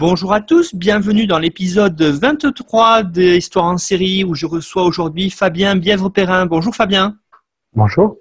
Bonjour 0.00 0.32
à 0.32 0.40
tous, 0.40 0.74
bienvenue 0.74 1.26
dans 1.26 1.38
l'épisode 1.38 2.00
23 2.00 3.02
de 3.02 3.36
Histoire 3.36 3.66
en 3.66 3.76
série 3.76 4.24
où 4.24 4.34
je 4.34 4.46
reçois 4.46 4.84
aujourd'hui 4.84 5.28
Fabien 5.28 5.76
Bièvre-Perrin. 5.76 6.46
Bonjour 6.46 6.74
Fabien. 6.74 7.18
Bonjour. 7.74 8.16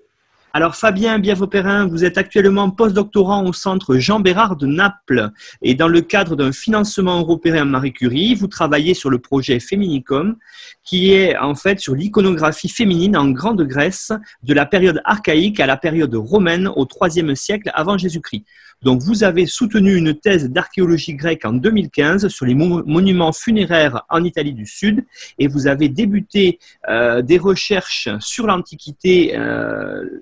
Alors 0.51 0.75
Fabien 0.75 1.19
Bièvre-Perrin, 1.19 1.87
vous 1.87 2.03
êtes 2.03 2.17
actuellement 2.17 2.69
postdoctorant 2.69 3.45
au 3.45 3.53
centre 3.53 3.95
Jean 3.95 4.19
Bérard 4.19 4.57
de 4.57 4.65
Naples 4.67 5.29
et 5.61 5.73
dans 5.73 5.87
le 5.87 6.01
cadre 6.01 6.35
d'un 6.35 6.51
financement 6.51 7.19
européen 7.19 7.63
Marie 7.63 7.93
Curie, 7.93 8.35
vous 8.35 8.47
travaillez 8.47 8.93
sur 8.93 9.09
le 9.09 9.19
projet 9.19 9.61
Féminicom 9.61 10.35
qui 10.83 11.13
est 11.13 11.37
en 11.37 11.55
fait 11.55 11.79
sur 11.79 11.95
l'iconographie 11.95 12.67
féminine 12.67 13.15
en 13.15 13.29
Grande 13.29 13.61
Grèce 13.61 14.11
de 14.43 14.53
la 14.53 14.65
période 14.65 14.99
archaïque 15.05 15.61
à 15.61 15.65
la 15.65 15.77
période 15.77 16.13
romaine 16.13 16.67
au 16.67 16.85
IIIe 17.01 17.37
siècle 17.37 17.71
avant 17.73 17.97
Jésus-Christ. 17.97 18.43
Donc, 18.81 19.01
vous 19.01 19.23
avez 19.25 19.45
soutenu 19.45 19.95
une 19.95 20.13
thèse 20.13 20.49
d'archéologie 20.49 21.13
grecque 21.13 21.43
en 21.43 21.51
2015 21.51 22.29
sur 22.29 22.45
les 22.45 22.55
monuments 22.55 23.33
funéraires 23.33 24.03
en 24.09 24.23
Italie 24.23 24.53
du 24.53 24.65
Sud 24.65 25.05
et 25.37 25.47
vous 25.47 25.67
avez 25.67 25.89
débuté 25.89 26.59
euh, 26.87 27.21
des 27.21 27.37
recherches 27.37 28.07
sur 28.19 28.47
l'Antiquité, 28.47 29.37
euh, 29.37 30.21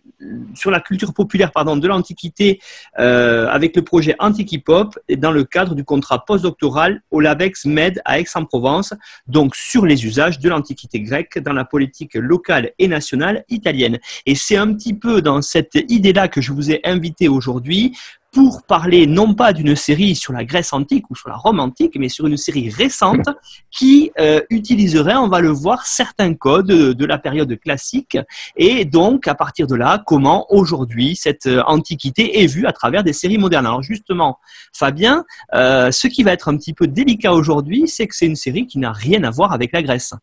sur 0.55 0.71
la 0.71 0.79
culture 0.79 1.13
populaire 1.13 1.51
pardon, 1.51 1.77
de 1.77 1.87
l'Antiquité 1.87 2.59
euh, 2.97 3.47
avec 3.49 3.75
le 3.75 3.83
projet 3.83 4.15
Antiquipop 4.17 4.97
dans 5.17 5.31
le 5.31 5.43
cadre 5.43 5.75
du 5.75 5.83
contrat 5.83 6.25
postdoctoral 6.25 7.01
au 7.11 7.19
LABEX 7.19 7.65
Med 7.65 8.01
à 8.05 8.19
Aix-en-Provence, 8.19 8.93
donc 9.27 9.55
sur 9.55 9.85
les 9.85 10.03
usages 10.05 10.39
de 10.39 10.49
l'Antiquité 10.49 10.99
grecque 11.01 11.37
dans 11.37 11.53
la 11.53 11.63
politique 11.63 12.15
locale 12.15 12.71
et 12.79 12.87
nationale 12.87 13.45
italienne. 13.49 13.99
Et 14.25 14.33
c'est 14.33 14.57
un 14.57 14.73
petit 14.73 14.95
peu 14.95 15.21
dans 15.21 15.43
cette 15.43 15.75
idée-là 15.89 16.27
que 16.27 16.41
je 16.41 16.53
vous 16.53 16.71
ai 16.71 16.81
invité 16.83 17.27
aujourd'hui 17.27 17.93
pour 18.31 18.63
parler 18.63 19.07
non 19.07 19.33
pas 19.33 19.53
d'une 19.53 19.75
série 19.75 20.15
sur 20.15 20.33
la 20.33 20.43
Grèce 20.43 20.73
antique 20.73 21.09
ou 21.09 21.15
sur 21.15 21.29
la 21.29 21.35
Rome 21.35 21.59
antique, 21.59 21.97
mais 21.97 22.09
sur 22.09 22.27
une 22.27 22.37
série 22.37 22.69
récente 22.69 23.27
qui 23.71 24.11
euh, 24.19 24.41
utiliserait, 24.49 25.15
on 25.15 25.27
va 25.27 25.39
le 25.39 25.49
voir, 25.49 25.85
certains 25.85 26.33
codes 26.33 26.67
de 26.67 27.05
la 27.05 27.17
période 27.17 27.59
classique. 27.59 28.17
Et 28.55 28.85
donc, 28.85 29.27
à 29.27 29.35
partir 29.35 29.67
de 29.67 29.75
là, 29.75 30.03
comment 30.05 30.45
aujourd'hui 30.49 31.15
cette 31.15 31.47
euh, 31.47 31.63
antiquité 31.67 32.43
est 32.43 32.47
vue 32.47 32.65
à 32.65 32.73
travers 32.73 33.03
des 33.03 33.13
séries 33.13 33.37
modernes. 33.37 33.65
Alors 33.65 33.83
justement, 33.83 34.39
Fabien, 34.73 35.23
euh, 35.55 35.91
ce 35.91 36.07
qui 36.07 36.23
va 36.23 36.33
être 36.33 36.49
un 36.49 36.57
petit 36.57 36.73
peu 36.73 36.87
délicat 36.87 37.33
aujourd'hui, 37.33 37.87
c'est 37.87 38.07
que 38.07 38.15
c'est 38.15 38.27
une 38.27 38.35
série 38.35 38.67
qui 38.67 38.79
n'a 38.79 38.91
rien 38.91 39.23
à 39.23 39.31
voir 39.31 39.53
avec 39.53 39.71
la 39.71 39.81
Grèce. 39.81 40.13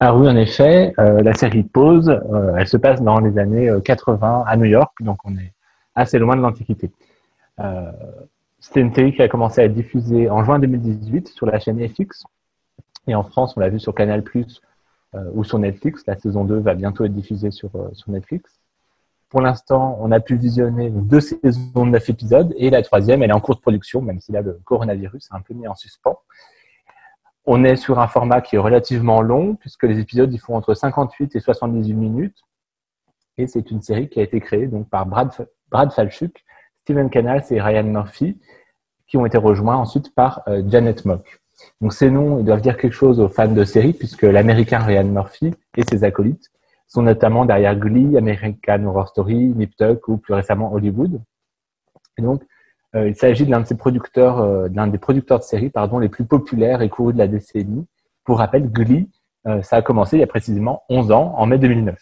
Ah 0.00 0.14
oui, 0.14 0.28
en 0.28 0.36
effet, 0.36 0.92
la 0.96 1.34
série 1.34 1.64
Pause, 1.64 2.20
elle 2.56 2.68
se 2.68 2.76
passe 2.76 3.02
dans 3.02 3.18
les 3.18 3.36
années 3.36 3.68
80 3.84 4.44
à 4.46 4.56
New 4.56 4.66
York, 4.66 4.92
donc 5.00 5.18
on 5.24 5.34
est 5.36 5.52
assez 5.98 6.18
loin 6.18 6.36
de 6.36 6.40
l'Antiquité. 6.40 6.90
Euh, 7.60 7.90
c'était 8.60 8.80
une 8.80 8.94
série 8.94 9.14
qui 9.14 9.22
a 9.22 9.28
commencé 9.28 9.60
à 9.60 9.64
être 9.64 9.74
diffusée 9.74 10.30
en 10.30 10.44
juin 10.44 10.58
2018 10.58 11.28
sur 11.28 11.46
la 11.46 11.58
chaîne 11.58 11.86
FX. 11.86 12.24
Et 13.06 13.14
en 13.14 13.22
France, 13.22 13.56
on 13.56 13.60
l'a 13.60 13.68
vu 13.68 13.80
sur 13.80 13.94
Canal 13.94 14.22
euh, 15.14 15.30
ou 15.32 15.44
sur 15.44 15.58
Netflix. 15.58 16.04
La 16.06 16.16
saison 16.16 16.44
2 16.44 16.58
va 16.58 16.74
bientôt 16.74 17.04
être 17.04 17.14
diffusée 17.14 17.50
sur, 17.50 17.70
euh, 17.76 17.88
sur 17.92 18.10
Netflix. 18.10 18.60
Pour 19.28 19.42
l'instant, 19.42 19.98
on 20.00 20.10
a 20.10 20.20
pu 20.20 20.36
visionner 20.36 20.90
deux 20.90 21.20
saisons 21.20 21.84
de 21.86 21.90
neuf 21.90 22.08
épisodes 22.08 22.54
et 22.56 22.70
la 22.70 22.82
troisième, 22.82 23.22
elle 23.22 23.30
est 23.30 23.34
en 23.34 23.40
cours 23.40 23.56
de 23.56 23.60
production, 23.60 24.00
même 24.00 24.20
si 24.20 24.32
là, 24.32 24.40
le 24.40 24.58
coronavirus 24.64 25.28
a 25.30 25.36
un 25.36 25.40
peu 25.40 25.52
mis 25.52 25.68
en 25.68 25.74
suspens. 25.74 26.18
On 27.44 27.62
est 27.64 27.76
sur 27.76 27.98
un 27.98 28.08
format 28.08 28.40
qui 28.40 28.56
est 28.56 28.58
relativement 28.58 29.20
long, 29.20 29.54
puisque 29.54 29.84
les 29.84 29.98
épisodes 29.98 30.32
ils 30.32 30.38
font 30.38 30.54
entre 30.54 30.74
58 30.74 31.36
et 31.36 31.40
78 31.40 31.94
minutes. 31.94 32.38
Et 33.36 33.46
c'est 33.46 33.70
une 33.70 33.82
série 33.82 34.08
qui 34.08 34.18
a 34.18 34.22
été 34.22 34.40
créée 34.40 34.66
donc 34.66 34.88
par 34.88 35.06
Brad, 35.06 35.30
Brad 35.70 35.92
Falchuk, 35.92 36.44
Steven 36.82 37.10
Canals 37.10 37.44
et 37.50 37.60
Ryan 37.60 37.84
Murphy, 37.84 38.38
qui 39.06 39.16
ont 39.16 39.26
été 39.26 39.38
rejoints 39.38 39.76
ensuite 39.76 40.14
par 40.14 40.42
euh, 40.48 40.62
Janet 40.68 41.04
Mock. 41.04 41.40
Donc 41.80 41.92
ces 41.92 42.10
noms, 42.10 42.38
ils 42.38 42.44
doivent 42.44 42.60
dire 42.60 42.76
quelque 42.76 42.92
chose 42.92 43.20
aux 43.20 43.28
fans 43.28 43.52
de 43.52 43.64
série, 43.64 43.92
puisque 43.92 44.22
l'américain 44.22 44.78
Ryan 44.78 45.04
Murphy 45.04 45.52
et 45.76 45.82
ses 45.82 46.04
acolytes 46.04 46.50
sont 46.86 47.02
notamment 47.02 47.44
derrière 47.44 47.76
Glee, 47.76 48.16
American 48.16 48.84
Horror 48.84 49.08
Story, 49.08 49.36
Nip 49.36 49.76
Tuck 49.76 50.08
ou 50.08 50.18
plus 50.18 50.34
récemment 50.34 50.72
Hollywood. 50.72 51.20
Donc, 52.18 52.42
euh, 52.94 53.08
il 53.08 53.14
s'agit 53.14 53.44
de 53.44 53.50
l'un 53.50 53.62
producteurs, 53.62 54.38
euh, 54.38 54.68
l'un 54.72 54.86
des 54.86 54.98
producteurs 54.98 55.40
de 55.40 55.44
séries, 55.44 55.70
pardon, 55.70 55.98
les 55.98 56.08
plus 56.08 56.24
populaires 56.24 56.80
et 56.80 56.88
courus 56.88 57.12
de 57.12 57.18
la 57.18 57.28
décennie. 57.28 57.86
Pour 58.24 58.38
rappel, 58.38 58.70
Glee, 58.70 59.10
ça 59.62 59.76
a 59.76 59.82
commencé 59.82 60.18
il 60.18 60.20
y 60.20 60.22
a 60.22 60.26
précisément 60.26 60.82
11 60.90 61.10
ans, 61.10 61.34
en 61.38 61.46
mai 61.46 61.56
2009 61.56 61.98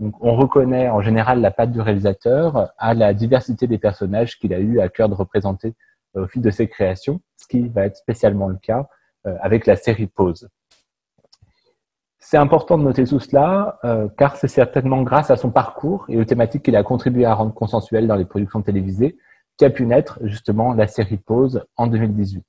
on 0.00 0.36
reconnaît 0.36 0.88
en 0.88 1.00
général 1.00 1.40
la 1.40 1.50
patte 1.50 1.72
du 1.72 1.80
réalisateur 1.80 2.72
à 2.78 2.94
la 2.94 3.14
diversité 3.14 3.66
des 3.66 3.78
personnages 3.78 4.38
qu'il 4.38 4.54
a 4.54 4.58
eu 4.58 4.80
à 4.80 4.88
cœur 4.88 5.08
de 5.08 5.14
représenter 5.14 5.74
euh, 6.16 6.24
au 6.24 6.26
fil 6.28 6.42
de 6.42 6.50
ses 6.50 6.68
créations, 6.68 7.20
ce 7.36 7.46
qui 7.46 7.68
va 7.68 7.84
être 7.84 7.96
spécialement 7.96 8.48
le 8.48 8.56
cas 8.56 8.88
euh, 9.26 9.36
avec 9.40 9.66
la 9.66 9.76
série 9.76 10.06
Pause. 10.06 10.48
C'est 12.18 12.36
important 12.36 12.78
de 12.78 12.82
noter 12.82 13.04
tout 13.04 13.20
cela, 13.20 13.78
euh, 13.84 14.08
car 14.16 14.36
c'est 14.36 14.48
certainement 14.48 15.02
grâce 15.02 15.30
à 15.30 15.36
son 15.36 15.50
parcours 15.50 16.04
et 16.08 16.18
aux 16.18 16.24
thématiques 16.24 16.64
qu'il 16.64 16.76
a 16.76 16.82
contribué 16.82 17.24
à 17.24 17.34
rendre 17.34 17.54
consensuelles 17.54 18.06
dans 18.06 18.16
les 18.16 18.24
productions 18.24 18.62
télévisées 18.62 19.16
qu'a 19.56 19.70
pu 19.70 19.86
naître 19.86 20.18
justement 20.22 20.74
la 20.74 20.86
série 20.86 21.16
Pause 21.16 21.64
en 21.76 21.86
2018. 21.86 22.44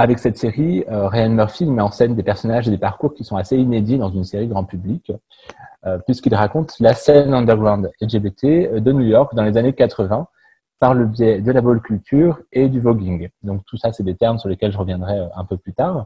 Avec 0.00 0.18
cette 0.18 0.38
série, 0.38 0.84
Ryan 0.88 1.28
Murphy 1.28 1.66
met 1.66 1.82
en 1.82 1.90
scène 1.90 2.14
des 2.14 2.22
personnages 2.22 2.66
et 2.66 2.70
des 2.70 2.78
parcours 2.78 3.12
qui 3.12 3.22
sont 3.22 3.36
assez 3.36 3.56
inédits 3.56 3.98
dans 3.98 4.10
une 4.10 4.24
série 4.24 4.46
grand 4.46 4.64
public. 4.64 5.12
Euh, 5.86 5.96
puisqu'il 5.98 6.34
raconte 6.34 6.78
la 6.78 6.92
scène 6.92 7.32
underground 7.32 7.90
LGBT 8.02 8.44
euh, 8.44 8.80
de 8.80 8.92
New 8.92 9.06
York 9.06 9.34
dans 9.34 9.44
les 9.44 9.56
années 9.56 9.72
80 9.72 10.28
par 10.78 10.92
le 10.92 11.06
biais 11.06 11.40
de 11.40 11.50
la 11.52 11.62
ball 11.62 11.80
culture 11.80 12.38
et 12.52 12.68
du 12.68 12.80
voguing. 12.80 13.30
Donc 13.42 13.64
tout 13.64 13.78
ça, 13.78 13.90
c'est 13.90 14.02
des 14.02 14.14
termes 14.14 14.38
sur 14.38 14.50
lesquels 14.50 14.72
je 14.72 14.76
reviendrai 14.76 15.18
euh, 15.18 15.28
un 15.34 15.46
peu 15.46 15.56
plus 15.56 15.72
tard. 15.72 16.04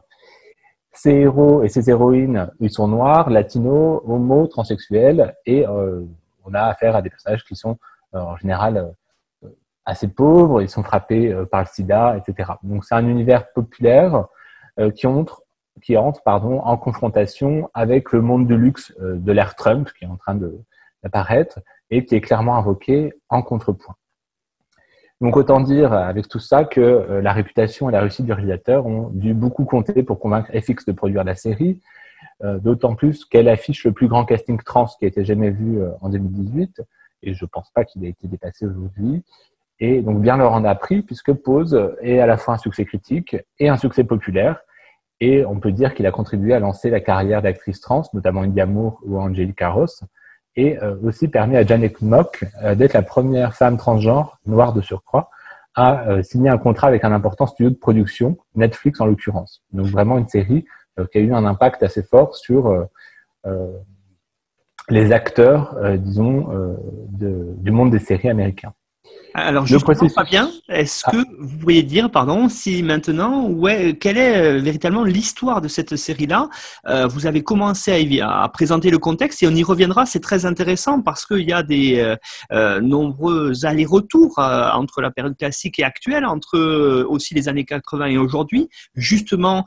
Ces 0.93 1.11
héros 1.11 1.61
et 1.63 1.67
ces 1.67 1.89
héroïnes, 1.89 2.49
ils 2.61 2.69
sont 2.69 2.87
noirs, 2.87 3.29
latinos, 3.29 4.01
homo, 4.05 4.47
transsexuels, 4.47 5.35
et 5.45 5.67
on 5.67 6.53
a 6.53 6.61
affaire 6.61 6.95
à 6.95 7.01
des 7.01 7.09
personnages 7.09 7.43
qui 7.43 7.57
sont 7.57 7.77
en 8.13 8.37
général 8.37 8.93
assez 9.85 10.07
pauvres, 10.07 10.61
ils 10.61 10.69
sont 10.69 10.83
frappés 10.83 11.35
par 11.51 11.61
le 11.61 11.67
sida, 11.67 12.17
etc. 12.17 12.53
Donc 12.63 12.85
c'est 12.85 12.95
un 12.95 13.07
univers 13.07 13.51
populaire 13.53 14.25
qui 14.95 15.07
montre 15.07 15.45
qui 15.81 15.97
entre 15.97 16.21
pardon, 16.23 16.59
en 16.59 16.77
confrontation 16.77 17.69
avec 17.73 18.11
le 18.11 18.21
monde 18.21 18.47
du 18.47 18.57
luxe 18.57 18.93
euh, 19.01 19.15
de 19.17 19.31
l'ère 19.31 19.55
Trump 19.55 19.89
qui 19.97 20.05
est 20.05 20.07
en 20.07 20.17
train 20.17 20.37
d'apparaître 21.03 21.59
et 21.89 22.05
qui 22.05 22.15
est 22.15 22.21
clairement 22.21 22.57
invoqué 22.57 23.13
en 23.29 23.41
contrepoint. 23.41 23.95
Donc 25.21 25.37
autant 25.37 25.61
dire 25.61 25.93
avec 25.93 26.27
tout 26.27 26.39
ça 26.39 26.65
que 26.65 26.81
euh, 26.81 27.21
la 27.21 27.33
réputation 27.33 27.89
et 27.89 27.91
la 27.91 28.01
réussite 28.01 28.25
du 28.25 28.33
réalisateur 28.33 28.85
ont 28.85 29.09
dû 29.09 29.33
beaucoup 29.33 29.65
compter 29.65 30.03
pour 30.03 30.19
convaincre 30.19 30.51
FX 30.51 30.85
de 30.85 30.91
produire 30.91 31.23
la 31.23 31.35
série, 31.35 31.81
euh, 32.43 32.59
d'autant 32.59 32.95
plus 32.95 33.25
qu'elle 33.25 33.47
affiche 33.47 33.85
le 33.85 33.91
plus 33.91 34.07
grand 34.07 34.25
casting 34.25 34.59
trans 34.61 34.87
qui 34.99 35.05
a 35.05 35.07
été 35.07 35.23
jamais 35.23 35.51
vu 35.51 35.79
en 36.01 36.09
2018, 36.09 36.81
et 37.23 37.33
je 37.33 37.45
pense 37.45 37.69
pas 37.71 37.85
qu'il 37.85 38.03
ait 38.05 38.09
été 38.09 38.27
dépassé 38.27 38.65
aujourd'hui. 38.65 39.23
Et 39.79 40.01
donc 40.01 40.21
bien 40.21 40.37
leur 40.37 40.53
en 40.53 40.63
a 40.63 40.75
pris 40.75 41.01
puisque 41.01 41.33
Pose 41.33 41.95
est 42.01 42.19
à 42.19 42.25
la 42.25 42.37
fois 42.37 42.55
un 42.55 42.57
succès 42.57 42.85
critique 42.85 43.35
et 43.59 43.69
un 43.69 43.77
succès 43.77 44.03
populaire, 44.03 44.61
et 45.19 45.45
on 45.45 45.59
peut 45.59 45.71
dire 45.71 45.93
qu'il 45.93 46.05
a 46.05 46.11
contribué 46.11 46.53
à 46.53 46.59
lancer 46.59 46.89
la 46.89 46.99
carrière 46.99 47.41
d'actrice 47.41 47.79
trans, 47.79 48.03
notamment 48.13 48.41
India 48.41 48.65
Moore 48.65 48.99
ou 49.03 49.17
Angelica 49.17 49.69
Ross, 49.69 50.03
et 50.55 50.81
euh, 50.81 50.95
aussi 51.03 51.27
permis 51.27 51.57
à 51.57 51.65
Janet 51.65 52.01
Mock 52.01 52.45
euh, 52.63 52.75
d'être 52.75 52.93
la 52.93 53.01
première 53.01 53.55
femme 53.55 53.77
transgenre, 53.77 54.39
noire 54.45 54.73
de 54.73 54.81
surcroît, 54.81 55.29
à 55.75 56.07
euh, 56.07 56.23
signer 56.23 56.49
un 56.49 56.57
contrat 56.57 56.87
avec 56.87 57.03
un 57.03 57.11
important 57.11 57.47
studio 57.47 57.69
de 57.69 57.75
production, 57.75 58.37
Netflix 58.55 59.01
en 59.01 59.05
l'occurrence. 59.05 59.63
Donc 59.73 59.87
vraiment 59.87 60.17
une 60.17 60.27
série 60.27 60.65
qui 61.11 61.17
a 61.17 61.21
eu 61.21 61.33
un 61.33 61.43
impact 61.43 61.83
assez 61.83 62.03
fort 62.03 62.37
sur 62.37 62.87
les 64.87 65.11
acteurs, 65.11 65.75
disons, 65.97 66.77
du 67.09 67.71
monde 67.71 67.91
des 67.91 67.99
séries 67.99 68.29
américains. 68.29 68.73
Alors, 69.37 69.67
je 69.67 69.75
ne 69.75 70.13
pas 70.13 70.23
bien. 70.23 70.49
Est-ce 70.69 71.03
ah. 71.07 71.11
que 71.11 71.17
vous 71.39 71.57
pourriez 71.57 71.83
dire, 71.83 72.09
pardon, 72.09 72.47
si 72.47 72.81
maintenant, 72.83 73.49
ouais, 73.49 73.97
quelle 73.99 74.17
est 74.17 74.37
euh, 74.37 74.61
véritablement 74.61 75.03
l'histoire 75.03 75.59
de 75.59 75.67
cette 75.67 75.97
série-là 75.97 76.47
euh, 76.87 77.05
Vous 77.07 77.25
avez 77.25 77.43
commencé 77.43 78.21
à, 78.21 78.47
présenter 78.47 78.89
le 78.89 78.97
contexte 78.97 79.43
et 79.43 79.47
on 79.49 79.51
y 79.51 79.61
reviendra. 79.61 80.05
C'est 80.05 80.21
très 80.21 80.45
intéressant 80.45 81.01
parce 81.01 81.25
qu'il 81.25 81.41
y 81.41 81.51
a 81.51 81.63
des 81.63 82.15
euh, 82.53 82.79
nombreux 82.79 83.65
allers-retours 83.65 84.39
entre 84.39 85.01
la 85.01 85.11
période 85.11 85.35
classique 85.35 85.79
et 85.79 85.83
actuelle, 85.83 86.25
entre 86.25 86.57
aussi 87.03 87.33
les 87.33 87.49
années 87.49 87.65
80 87.65 88.05
et 88.05 88.17
aujourd'hui, 88.17 88.69
justement 88.95 89.65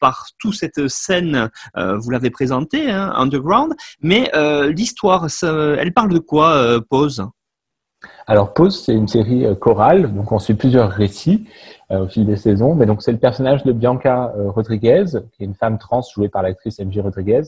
par 0.00 0.26
toute 0.38 0.54
cette 0.54 0.88
scène, 0.88 1.50
vous 1.74 2.10
l'avez 2.10 2.30
présentée, 2.30 2.90
hein, 2.90 3.12
underground. 3.16 3.74
Mais 4.02 4.30
l'histoire, 4.68 5.28
elle 5.42 5.92
parle 5.94 6.12
de 6.12 6.18
quoi, 6.18 6.80
Pause 6.88 7.26
alors 8.26 8.52
Pause, 8.54 8.84
c'est 8.84 8.94
une 8.94 9.08
série 9.08 9.44
euh, 9.44 9.54
chorale, 9.54 10.12
donc 10.14 10.30
on 10.32 10.38
suit 10.38 10.54
plusieurs 10.54 10.90
récits 10.90 11.48
euh, 11.90 12.04
au 12.04 12.08
fil 12.08 12.26
des 12.26 12.36
saisons. 12.36 12.74
Mais 12.74 12.86
c'est 13.00 13.12
le 13.12 13.18
personnage 13.18 13.64
de 13.64 13.72
Bianca 13.72 14.32
euh, 14.36 14.50
Rodriguez, 14.50 15.04
qui 15.32 15.42
est 15.42 15.46
une 15.46 15.54
femme 15.54 15.78
trans 15.78 16.02
jouée 16.02 16.28
par 16.28 16.42
l'actrice 16.42 16.78
MJ 16.78 16.98
Rodriguez, 17.00 17.42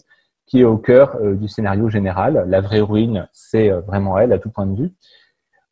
qui 0.47 0.63
est 0.63 0.65
au 0.65 0.79
cœur 0.79 1.17
du 1.23 1.47
scénario 1.47 1.89
général. 1.89 2.45
La 2.49 2.61
vraie 2.61 2.79
héroïne, 2.79 3.29
c'est 3.33 3.71
vraiment 3.71 4.19
elle 4.19 4.33
à 4.33 4.41
tout 4.41 4.51
point 4.51 4.67
de 4.67 4.77
vue. 4.77 4.93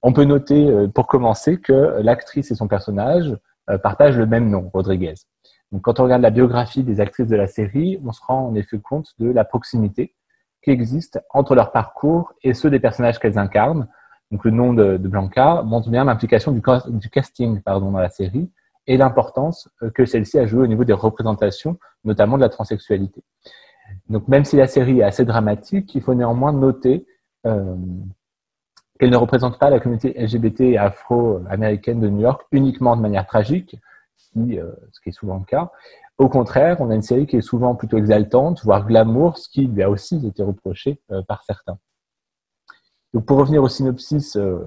On 0.03 0.13
peut 0.13 0.23
noter, 0.23 0.73
pour 0.95 1.09
commencer, 1.09 1.59
que 1.59 2.01
l'actrice 2.01 2.53
et 2.53 2.55
son 2.55 2.69
personnage 2.69 3.37
partagent 3.83 4.17
le 4.17 4.27
même 4.27 4.49
nom, 4.49 4.71
Rodriguez. 4.73 5.15
Donc, 5.73 5.83
quand 5.83 5.99
on 5.99 6.05
regarde 6.05 6.23
la 6.23 6.31
biographie 6.31 6.85
des 6.85 7.01
actrices 7.01 7.27
de 7.27 7.35
la 7.35 7.49
série, 7.49 8.01
on 8.07 8.13
se 8.13 8.21
rend 8.23 8.47
en 8.47 8.55
effet 8.55 8.79
compte 8.79 9.15
de 9.19 9.29
la 9.29 9.45
proximité 9.45 10.15
qui 10.63 10.71
existe 10.71 11.21
entre 11.31 11.57
leur 11.57 11.73
parcours 11.73 12.33
et 12.45 12.55
ceux 12.55 12.71
des 12.71 12.79
personnages 12.79 13.19
qu'elles 13.19 13.39
incarnent, 13.39 13.89
donc 14.31 14.45
le 14.45 14.51
nom 14.51 14.75
de, 14.75 14.97
Blanca, 14.99 15.63
montre 15.63 15.89
bien 15.89 16.05
l'implication 16.05 16.53
du, 16.53 16.61
casting 17.11 17.61
dans 17.65 17.91
la 17.93 18.11
série 18.11 18.51
et 18.87 18.97
l'importance 18.97 19.69
euh, 19.83 19.91
que 19.91 20.05
celle-ci 20.05 20.39
a 20.39 20.47
joué 20.47 20.63
au 20.63 20.67
niveau 20.67 20.85
des 20.85 20.93
représentations, 20.93 21.79
notamment 22.05 22.37
de 22.37 22.43
la 22.43 22.49
transsexualité. 22.49 23.23
Donc 24.09 24.29
même 24.29 24.45
si 24.45 24.57
la 24.57 24.67
série 24.67 25.01
est 25.01 25.05
assez 25.05 25.25
dramatique, 25.25 25.95
il 25.95 26.03
faut 26.03 26.15
néanmoins 26.15 26.53
noter 26.53 27.07
euh, 27.47 27.77
qu'elle 28.99 29.11
ne 29.11 29.17
représente 29.17 29.59
pas 29.59 29.71
la 29.71 29.81
communauté 29.81 30.15
LGBT 30.19 30.61
et 30.61 30.79
afro-américaine 30.79 32.01
de 32.01 32.09
New 32.09 32.21
York 32.21 32.43
uniquement 32.53 32.97
de 32.97 33.01
manière 33.01 33.27
tragique, 33.27 33.77
euh, 34.37 34.73
ce 34.93 35.01
qui 35.01 35.09
est 35.09 35.13
souvent 35.13 35.39
le 35.39 35.45
cas. 35.45 35.71
Au 36.19 36.29
contraire, 36.29 36.81
on 36.81 36.91
a 36.91 36.95
une 36.95 37.03
série 37.03 37.27
qui 37.27 37.37
est 37.37 37.43
souvent 37.43 37.75
plutôt 37.77 37.97
exaltante, 37.97 38.63
voire 38.65 38.85
glamour, 38.85 39.39
ce 39.39 39.49
qui 39.49 39.67
lui 39.67 39.83
a 39.83 39.89
aussi 39.89 40.27
été 40.27 40.43
reproché 40.43 41.01
par 41.29 41.45
certains. 41.45 41.79
Donc 43.15 43.25
pour 43.25 43.39
revenir 43.39 43.63
au 43.63 43.69
synopsis 43.69 44.37
euh, 44.37 44.59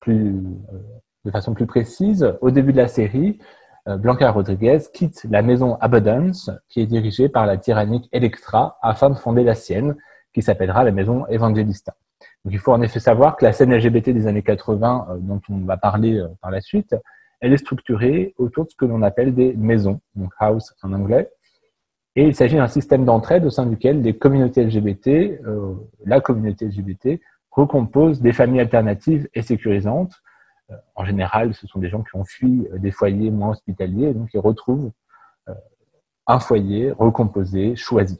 plus, 0.00 0.36
euh, 0.72 0.78
de 1.24 1.30
façon 1.30 1.54
plus 1.54 1.66
précise, 1.66 2.34
au 2.40 2.50
début 2.50 2.72
de 2.72 2.76
la 2.76 2.88
série, 2.88 3.38
euh, 3.88 3.96
Blanca 3.96 4.30
Rodriguez 4.30 4.78
quitte 4.92 5.24
la 5.30 5.42
maison 5.42 5.76
Abundance, 5.76 6.50
qui 6.68 6.80
est 6.80 6.86
dirigée 6.86 7.28
par 7.28 7.46
la 7.46 7.56
tyrannique 7.56 8.08
Electra, 8.12 8.78
afin 8.82 9.10
de 9.10 9.14
fonder 9.14 9.44
la 9.44 9.54
sienne, 9.54 9.96
qui 10.34 10.42
s'appellera 10.42 10.84
la 10.84 10.92
maison 10.92 11.26
Evangelista. 11.28 11.94
Donc 12.44 12.52
il 12.52 12.58
faut 12.58 12.72
en 12.72 12.82
effet 12.82 13.00
savoir 13.00 13.36
que 13.36 13.44
la 13.44 13.52
scène 13.52 13.74
LGBT 13.74 14.10
des 14.10 14.26
années 14.26 14.42
80, 14.42 15.18
dont 15.20 15.40
on 15.48 15.58
va 15.64 15.76
parler 15.78 16.22
par 16.42 16.50
la 16.50 16.60
suite, 16.60 16.94
elle 17.40 17.52
est 17.52 17.58
structurée 17.58 18.34
autour 18.38 18.66
de 18.66 18.70
ce 18.70 18.76
que 18.76 18.84
l'on 18.84 19.02
appelle 19.02 19.34
des 19.34 19.54
maisons, 19.54 20.00
donc 20.14 20.32
house 20.38 20.74
en 20.82 20.92
anglais, 20.92 21.30
et 22.16 22.24
il 22.24 22.34
s'agit 22.34 22.56
d'un 22.56 22.66
système 22.66 23.04
d'entraide 23.04 23.44
au 23.44 23.50
sein 23.50 23.66
duquel 23.66 24.00
les 24.00 24.16
communautés 24.16 24.64
LGBT, 24.64 25.08
euh, 25.08 25.74
la 26.06 26.22
communauté 26.22 26.64
LGBT, 26.66 27.20
recompose 27.50 28.22
des 28.22 28.32
familles 28.32 28.60
alternatives 28.60 29.28
et 29.34 29.42
sécurisantes. 29.42 30.14
Euh, 30.70 30.74
en 30.94 31.04
général, 31.04 31.52
ce 31.52 31.66
sont 31.66 31.78
des 31.78 31.90
gens 31.90 32.02
qui 32.02 32.16
ont 32.16 32.24
fui 32.24 32.66
euh, 32.72 32.78
des 32.78 32.90
foyers 32.90 33.30
moins 33.30 33.50
hospitaliers, 33.50 34.08
et 34.08 34.14
donc 34.14 34.30
ils 34.32 34.40
retrouvent 34.40 34.90
un 36.28 36.40
foyer 36.40 36.90
recomposé, 36.90 37.76
choisi. 37.76 38.18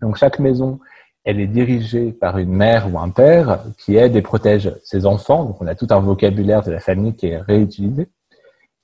Donc 0.00 0.16
chaque 0.16 0.40
maison, 0.40 0.80
elle 1.22 1.38
est 1.38 1.46
dirigée 1.46 2.12
par 2.12 2.38
une 2.38 2.50
mère 2.50 2.92
ou 2.92 2.98
un 2.98 3.10
père 3.10 3.62
qui 3.78 3.94
aide 3.94 4.16
et 4.16 4.22
protège 4.22 4.74
ses 4.82 5.06
enfants. 5.06 5.44
Donc 5.44 5.62
on 5.62 5.66
a 5.68 5.76
tout 5.76 5.86
un 5.90 6.00
vocabulaire 6.00 6.62
de 6.62 6.72
la 6.72 6.80
famille 6.80 7.14
qui 7.14 7.28
est 7.28 7.38
réutilisé. 7.38 8.08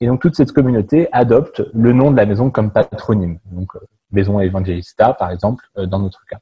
Et 0.01 0.07
donc 0.07 0.21
toute 0.21 0.35
cette 0.35 0.51
communauté 0.51 1.09
adopte 1.11 1.61
le 1.73 1.91
nom 1.91 2.11
de 2.11 2.17
la 2.17 2.25
maison 2.25 2.49
comme 2.49 2.71
patronyme. 2.71 3.39
Donc 3.51 3.73
Maison 4.11 4.39
Evangelista, 4.39 5.13
par 5.13 5.31
exemple, 5.31 5.65
euh, 5.77 5.85
dans 5.85 5.99
notre 5.99 6.25
cas. 6.25 6.39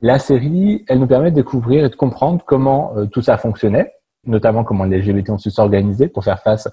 La 0.00 0.18
série, 0.18 0.84
elle 0.88 0.98
nous 0.98 1.06
permet 1.06 1.30
de 1.30 1.36
découvrir 1.36 1.84
et 1.84 1.88
de 1.88 1.94
comprendre 1.94 2.44
comment 2.44 2.96
euh, 2.96 3.06
tout 3.06 3.22
ça 3.22 3.38
fonctionnait, 3.38 3.94
notamment 4.24 4.64
comment 4.64 4.84
les 4.84 5.00
LGBT 5.00 5.30
ont 5.30 5.38
su 5.38 5.50
s'organiser 5.50 6.08
pour 6.08 6.24
faire 6.24 6.42
face 6.42 6.68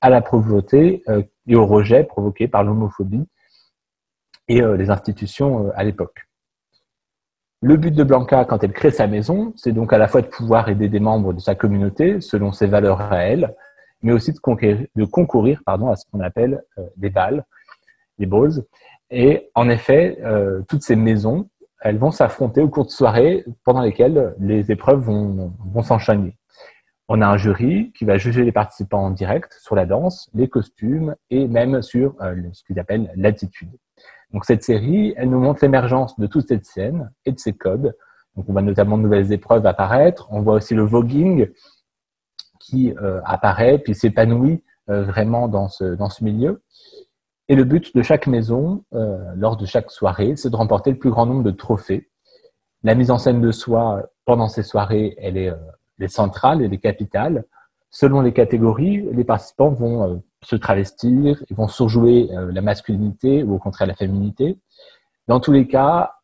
à 0.00 0.10
la 0.10 0.22
pauvreté 0.22 1.02
euh, 1.08 1.22
et 1.46 1.56
au 1.56 1.66
rejet 1.66 2.04
provoqué 2.04 2.48
par 2.48 2.64
l'homophobie 2.64 3.26
et 4.48 4.60
les 4.60 4.90
institutions 4.90 5.70
à 5.74 5.84
l'époque. 5.84 6.26
Le 7.62 7.78
but 7.78 7.92
de 7.92 8.04
Blanca, 8.04 8.44
quand 8.44 8.62
elle 8.62 8.74
crée 8.74 8.90
sa 8.90 9.06
maison, 9.06 9.54
c'est 9.56 9.72
donc 9.72 9.94
à 9.94 9.96
la 9.96 10.06
fois 10.06 10.20
de 10.20 10.26
pouvoir 10.26 10.68
aider 10.68 10.90
des 10.90 11.00
membres 11.00 11.32
de 11.32 11.40
sa 11.40 11.54
communauté 11.54 12.20
selon 12.20 12.52
ses 12.52 12.66
valeurs 12.66 13.00
à 13.00 13.20
elle, 13.20 13.54
mais 14.04 14.12
aussi 14.12 14.32
de 14.32 15.04
concourir, 15.04 15.62
pardon, 15.66 15.90
à 15.90 15.96
ce 15.96 16.04
qu'on 16.12 16.20
appelle 16.20 16.62
des 16.96 17.10
balles, 17.10 17.44
des 18.18 18.26
balls, 18.26 18.62
et 19.10 19.50
en 19.54 19.68
effet, 19.68 20.18
euh, 20.24 20.62
toutes 20.68 20.82
ces 20.82 20.96
maisons, 20.96 21.48
elles 21.80 21.98
vont 21.98 22.10
s'affronter 22.10 22.60
au 22.60 22.68
cours 22.68 22.86
de 22.86 22.90
soirées 22.90 23.44
pendant 23.64 23.82
lesquelles 23.82 24.34
les 24.38 24.70
épreuves 24.70 25.00
vont, 25.00 25.52
vont 25.72 25.82
s'enchaîner. 25.82 26.36
On 27.08 27.20
a 27.20 27.26
un 27.26 27.36
jury 27.36 27.92
qui 27.96 28.06
va 28.06 28.16
juger 28.16 28.44
les 28.44 28.52
participants 28.52 29.04
en 29.04 29.10
direct 29.10 29.56
sur 29.60 29.74
la 29.74 29.84
danse, 29.84 30.30
les 30.34 30.48
costumes 30.48 31.14
et 31.30 31.46
même 31.46 31.82
sur 31.82 32.14
euh, 32.22 32.34
ce 32.52 32.64
qu'ils 32.64 32.78
appellent 32.78 33.12
l'attitude. 33.14 33.70
Donc 34.32 34.46
cette 34.46 34.64
série, 34.64 35.14
elle 35.16 35.28
nous 35.28 35.40
montre 35.40 35.60
l'émergence 35.62 36.18
de 36.18 36.26
toute 36.26 36.48
cette 36.48 36.64
scène 36.64 37.10
et 37.26 37.32
de 37.32 37.38
ses 37.38 37.52
codes. 37.52 37.94
Donc 38.36 38.46
on 38.48 38.52
voit 38.52 38.62
notamment 38.62 38.96
de 38.96 39.02
nouvelles 39.02 39.32
épreuves 39.32 39.66
apparaître. 39.66 40.26
On 40.30 40.40
voit 40.40 40.54
aussi 40.54 40.74
le 40.74 40.82
voguing 40.82 41.46
euh, 42.82 43.20
apparaît 43.24 43.78
puis 43.78 43.94
s'épanouit 43.94 44.62
vraiment 44.86 45.48
dans 45.48 45.68
ce, 45.68 45.94
dans 45.94 46.10
ce 46.10 46.22
milieu. 46.22 46.60
Et 47.48 47.54
le 47.54 47.64
but 47.64 47.94
de 47.94 48.02
chaque 48.02 48.26
maison, 48.26 48.84
euh, 48.94 49.18
lors 49.36 49.56
de 49.56 49.66
chaque 49.66 49.90
soirée, 49.90 50.34
c'est 50.36 50.48
de 50.48 50.56
remporter 50.56 50.90
le 50.90 50.98
plus 50.98 51.10
grand 51.10 51.26
nombre 51.26 51.42
de 51.42 51.50
trophées. 51.50 52.08
La 52.82 52.94
mise 52.94 53.10
en 53.10 53.18
scène 53.18 53.40
de 53.40 53.52
soi 53.52 54.02
pendant 54.24 54.48
ces 54.48 54.62
soirées, 54.62 55.14
elle 55.18 55.36
est, 55.36 55.50
euh, 55.50 56.08
centrale, 56.08 56.62
elle 56.62 56.72
est 56.72 56.78
capitale. 56.78 57.44
Selon 57.90 58.22
les 58.22 58.32
catégories, 58.32 59.06
les 59.12 59.24
participants 59.24 59.68
vont 59.68 60.04
euh, 60.04 60.16
se 60.42 60.56
travestir, 60.56 61.42
ils 61.50 61.56
vont 61.56 61.68
surjouer 61.68 62.28
la 62.30 62.60
masculinité 62.60 63.42
ou 63.42 63.54
au 63.54 63.58
contraire 63.58 63.88
la 63.88 63.94
féminité. 63.94 64.58
Dans 65.26 65.40
tous 65.40 65.52
les 65.52 65.66
cas, 65.66 66.16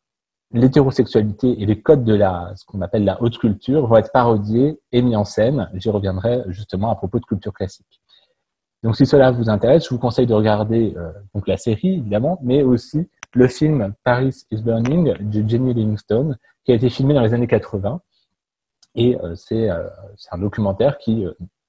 l'hétérosexualité 0.53 1.61
et 1.63 1.67
les 1.67 1.81
codes 1.81 2.05
de 2.05 2.15
la, 2.15 2.53
ce 2.57 2.65
qu'on 2.65 2.81
appelle 2.81 3.05
la 3.05 3.23
haute 3.23 3.39
culture 3.39 3.87
vont 3.87 3.97
être 3.97 4.13
parodiés 4.13 4.81
et 4.93 5.03
mis 5.03 5.15
en 5.17 5.25
scène. 5.25 5.71
J'y 5.75 5.91
reviendrai 5.91 6.43
justement 6.49 6.91
à 6.91 6.97
propos 6.97 7.19
de 7.21 7.25
culture 7.25 7.53
classique. 7.53 8.01
Donc 8.83 8.97
si 8.97 9.07
cela 9.07 9.31
vous 9.31 9.51
intéresse, 9.51 9.85
je 9.85 9.91
vous 9.91 9.99
conseille 9.99 10.27
de 10.27 10.35
regarder 10.35 10.95
euh, 10.97 11.13
donc 11.35 11.47
la 11.47 11.57
série 11.57 11.95
évidemment, 11.97 12.39
mais 12.43 12.63
aussi 12.63 13.09
le 13.35 13.47
film 13.47 13.95
Paris 14.05 14.45
is 14.51 14.63
Burning 14.63 15.15
de 15.21 15.49
Jenny 15.49 15.75
Livingstone, 15.75 16.37
qui 16.65 16.73
a 16.73 16.75
été 16.75 16.91
filmé 16.91 17.15
dans 17.15 17.21
les 17.21 17.35
années 17.35 17.47
80. 17.47 18.01
Et 18.97 19.17
euh, 19.17 19.35
euh, 19.53 19.89
c'est 20.17 20.33
un 20.33 20.39
documentaire 20.39 20.99
qui, 20.99 21.25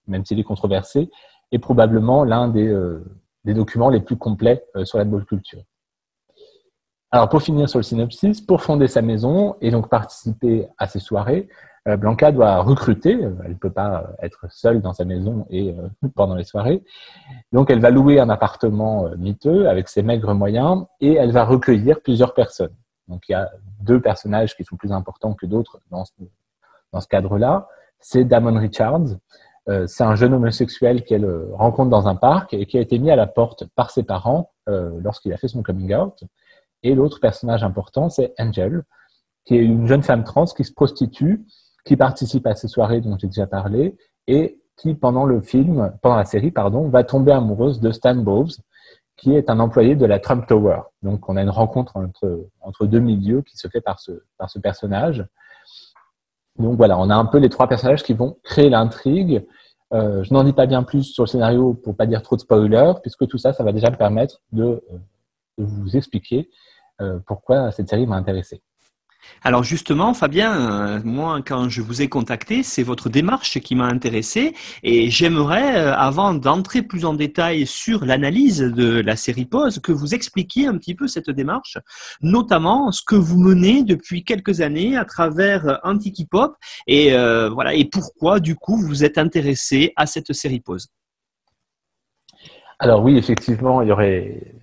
même 0.08 0.26
s'il 0.26 0.40
est 0.40 0.44
controversé, 0.44 1.12
est 1.52 1.60
probablement 1.60 2.24
l'un 2.24 2.48
des, 2.48 2.74
des, 3.44 3.54
documents 3.54 3.90
les 3.90 4.00
plus 4.00 4.16
complets 4.16 4.66
sur 4.86 4.98
la 4.98 5.04
bonne 5.04 5.26
culture. 5.26 5.62
Alors 7.14 7.28
pour 7.28 7.42
finir 7.42 7.68
sur 7.68 7.80
le 7.80 7.84
synopsis, 7.84 8.40
pour 8.40 8.62
fonder 8.62 8.88
sa 8.88 9.02
maison 9.02 9.58
et 9.60 9.70
donc 9.70 9.90
participer 9.90 10.68
à 10.78 10.88
ces 10.88 11.00
soirées, 11.00 11.50
euh, 11.88 11.98
Blanca 11.98 12.32
doit 12.32 12.62
recruter, 12.62 13.20
elle 13.44 13.50
ne 13.50 13.56
peut 13.56 13.72
pas 13.72 14.12
être 14.22 14.46
seule 14.50 14.82
dans 14.82 14.94
sa 14.94 15.04
maison 15.04 15.46
et 15.50 15.72
euh, 15.72 16.08
pendant 16.16 16.36
les 16.36 16.46
soirées. 16.46 16.84
Donc 17.52 17.70
elle 17.70 17.82
va 17.82 17.90
louer 17.90 18.20
un 18.20 18.30
appartement 18.30 19.08
euh, 19.08 19.16
miteux 19.18 19.68
avec 19.68 19.90
ses 19.90 20.04
maigres 20.04 20.34
moyens 20.34 20.86
et 21.02 21.16
elle 21.16 21.32
va 21.32 21.44
recueillir 21.44 22.00
plusieurs 22.02 22.34
personnes. 22.34 22.74
Donc 23.10 23.24
il 23.28 23.34
y 23.34 23.36
a 23.36 23.52
deux 23.82 24.00
personnages 24.00 24.56
qui 24.56 24.64
sont 24.64 24.78
plus 24.78 24.94
importants 24.94 25.34
que 25.34 25.46
d'autres 25.46 25.82
dans 25.90 26.06
ce, 26.06 26.14
dans 26.94 27.02
ce 27.02 27.08
cadre-là. 27.10 27.68
C'est 28.00 28.24
Damon 28.24 28.58
Richards, 28.58 29.18
c'est 29.86 30.04
un 30.04 30.16
jeune 30.16 30.34
homosexuel 30.34 31.04
qu'elle 31.04 31.30
rencontre 31.54 31.92
dans 31.92 32.08
un 32.08 32.16
parc 32.16 32.54
et 32.56 32.66
qui 32.66 32.80
a 32.80 32.82
été 32.82 32.98
mis 32.98 33.12
à 33.12 33.16
la 33.16 33.28
porte 33.28 33.66
par 33.76 33.92
ses 33.92 34.02
parents 34.02 34.50
lorsqu'il 34.66 35.32
a 35.34 35.38
fait 35.38 35.48
son 35.48 35.62
coming 35.62 35.94
out. 35.94 36.24
Et 36.84 36.96
l'autre 36.96 37.20
personnage 37.20 37.64
important, 37.64 38.10
c'est 38.10 38.34
Angel, 38.40 38.84
qui 39.46 39.56
est 39.56 39.64
une 39.64 39.88
jeune 39.88 40.04
femme 40.04 40.24
trans 40.24 40.46
qui 40.46 40.64
se 40.64 40.74
prostitue 40.74 41.46
qui 41.86 41.98
participe 41.98 42.46
à 42.48 42.56
ces 42.56 42.68
soirées 42.68 43.02
dont 43.02 43.18
j'ai 43.18 43.28
déjà 43.28 43.48
parlé 43.48 43.98
et 44.28 44.60
qui, 44.78 44.94
pendant 44.96 45.26
le 45.26 45.42
film, 45.42 45.94
pendant 46.02 46.16
la 46.16 46.26
série, 46.26 46.52
pardon, 46.52 46.90
va 46.90 47.04
tomber 47.04 47.32
amoureuse 47.32 47.80
de 47.80 47.92
Stan 47.92 48.16
Bowles, 48.16 48.52
qui 49.18 49.36
est 49.36 49.50
un 49.50 49.60
employé 49.60 49.96
de 49.96 50.06
la 50.06 50.20
Trump 50.20 50.48
Tower. 50.48 50.82
Donc, 51.04 51.30
on 51.30 51.38
a 51.38 51.42
une 51.42 51.50
rencontre 51.50 51.98
entre, 51.98 52.48
entre 52.62 52.86
deux 52.86 53.00
milieux 53.00 53.42
qui 53.42 53.58
se 53.58 53.68
fait 53.68 53.82
par 53.82 54.00
ce, 54.00 54.24
par 54.38 54.50
ce 54.50 54.60
personnage. 54.60 55.26
Donc 56.58 56.78
voilà, 56.78 56.98
on 56.98 57.10
a 57.10 57.16
un 57.16 57.26
peu 57.26 57.38
les 57.38 57.50
trois 57.50 57.68
personnages 57.68 58.04
qui 58.04 58.14
vont 58.14 58.38
créer 58.44 58.70
l'intrigue. 58.70 59.46
Euh, 59.94 60.24
je 60.24 60.34
n'en 60.34 60.44
dis 60.44 60.54
pas 60.54 60.66
bien 60.66 60.84
plus 60.84 61.04
sur 61.04 61.24
le 61.24 61.28
scénario 61.28 61.74
pour 61.74 61.96
pas 61.96 62.06
dire 62.06 62.22
trop 62.22 62.36
de 62.36 62.42
spoilers, 62.42 62.94
puisque 63.02 63.28
tout 63.28 63.38
ça, 63.38 63.54
ça 63.54 63.64
va 63.64 63.72
déjà 63.72 63.90
me 63.90 63.96
permettre 63.96 64.42
de, 64.52 64.84
de 65.58 65.64
vous 65.64 65.96
expliquer 65.96 66.50
pourquoi 67.26 67.72
cette 67.72 67.90
série 67.90 68.08
m'a 68.08 68.16
intéressé. 68.16 68.62
Alors 69.44 69.64
justement, 69.64 70.14
Fabien, 70.14 70.54
euh, 70.54 71.02
moi, 71.04 71.42
quand 71.46 71.70
je 71.70 71.82
vous 71.82 72.02
ai 72.02 72.10
contacté, 72.10 72.64
c'est 72.64 72.84
votre 72.84 73.10
démarche 73.10 73.60
qui 73.60 73.76
m'a 73.76 73.86
intéressé 73.86 74.54
et 74.84 75.10
j'aimerais, 75.10 75.78
euh, 75.78 75.96
avant 75.96 76.34
d'entrer 76.34 76.82
plus 76.82 77.06
en 77.06 77.14
détail 77.14 77.66
sur 77.66 78.06
l'analyse 78.06 78.60
de 78.60 79.00
la 79.02 79.16
série 79.16 79.46
Pause, 79.46 79.80
que 79.80 79.92
vous 79.92 80.14
expliquiez 80.14 80.68
un 80.68 80.78
petit 80.78 80.96
peu 80.96 81.08
cette 81.08 81.30
démarche, 81.30 81.78
notamment 82.22 82.92
ce 82.92 83.02
que 83.04 83.16
vous 83.16 83.40
menez 83.40 83.84
depuis 83.84 84.24
quelques 84.24 84.62
années 84.62 84.98
à 84.98 85.06
travers 85.06 85.80
Antikipop 85.84 86.56
et 86.88 87.14
euh, 87.14 87.50
voilà 87.50 87.74
et 87.74 87.86
pourquoi 87.86 88.40
du 88.40 88.56
coup 88.56 88.78
vous 88.78 89.04
êtes 89.04 89.18
intéressé 89.18 89.94
à 89.96 90.06
cette 90.06 90.34
série 90.34 90.60
Pause. 90.60 90.88
Alors 92.80 93.04
oui, 93.04 93.18
effectivement, 93.18 93.82
il 93.82 93.90
y 93.90 93.92
aurait 93.92 94.56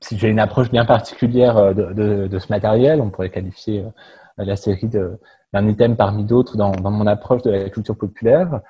si 0.00 0.18
j'ai 0.18 0.28
une 0.28 0.40
approche 0.40 0.70
bien 0.70 0.84
particulière 0.84 1.56
euh, 1.58 1.72
de, 2.28 2.38
ce 2.38 2.48
matériel, 2.48 3.00
on 3.00 3.10
pourrait 3.10 3.30
qualifier 3.30 3.80
euh, 3.80 4.44
la 4.44 4.56
série 4.56 4.88
d'un 4.88 5.68
item 5.68 5.96
parmi 5.96 6.24
d'autres 6.24 6.56
dans, 6.56 6.72
mon 6.90 7.06
approche 7.06 7.42
de 7.42 7.50
la 7.50 7.68
culture 7.68 7.96
populaire. 7.96 8.60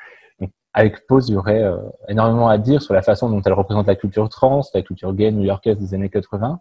avec 0.75 1.07
Pause, 1.07 1.29
il 1.29 1.35
y 1.35 1.37
aurait 1.37 1.63
euh, 1.63 1.79
énormément 2.09 2.49
à 2.49 2.59
dire 2.59 2.83
sur 2.83 2.95
la 2.95 3.03
façon 3.03 3.29
dont 3.31 3.43
elle 3.43 3.53
représente 3.53 3.87
la 3.87 3.95
culture 3.95 4.29
trans, 4.29 4.63
la 4.75 4.83
culture 4.83 5.15
gay 5.15 5.31
new-yorkaise 5.31 5.79
des 5.79 5.95
années 5.95 6.11
80. 6.11 6.61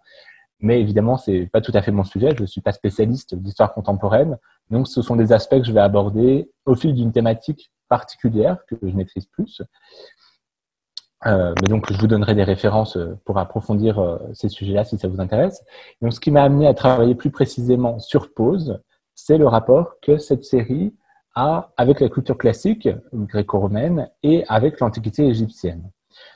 Mais 0.61 0.81
évidemment, 0.81 1.17
c'est 1.17 1.47
pas 1.51 1.61
tout 1.61 1.71
à 1.73 1.81
fait 1.81 1.91
mon 1.91 2.03
sujet. 2.03 2.31
Je 2.35 2.41
ne 2.41 2.47
suis 2.47 2.61
pas 2.61 2.73
spécialiste 2.73 3.33
d'histoire 3.33 3.73
contemporaine. 3.73 4.37
Donc, 4.69 4.87
ce 4.87 5.01
sont 5.01 5.15
des 5.15 5.31
aspects 5.31 5.57
que 5.57 5.63
je 5.63 5.71
vais 5.71 5.79
aborder 5.79 6.51
au 6.65 6.75
fil 6.75 6.93
d'une 6.93 7.13
thématique 7.13 7.71
particulière 7.87 8.57
que 8.67 8.75
je 8.83 8.93
maîtrise 8.93 9.25
plus. 9.25 9.61
Euh, 11.25 11.53
mais 11.61 11.67
donc, 11.67 11.91
je 11.91 11.97
vous 11.99 12.07
donnerai 12.07 12.33
des 12.33 12.43
références 12.43 12.95
euh, 12.95 13.17
pour 13.25 13.37
approfondir 13.37 13.99
euh, 13.99 14.17
ces 14.33 14.47
sujets-là 14.47 14.85
si 14.85 14.97
ça 14.97 15.07
vous 15.07 15.19
intéresse. 15.19 15.63
Donc, 16.01 16.13
ce 16.13 16.19
qui 16.19 16.31
m'a 16.31 16.43
amené 16.43 16.67
à 16.67 16.73
travailler 16.73 17.15
plus 17.15 17.31
précisément 17.31 17.99
sur 17.99 18.33
Pause, 18.33 18.81
c'est 19.15 19.37
le 19.37 19.47
rapport 19.47 19.99
que 20.01 20.17
cette 20.17 20.45
série 20.45 20.95
a 21.35 21.71
avec 21.75 21.99
la 21.99 22.09
culture 22.09 22.37
classique 22.37 22.87
gréco-romaine 23.13 24.09
et 24.23 24.45
avec 24.47 24.79
l'Antiquité 24.79 25.27
égyptienne. 25.27 25.91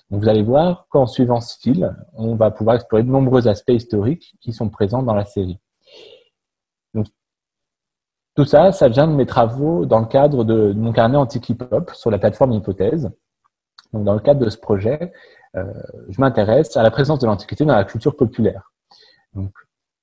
Donc, 0.10 0.22
vous 0.22 0.30
allez 0.30 0.44
voir 0.44 0.88
qu'en 0.90 1.06
suivant 1.06 1.40
ce 1.40 1.58
fil, 1.60 1.96
on 2.14 2.36
va 2.36 2.52
pouvoir 2.52 2.76
explorer 2.76 3.04
de 3.04 3.10
nombreux 3.10 3.48
aspects 3.48 3.72
historiques 3.72 4.36
qui 4.42 4.52
sont 4.52 4.70
présents 4.70 5.02
dans 5.02 5.16
la 5.16 5.26
série. 5.26 5.60
Donc, 6.94 7.08
tout 8.36 8.46
ça, 8.46 8.72
ça 8.74 8.90
vient 8.90 9.08
de 9.08 9.14
mes 9.14 9.26
travaux 9.26 9.86
dans 9.86 10.00
le 10.00 10.08
cadre 10.08 10.44
de 10.44 10.74
mon 10.74 10.92
carnet 10.92 11.18
Antiquipop 11.18 11.92
sur 11.94 12.12
la 12.12 12.18
plateforme 12.18 12.52
Hypothèse. 12.52 13.12
Dans 13.94 14.14
le 14.14 14.20
cadre 14.20 14.44
de 14.44 14.50
ce 14.50 14.58
projet, 14.58 15.14
euh, 15.56 15.72
je 16.10 16.20
m'intéresse 16.20 16.76
à 16.78 16.84
la 16.84 16.90
présence 16.90 17.20
de 17.20 17.28
l'Antiquité 17.28 17.64
dans 17.64 17.76
la 17.76 17.86
culture 17.86 18.16
populaire. 18.16 18.72
Donc, 19.34 19.52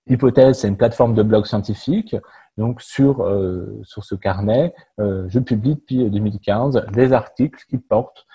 Hypothèse, 0.08 0.60
c'est 0.60 0.68
une 0.68 0.76
plateforme 0.76 1.14
de 1.14 1.22
blog 1.22 1.46
scientifique. 1.46 2.16
Donc, 2.56 2.80
sur, 2.82 3.22
euh, 3.22 3.80
sur 3.82 4.04
ce 4.04 4.14
carnet, 4.14 4.74
euh, 5.00 5.24
je 5.28 5.40
publie 5.40 5.74
depuis 5.74 6.08
2015 6.08 6.86
des 6.92 7.12
articles 7.12 7.64
qui 7.68 7.78
portent 7.78 8.26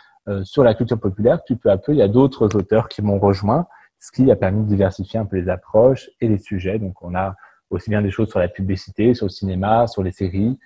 sur 0.41 0.63
la 0.63 0.73
culture 0.73 0.99
populaire. 0.99 1.43
Puis 1.45 1.55
peu 1.55 1.69
à 1.69 1.77
peu, 1.77 1.91
il 1.91 1.99
y 1.99 2.01
a 2.01 2.07
d'autres 2.07 2.55
auteurs 2.55 2.89
qui 2.89 3.03
m'ont 3.03 3.19
rejoint, 3.19 3.67
ce 3.99 4.11
qui 4.11 4.31
a 4.31 4.35
permis 4.35 4.63
de 4.63 4.67
diversifier 4.67 5.19
un 5.19 5.25
peu 5.25 5.37
les 5.37 5.49
approches 5.49 6.09
et 6.19 6.27
les 6.27 6.39
sujets. 6.39 6.79
Donc, 6.79 7.03
on 7.03 7.13
a 7.13 7.35
aussi 7.69 7.91
bien 7.91 8.01
des 8.01 8.09
choses 8.09 8.29
sur 8.29 8.39
la 8.39 8.47
publicité, 8.47 9.13
sur 9.13 9.27
le 9.27 9.29
cinéma, 9.29 9.85
sur 9.85 10.01
les 10.01 10.11
séries, 10.11 10.57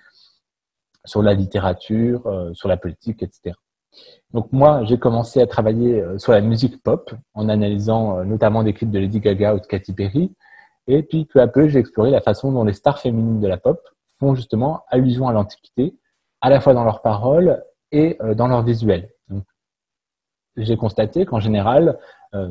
sur 1.04 1.22
la 1.22 1.34
littérature, 1.34 2.22
sur 2.54 2.70
la 2.70 2.78
politique, 2.78 3.22
etc. 3.22 3.54
Donc 4.32 4.52
moi, 4.52 4.84
j'ai 4.84 4.98
commencé 4.98 5.40
à 5.40 5.46
travailler 5.46 6.00
euh, 6.00 6.18
sur 6.18 6.32
la 6.32 6.40
musique 6.40 6.82
pop 6.82 7.12
en 7.34 7.48
analysant 7.48 8.18
euh, 8.18 8.24
notamment 8.24 8.62
des 8.62 8.72
clips 8.72 8.90
de 8.90 8.98
Lady 8.98 9.20
Gaga 9.20 9.54
ou 9.54 9.60
de 9.60 9.66
Katy 9.66 9.92
Perry. 9.92 10.34
Et 10.86 11.02
puis 11.02 11.24
peu 11.24 11.40
à 11.40 11.48
peu, 11.48 11.68
j'ai 11.68 11.78
exploré 11.78 12.10
la 12.10 12.20
façon 12.20 12.52
dont 12.52 12.64
les 12.64 12.72
stars 12.72 13.00
féminines 13.00 13.40
de 13.40 13.48
la 13.48 13.56
pop 13.56 13.80
font 14.18 14.34
justement 14.34 14.84
allusion 14.88 15.28
à 15.28 15.32
l'Antiquité, 15.32 15.96
à 16.40 16.50
la 16.50 16.60
fois 16.60 16.74
dans 16.74 16.84
leurs 16.84 17.02
paroles 17.02 17.64
et 17.90 18.16
euh, 18.22 18.34
dans 18.34 18.46
leurs 18.46 18.62
visuels. 18.62 19.10
J'ai 20.56 20.76
constaté 20.76 21.24
qu'en 21.24 21.38
général, 21.38 21.96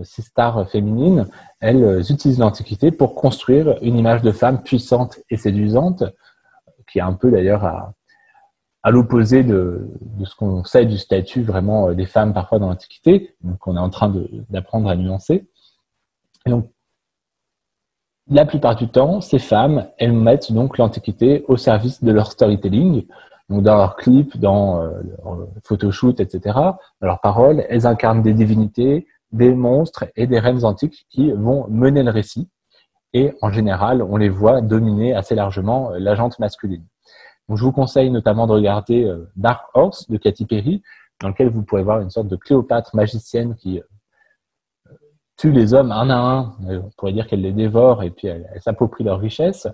ces 0.04 0.22
stars 0.22 0.70
féminines, 0.70 1.28
elles 1.60 2.00
utilisent 2.10 2.40
l'Antiquité 2.40 2.92
pour 2.92 3.14
construire 3.14 3.78
une 3.82 3.98
image 3.98 4.22
de 4.22 4.32
femme 4.32 4.64
puissante 4.64 5.20
et 5.30 5.36
séduisante, 5.36 6.06
qui 6.90 7.00
est 7.00 7.04
un 7.04 7.14
peu 7.14 7.30
d'ailleurs 7.30 7.66
à, 7.66 7.94
à 8.84 8.92
l'opposé 8.92 9.44
de, 9.44 9.90
ce 10.24 10.36
qu'on 10.36 10.64
sait 10.64 10.86
du 10.86 10.98
statut 10.98 11.44
vraiment 11.44 11.90
euh, 11.90 11.94
des 11.94 12.06
femmes 12.06 12.34
parfois 12.34 12.60
dans 12.60 12.70
l'Antiquité, 12.70 13.36
donc 13.42 13.68
on 13.68 13.76
est 13.76 13.80
en 13.80 13.90
train 13.90 14.14
d'apprendre 14.50 14.90
à 14.90 14.96
nuancer. 14.96 15.48
Et 16.46 16.50
donc, 16.50 16.70
la 18.28 18.46
plupart 18.46 18.76
du 18.76 18.88
temps, 18.88 19.22
ces 19.22 19.40
femmes, 19.40 19.88
elles 19.98 20.14
mettent 20.14 20.52
donc 20.52 20.78
l'Antiquité 20.78 21.44
au 21.48 21.58
service 21.58 22.04
de 22.04 22.12
leur 22.12 22.32
storytelling, 22.32 23.06
donc 23.50 23.64
dans 23.64 23.76
leurs 23.76 23.96
clips, 23.96 24.38
dans 24.38 24.82
euh, 24.82 24.92
leurs 25.24 25.48
photoshoot, 25.66 26.20
etc., 26.20 26.56
dans 26.56 27.08
leurs 27.08 27.22
paroles, 27.22 27.66
elles 27.70 27.88
incarnent 27.88 28.22
des 28.22 28.34
divinités, 28.34 29.08
des 29.32 29.54
monstres 29.54 30.06
et 30.16 30.28
des 30.28 30.40
reines 30.40 30.64
antiques 30.64 31.06
qui 31.10 31.32
vont 31.32 31.68
mener 31.68 32.04
le 32.04 32.12
récit. 32.12 32.48
Et 33.14 33.34
en 33.42 33.52
général, 33.52 34.04
on 34.04 34.18
les 34.18 34.30
voit 34.30 34.62
dominer 34.62 35.16
assez 35.16 35.36
largement 35.36 35.92
euh, 35.92 36.00
la 36.00 36.16
jante 36.16 36.40
masculine 36.40 36.86
je 37.56 37.64
vous 37.64 37.72
conseille 37.72 38.12
notamment 38.12 38.48
de 38.48 38.54
regarder 38.54 39.06
euh, 39.06 39.30
Dark 39.36 39.66
Horse 39.74 40.10
de 40.10 40.18
Katy 40.18 40.46
Perry, 40.46 40.82
dans 41.22 41.30
lequel 41.30 41.50
vous 41.50 41.64
pourrez 41.64 41.84
voir 41.84 42.00
une 42.00 42.10
sorte 42.10 42.28
de 42.28 42.36
Cléopâtre 42.36 42.96
magicienne 42.96 43.56
qui 43.56 43.80
euh, 43.80 44.94
tue 45.38 45.52
les 45.52 45.74
hommes 45.74 45.92
un 45.92 46.10
à 46.10 46.18
un. 46.18 46.56
Euh, 46.70 46.82
on 46.84 46.90
pourrait 46.98 47.14
dire 47.14 47.28
qu'elle 47.28 47.42
les 47.42 47.52
dévore 47.52 48.04
et 48.04 48.12
puis 48.12 48.28
elle, 48.28 48.48
s'approprie 48.62 49.04
leur 49.04 49.20
richesse. 49.20 49.68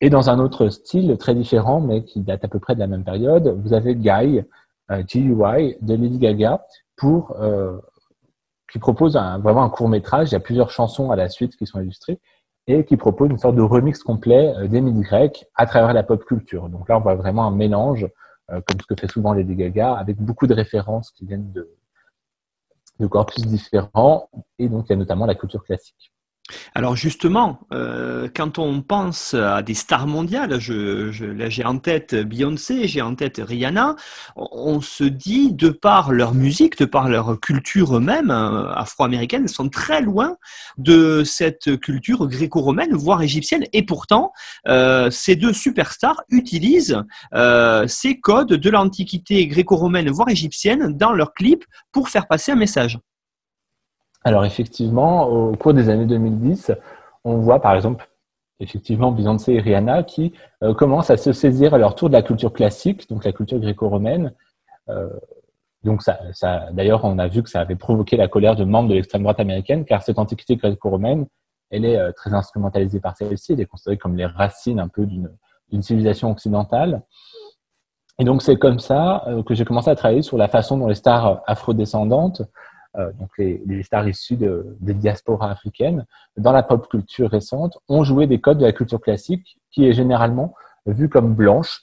Et 0.00 0.10
dans 0.10 0.30
un 0.30 0.38
autre 0.38 0.68
style 0.68 1.16
très 1.18 1.34
différent, 1.34 1.80
mais 1.80 2.04
qui 2.04 2.20
date 2.20 2.44
à 2.44 2.48
peu 2.48 2.58
près 2.58 2.74
de 2.74 2.80
la 2.80 2.86
même 2.86 3.04
période, 3.04 3.48
vous 3.62 3.74
avez 3.74 3.94
Guy, 3.94 4.42
G.U.I. 4.88 5.76
de 5.82 5.94
Lady 5.94 6.18
Gaga, 6.18 6.66
qui 8.72 8.78
propose 8.78 9.16
vraiment 9.42 9.62
un 9.62 9.68
court 9.68 9.90
métrage. 9.90 10.30
Il 10.30 10.32
y 10.32 10.36
a 10.36 10.40
plusieurs 10.40 10.70
chansons 10.70 11.10
à 11.10 11.16
la 11.16 11.28
suite 11.28 11.54
qui 11.54 11.66
sont 11.66 11.80
illustrées 11.80 12.18
et 12.72 12.84
qui 12.84 12.96
propose 12.96 13.30
une 13.30 13.38
sorte 13.38 13.56
de 13.56 13.62
remix 13.62 14.02
complet 14.02 14.54
euh, 14.56 14.68
des 14.68 14.80
mythes 14.80 15.00
grecs 15.00 15.46
à 15.54 15.66
travers 15.66 15.92
la 15.92 16.02
pop 16.02 16.24
culture. 16.24 16.68
Donc 16.68 16.88
là, 16.88 16.98
on 16.98 17.00
voit 17.00 17.14
vraiment 17.14 17.46
un 17.46 17.50
mélange, 17.50 18.06
euh, 18.50 18.60
comme 18.66 18.80
ce 18.80 18.86
que 18.86 19.00
fait 19.00 19.10
souvent 19.10 19.32
Lady 19.32 19.54
Gaga, 19.54 19.94
avec 19.94 20.16
beaucoup 20.18 20.46
de 20.46 20.54
références 20.54 21.10
qui 21.10 21.26
viennent 21.26 21.52
de 21.52 23.06
corpus 23.06 23.46
différents, 23.46 24.28
et 24.58 24.68
donc 24.68 24.86
il 24.86 24.90
y 24.90 24.92
a 24.92 24.96
notamment 24.96 25.24
la 25.24 25.34
culture 25.34 25.64
classique. 25.64 26.12
Alors 26.74 26.96
justement, 26.96 27.60
euh, 27.72 28.28
quand 28.34 28.58
on 28.58 28.82
pense 28.82 29.34
à 29.34 29.62
des 29.62 29.74
stars 29.74 30.06
mondiales, 30.06 30.58
je, 30.60 31.24
là 31.24 31.48
j'ai 31.48 31.64
en 31.64 31.78
tête 31.78 32.14
Beyoncé, 32.14 32.88
j'ai 32.88 33.02
en 33.02 33.14
tête 33.14 33.40
Rihanna, 33.44 33.96
on 34.36 34.80
se 34.80 35.04
dit, 35.04 35.52
de 35.52 35.70
par 35.70 36.12
leur 36.12 36.34
musique, 36.34 36.78
de 36.78 36.84
par 36.84 37.08
leur 37.08 37.38
culture 37.40 37.96
eux-mêmes, 37.96 38.30
euh, 38.30 38.72
afro-américaine, 38.72 39.42
elles 39.44 39.48
sont 39.48 39.68
très 39.68 40.00
loin 40.00 40.36
de 40.78 41.22
cette 41.24 41.78
culture 41.80 42.26
gréco-romaine, 42.26 42.94
voire 42.94 43.22
égyptienne, 43.22 43.64
et 43.72 43.84
pourtant, 43.84 44.32
euh, 44.68 45.10
ces 45.10 45.36
deux 45.36 45.52
superstars 45.52 46.22
utilisent 46.30 47.02
ces 47.86 48.20
codes 48.20 48.52
de 48.52 48.70
l'antiquité 48.70 49.46
gréco-romaine, 49.46 50.10
voire 50.10 50.28
égyptienne, 50.28 50.96
dans 50.96 51.12
leurs 51.12 51.32
clips 51.34 51.64
pour 51.92 52.08
faire 52.08 52.26
passer 52.26 52.52
un 52.52 52.56
message. 52.56 52.98
Alors 54.22 54.44
effectivement, 54.44 55.28
au 55.28 55.56
cours 55.56 55.72
des 55.72 55.88
années 55.88 56.06
2010, 56.06 56.72
on 57.24 57.38
voit 57.38 57.60
par 57.60 57.74
exemple 57.74 58.06
effectivement 58.60 59.10
Beyoncé 59.10 59.54
et 59.54 59.60
Rihanna 59.60 60.02
qui 60.02 60.34
euh, 60.62 60.74
commencent 60.74 61.10
à 61.10 61.16
se 61.16 61.32
saisir 61.32 61.74
à 61.74 61.78
leur 61.78 61.94
tour 61.94 62.08
de 62.08 62.14
la 62.14 62.22
culture 62.22 62.52
classique, 62.52 63.08
donc 63.08 63.24
la 63.24 63.32
culture 63.32 63.58
gréco-romaine. 63.58 64.34
Euh, 64.90 65.08
donc 65.82 66.02
ça, 66.02 66.18
d'ailleurs, 66.72 67.04
on 67.04 67.18
a 67.18 67.26
vu 67.26 67.42
que 67.42 67.48
ça 67.48 67.60
avait 67.60 67.76
provoqué 67.76 68.18
la 68.18 68.28
colère 68.28 68.54
de 68.54 68.64
membres 68.64 68.90
de 68.90 68.94
l'extrême 68.94 69.22
droite 69.22 69.40
américaine, 69.40 69.86
car 69.86 70.02
cette 70.02 70.18
antiquité 70.18 70.56
gréco-romaine, 70.56 71.26
elle 71.70 71.86
est 71.86 71.96
euh, 71.96 72.12
très 72.12 72.34
instrumentalisée 72.34 73.00
par 73.00 73.16
celle-ci, 73.16 73.54
elle 73.54 73.60
est 73.60 73.66
considérée 73.66 73.96
comme 73.96 74.16
les 74.16 74.26
racines 74.26 74.78
un 74.78 74.88
peu 74.88 75.06
d'une 75.06 75.82
civilisation 75.82 76.30
occidentale. 76.30 77.02
Et 78.18 78.24
donc 78.24 78.42
c'est 78.42 78.58
comme 78.58 78.80
ça 78.80 79.24
que 79.46 79.54
j'ai 79.54 79.64
commencé 79.64 79.88
à 79.88 79.94
travailler 79.94 80.20
sur 80.20 80.36
la 80.36 80.48
façon 80.48 80.76
dont 80.76 80.88
les 80.88 80.94
stars 80.94 81.42
afrodescendantes 81.46 82.42
donc 82.94 83.30
les, 83.38 83.82
stars 83.82 84.08
issues 84.08 84.36
de, 84.36 84.76
des 84.80 84.94
diasporas 84.94 85.50
africaines, 85.50 86.06
dans 86.36 86.52
la 86.52 86.62
pop 86.62 86.88
culture 86.88 87.30
récente, 87.30 87.78
ont 87.88 88.02
joué 88.02 88.26
des 88.26 88.40
codes 88.40 88.58
de 88.58 88.64
la 88.64 88.72
culture 88.72 89.00
classique 89.00 89.58
qui 89.70 89.86
est 89.86 89.92
généralement 89.92 90.54
vue 90.86 91.08
comme 91.08 91.34
blanche. 91.34 91.82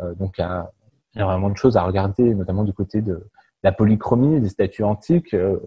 Euh, 0.00 0.14
donc 0.14 0.36
il 0.38 0.42
y, 0.42 0.44
a, 0.44 0.70
vraiment 1.14 1.50
de 1.50 1.56
choses 1.56 1.76
à 1.76 1.82
regarder, 1.82 2.34
notamment 2.34 2.64
du 2.64 2.72
côté 2.72 3.00
de 3.00 3.28
la 3.62 3.72
polychromie 3.72 4.40
des 4.40 4.48
statues 4.48 4.84
antiques 4.84 5.34
euh, 5.34 5.58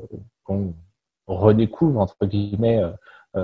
qu'on 0.44 0.74
redécouvre 1.28 2.00
entre 2.00 2.26
guillemets 2.26 2.82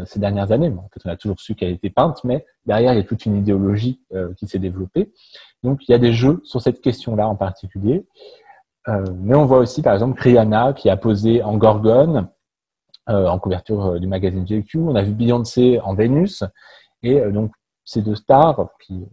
ces 0.05 0.17
dernières 0.17 0.51
années. 0.51 0.69
en 0.69 0.89
fait, 0.91 1.01
on 1.05 1.09
a 1.09 1.17
toujours 1.17 1.39
su 1.39 1.53
qu'elle 1.53 1.71
était 1.71 1.89
peinte, 1.91 2.23
mais 2.23 2.45
derrière, 2.65 2.93
il 2.93 2.95
y 2.95 2.99
a 2.99 3.03
toute 3.03 3.27
une 3.27 3.35
idéologie 3.35 4.01
qui 4.37 4.47
s'est 4.47 4.57
développée. 4.57 5.11
Donc, 5.61 5.87
il 5.87 5.91
y 5.91 5.93
a 5.93 5.99
des 5.99 6.13
jeux 6.13 6.41
sur 6.45 6.61
cette 6.61 6.81
question-là 6.81 7.27
en 7.27 7.35
particulier. 7.35 8.03
Mais 8.87 9.35
on 9.35 9.45
voit 9.45 9.59
aussi, 9.59 9.81
par 9.81 9.93
exemple, 9.93 10.21
Rihanna 10.21 10.73
qui 10.73 10.89
a 10.89 10.97
posé 10.97 11.41
en 11.41 11.57
Gorgone, 11.57 12.27
en 13.07 13.39
couverture 13.39 13.99
du 13.99 14.07
magazine 14.07 14.45
GQ. 14.45 14.79
On 14.79 14.95
a 14.95 15.03
vu 15.03 15.13
Beyoncé 15.13 15.79
en 15.83 15.93
Vénus. 15.93 16.43
Et 17.01 17.19
donc, 17.31 17.51
ces 17.85 18.01
deux 18.01 18.15
stars 18.15 18.69
qui 18.79 19.05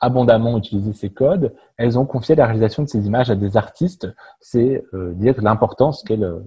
abondamment 0.00 0.56
utilisé 0.56 0.92
ces 0.92 1.10
codes, 1.10 1.54
elles 1.76 1.98
ont 1.98 2.06
confié 2.06 2.34
la 2.34 2.46
réalisation 2.46 2.82
de 2.82 2.88
ces 2.88 3.06
images 3.06 3.30
à 3.30 3.36
des 3.36 3.56
artistes. 3.56 4.08
C'est 4.40 4.82
euh, 4.94 5.12
dire 5.12 5.34
l'importance 5.42 6.02
qu'elles 6.02 6.42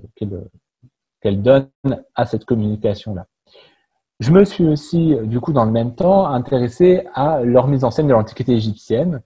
qu'elle 1.22 1.42
donnent 1.42 1.70
à 2.16 2.26
cette 2.26 2.44
communication-là. 2.46 3.28
Je 4.20 4.32
me 4.32 4.44
suis 4.44 4.68
aussi, 4.68 5.16
du 5.24 5.40
coup, 5.40 5.54
dans 5.54 5.66
le 5.66 5.72
même 5.72 5.96
temps, 5.96 6.28
intéressé 6.28 7.08
à 7.14 7.42
leur 7.44 7.68
mise 7.68 7.84
en 7.84 7.92
scène 7.92 8.08
de 8.08 8.14
l'Antiquité 8.14 8.54
égyptienne, 8.54 9.16
euh, 9.16 9.20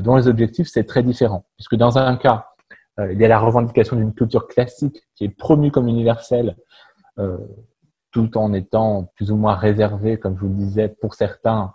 dont 0.00 0.16
les 0.16 0.28
objectifs, 0.28 0.68
c'est 0.68 0.84
très 0.84 1.02
différent. 1.02 1.44
Puisque 1.56 1.76
dans 1.76 1.98
un 1.98 2.16
cas, 2.16 2.48
euh, 2.98 3.12
il 3.12 3.20
y 3.20 3.24
a 3.24 3.28
la 3.28 3.38
revendication 3.38 3.96
d'une 3.96 4.14
culture 4.14 4.48
classique 4.48 5.02
qui 5.14 5.24
est 5.24 5.28
promue 5.28 5.70
comme 5.70 5.88
universelle, 5.88 6.56
tout 8.12 8.36
en 8.36 8.52
étant 8.52 9.10
plus 9.14 9.30
ou 9.32 9.36
moins 9.36 9.54
réservée, 9.54 10.18
comme 10.18 10.36
je 10.36 10.40
vous 10.40 10.48
le 10.48 10.54
disais, 10.54 10.88
pour 10.88 11.14
certains, 11.14 11.72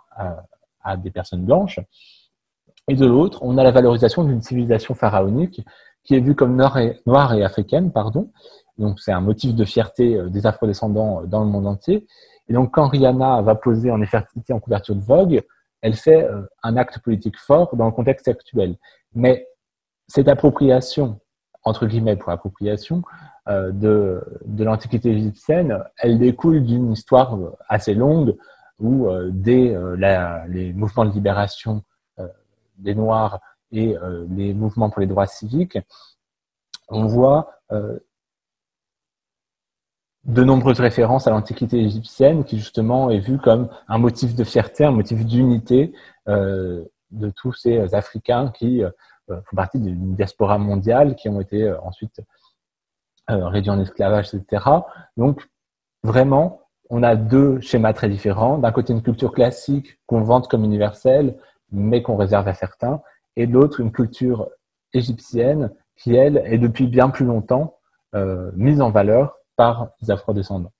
à 0.84 0.96
des 0.96 1.10
personnes 1.10 1.44
blanches. 1.44 1.80
Et 2.88 2.94
de 2.94 3.06
l'autre, 3.06 3.38
on 3.42 3.58
a 3.58 3.62
la 3.62 3.70
valorisation 3.70 4.24
d'une 4.24 4.42
civilisation 4.42 4.94
pharaonique 4.94 5.64
qui 6.04 6.16
est 6.16 6.20
vue 6.20 6.34
comme 6.34 6.56
noire 6.56 7.34
et, 7.34 7.44
africaine, 7.44 7.92
pardon. 7.92 8.30
Donc 8.78 8.98
c'est 9.00 9.12
un 9.12 9.20
motif 9.20 9.54
de 9.54 9.64
fierté 9.64 10.16
euh, 10.16 10.28
des 10.28 10.46
afrodescendants 10.46 11.22
euh, 11.22 11.26
dans 11.26 11.44
le 11.44 11.50
monde 11.50 11.66
entier. 11.66 12.06
Et 12.48 12.52
donc 12.54 12.72
quand 12.72 12.88
Rihanna 12.88 13.42
va 13.42 13.54
poser 13.54 13.90
en 13.90 14.00
effertité 14.00 14.52
en 14.52 14.58
couverture 14.58 14.96
de 14.96 15.00
Vogue, 15.00 15.42
elle 15.82 15.94
fait 15.94 16.24
euh, 16.24 16.42
un 16.62 16.76
acte 16.76 16.98
politique 17.00 17.38
fort 17.38 17.76
dans 17.76 17.86
le 17.86 17.92
contexte 17.92 18.28
actuel. 18.28 18.76
Mais 19.14 19.46
cette 20.08 20.28
appropriation, 20.28 21.20
entre 21.64 21.86
guillemets 21.86 22.16
pour 22.16 22.30
appropriation, 22.30 23.02
de, 23.48 24.22
de 24.44 24.62
l'Antiquité 24.62 25.10
égyptienne, 25.10 25.82
elle 25.98 26.20
découle 26.20 26.64
d'une 26.64 26.92
histoire 26.92 27.36
assez 27.68 27.92
longue 27.92 28.36
où 28.82 29.08
euh, 29.08 29.30
dès 29.32 29.74
euh, 29.74 29.96
les 30.48 30.72
mouvements 30.72 31.04
de 31.04 31.12
libération 31.12 31.82
euh, 32.18 32.28
des 32.78 32.94
Noirs 32.94 33.40
et 33.70 33.96
les 34.28 34.52
mouvements 34.52 34.90
pour 34.90 35.00
les 35.00 35.06
droits 35.06 35.26
civiques, 35.26 35.78
on 36.88 37.06
voit 37.06 37.54
de 40.24 40.44
nombreuses 40.44 40.80
références 40.80 41.26
à 41.26 41.30
l'Antiquité 41.30 41.78
égyptienne 41.78 42.44
qui 42.44 42.58
justement 42.58 43.10
est 43.10 43.18
vue 43.18 43.38
comme 43.38 43.68
un 43.88 43.98
motif 43.98 44.34
de 44.34 44.44
fierté, 44.44 44.84
un 44.84 44.92
motif 44.92 45.24
d'unité 45.26 45.92
de 46.26 47.30
tous 47.34 47.52
ces 47.52 47.94
Africains 47.94 48.50
qui 48.50 48.82
font 49.28 49.56
partie 49.56 49.80
d'une 49.80 50.14
diaspora 50.14 50.58
mondiale, 50.58 51.16
qui 51.16 51.28
ont 51.28 51.40
été 51.40 51.68
ensuite 51.82 52.20
réduits 53.26 53.70
en 53.70 53.80
esclavage, 53.80 54.32
etc. 54.32 54.64
Donc 55.16 55.48
vraiment, 56.04 56.62
on 56.90 57.02
a 57.02 57.16
deux 57.16 57.58
schémas 57.60 57.94
très 57.94 58.08
différents. 58.08 58.58
D'un 58.58 58.70
côté, 58.70 58.92
une 58.92 59.02
culture 59.02 59.32
classique 59.32 59.98
qu'on 60.06 60.20
vante 60.20 60.48
comme 60.48 60.62
universelle, 60.62 61.38
mais 61.70 62.02
qu'on 62.02 62.16
réserve 62.16 62.46
à 62.48 62.54
certains, 62.54 63.00
et 63.34 63.46
de 63.46 63.52
l'autre, 63.54 63.80
une 63.80 63.92
culture 63.92 64.50
égyptienne 64.92 65.72
qui, 65.96 66.14
elle, 66.14 66.42
est 66.44 66.58
depuis 66.58 66.86
bien 66.86 67.08
plus 67.08 67.24
longtemps 67.24 67.78
euh, 68.14 68.50
mise 68.54 68.82
en 68.82 68.90
valeur 68.90 69.38
par 69.62 69.90
les 70.00 70.10
afrodescendants. 70.10 70.72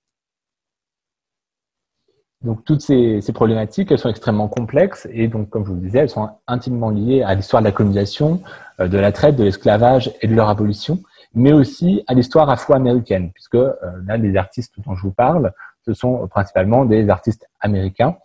Donc 2.41 2.65
toutes 2.65 2.81
ces, 2.81 3.21
problématiques, 3.33 3.89
elles 3.91 4.03
sont 4.05 4.09
extrêmement 4.09 4.49
complexes 4.49 5.07
et 5.09 5.29
donc, 5.29 5.49
comme 5.49 5.63
je 5.63 5.69
vous 5.69 5.75
le 5.75 5.85
disais, 5.87 5.99
elles 5.99 6.09
sont 6.09 6.27
intimement 6.47 6.89
liées 6.89 7.21
à 7.23 7.33
l'histoire 7.33 7.61
de 7.61 7.67
la 7.69 7.71
colonisation, 7.71 8.41
euh, 8.81 8.89
de 8.89 8.97
la 8.97 9.13
traite, 9.13 9.37
de 9.37 9.45
l'esclavage 9.45 10.11
et 10.21 10.27
de 10.27 10.35
leur 10.35 10.49
abolition, 10.49 10.99
mais 11.33 11.53
aussi 11.53 12.03
à 12.07 12.13
l'histoire 12.13 12.49
afro-américaine, 12.49 13.31
puisque 13.31 13.55
euh, 13.55 13.71
là, 14.05 14.17
les 14.17 14.35
artistes 14.35 14.73
dont 14.85 14.95
je 14.95 15.03
vous 15.03 15.13
parle 15.13 15.53
ce 15.85 15.93
sont 15.93 16.27
principalement 16.27 16.83
des 16.85 17.09
artistes 17.09 17.45
américains, 17.59 18.17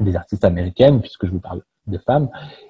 des 0.00 0.14
artistes 0.16 0.44
américaines, 0.44 1.00
puisque 1.00 1.26
je 1.26 1.32
vous 1.32 1.40
parle 1.48 1.62
de 1.86 1.98
femmes. 1.98 2.28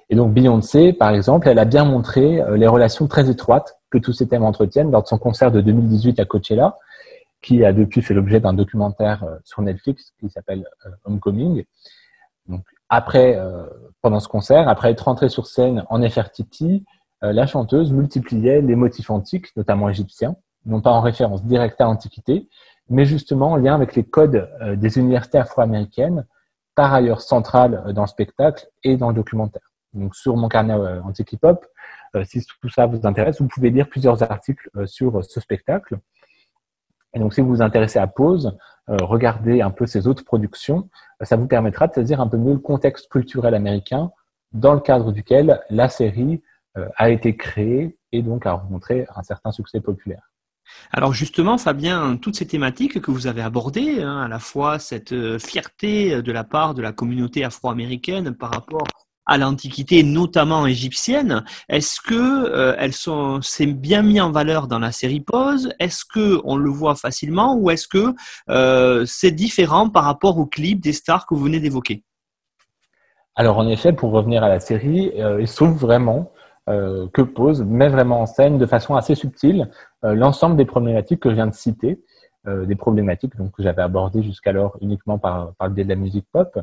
Et 0.09 0.15
donc 0.15 0.33
Beyoncé, 0.33 0.93
par 0.93 1.09
exemple, 1.09 1.47
elle 1.47 1.59
a 1.59 1.65
bien 1.65 1.85
montré 1.85 2.41
euh, 2.41 2.57
les 2.57 2.67
relations 2.67 3.07
très 3.07 3.29
étroites 3.29 3.76
que 3.89 3.97
tous 3.97 4.13
ces 4.13 4.27
thèmes 4.27 4.43
entretiennent 4.43 4.91
lors 4.91 5.03
de 5.03 5.07
son 5.07 5.17
concert 5.17 5.51
de 5.51 5.61
2018 5.61 6.19
à 6.19 6.25
Coachella, 6.25 6.77
qui 7.41 7.63
a 7.63 7.73
depuis 7.73 8.01
fait 8.01 8.13
l'objet 8.13 8.39
d'un 8.39 8.53
documentaire 8.53 9.23
euh, 9.23 9.37
sur 9.43 9.61
Netflix 9.61 10.13
qui 10.19 10.29
s'appelle 10.29 10.67
euh, 10.85 10.89
Homecoming. 11.05 11.63
Donc 12.47 12.63
après, 12.89 13.37
pendant 14.01 14.21
ce 14.21 14.29
concert, 14.29 14.69
après 14.69 14.91
être 14.91 15.01
rentrée 15.01 15.27
sur 15.27 15.47
scène 15.47 15.83
en 15.89 15.99
Nefertiti, 15.99 16.85
la 17.21 17.45
chanteuse 17.45 17.91
multipliait 17.91 18.61
les 18.61 18.75
motifs 18.77 19.09
antiques, 19.09 19.53
notamment 19.57 19.89
égyptiens, 19.89 20.37
non 20.65 20.81
pas 20.81 20.91
en 20.91 21.01
référence 21.01 21.43
directe 21.43 21.81
à 21.81 21.85
l'Antiquité, 21.85 22.47
mais 22.89 23.05
justement 23.05 23.51
en 23.51 23.55
lien 23.55 23.75
avec 23.75 23.95
les 23.95 24.03
codes 24.03 24.49
euh, 24.61 24.75
des 24.75 24.97
universités 24.97 25.37
afro-américaines, 25.37 26.25
par 26.75 26.93
ailleurs 26.93 27.21
centrales 27.21 27.83
euh, 27.87 27.93
dans 27.93 28.03
le 28.03 28.07
spectacle 28.07 28.67
et 28.83 28.97
dans 28.97 29.09
le 29.09 29.15
documentaire. 29.15 29.71
Donc 29.93 30.15
sur 30.15 30.35
mon 30.35 30.47
carnet 30.47 30.73
euh, 30.73 31.01
anti-hip-hop, 31.03 31.65
si 32.23 32.43
tout 32.61 32.69
ça 32.69 32.85
vous 32.87 33.05
intéresse, 33.05 33.41
vous 33.41 33.47
pouvez 33.47 33.69
lire 33.69 33.87
plusieurs 33.89 34.23
articles 34.23 34.69
sur 34.85 35.23
ce 35.23 35.39
spectacle. 35.39 35.99
Et 37.13 37.19
donc 37.19 37.33
si 37.33 37.41
vous 37.41 37.49
vous 37.49 37.61
intéressez 37.61 37.99
à 37.99 38.07
Pause, 38.07 38.57
regardez 38.87 39.61
un 39.61 39.69
peu 39.69 39.85
ces 39.85 40.07
autres 40.07 40.23
productions, 40.23 40.89
ça 41.21 41.35
vous 41.35 41.45
permettra 41.45 41.87
de 41.87 41.93
saisir 41.93 42.19
un 42.21 42.27
peu 42.27 42.37
mieux 42.37 42.53
le 42.53 42.59
contexte 42.59 43.09
culturel 43.09 43.53
américain 43.53 44.09
dans 44.51 44.73
le 44.73 44.79
cadre 44.79 45.11
duquel 45.11 45.61
la 45.69 45.89
série 45.89 46.41
a 46.95 47.09
été 47.09 47.35
créée 47.35 47.97
et 48.13 48.23
donc 48.23 48.45
a 48.45 48.53
rencontré 48.53 49.05
un 49.15 49.21
certain 49.21 49.51
succès 49.51 49.81
populaire. 49.81 50.31
Alors 50.91 51.13
justement, 51.13 51.57
Fabien, 51.57 52.17
toutes 52.17 52.35
ces 52.35 52.47
thématiques 52.47 53.01
que 53.01 53.11
vous 53.11 53.27
avez 53.27 53.41
abordées, 53.41 54.01
hein, 54.01 54.21
à 54.21 54.27
la 54.27 54.39
fois 54.39 54.79
cette 54.79 55.13
euh, 55.13 55.39
fierté 55.39 56.21
de 56.21 56.31
la 56.31 56.43
part 56.43 56.73
de 56.73 56.81
la 56.81 56.91
communauté 56.91 57.43
afro-américaine 57.43 58.33
par 58.33 58.51
rapport 58.51 58.87
à 59.27 59.37
l'Antiquité, 59.37 60.03
notamment 60.03 60.65
égyptienne, 60.65 61.43
est-ce 61.69 62.01
que 62.01 62.15
euh, 62.15 62.75
elles 62.79 62.93
sont, 62.93 63.41
c'est 63.41 63.65
bien 63.65 64.01
mis 64.01 64.19
en 64.19 64.31
valeur 64.31 64.67
dans 64.67 64.79
la 64.79 64.91
série 64.91 65.21
Pose? 65.21 65.71
Est-ce 65.79 66.03
que 66.05 66.41
on 66.43 66.55
le 66.55 66.69
voit 66.69 66.95
facilement 66.95 67.55
ou 67.55 67.69
est-ce 67.69 67.87
que 67.87 68.15
euh, 68.49 69.03
c'est 69.05 69.31
différent 69.31 69.89
par 69.89 70.05
rapport 70.05 70.37
au 70.37 70.45
clip 70.45 70.79
des 70.79 70.93
stars 70.93 71.27
que 71.27 71.35
vous 71.35 71.43
venez 71.43 71.59
d'évoquer? 71.59 72.03
Alors 73.35 73.59
en 73.59 73.67
effet, 73.67 73.93
pour 73.93 74.11
revenir 74.11 74.43
à 74.43 74.49
la 74.49 74.59
série, 74.59 75.11
il 75.39 75.47
se 75.47 75.55
trouve 75.57 75.77
vraiment 75.77 76.31
euh, 76.69 77.07
que 77.13 77.21
pose, 77.21 77.63
met 77.63 77.87
vraiment 77.87 78.19
en 78.19 78.25
scène 78.25 78.57
de 78.57 78.65
façon 78.65 78.95
assez 78.95 79.15
subtile 79.15 79.69
euh, 80.03 80.13
l'ensemble 80.13 80.57
des 80.57 80.65
problématiques 80.65 81.21
que 81.21 81.29
je 81.29 81.35
viens 81.35 81.47
de 81.47 81.53
citer, 81.53 82.03
euh, 82.45 82.65
des 82.65 82.75
problématiques 82.75 83.37
donc, 83.37 83.53
que 83.53 83.63
j'avais 83.63 83.81
abordées 83.81 84.21
jusqu'alors 84.21 84.75
uniquement 84.81 85.17
par 85.17 85.53
le 85.61 85.69
biais 85.69 85.85
de 85.85 85.89
la 85.89 85.95
musique 85.95 86.25
pop. 86.29 86.59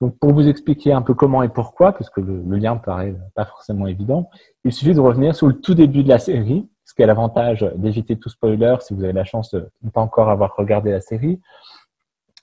Donc, 0.00 0.18
pour 0.18 0.32
vous 0.32 0.48
expliquer 0.48 0.92
un 0.92 1.02
peu 1.02 1.14
comment 1.14 1.42
et 1.42 1.48
pourquoi, 1.48 1.92
puisque 1.92 2.16
le, 2.16 2.42
le 2.42 2.56
lien 2.56 2.76
paraît 2.76 3.14
pas 3.34 3.44
forcément 3.44 3.86
évident, 3.86 4.30
il 4.64 4.72
suffit 4.72 4.94
de 4.94 5.00
revenir 5.00 5.34
sur 5.34 5.46
le 5.46 5.60
tout 5.60 5.74
début 5.74 6.02
de 6.02 6.08
la 6.08 6.18
série, 6.18 6.68
ce 6.84 6.94
qui 6.94 7.02
a 7.02 7.06
l'avantage 7.06 7.68
d'éviter 7.76 8.18
tout 8.18 8.30
spoiler 8.30 8.76
si 8.80 8.94
vous 8.94 9.04
avez 9.04 9.12
la 9.12 9.24
chance 9.24 9.50
de 9.50 9.68
ne 9.82 9.90
pas 9.90 10.00
encore 10.00 10.30
avoir 10.30 10.56
regardé 10.56 10.90
la 10.90 11.00
série. 11.00 11.40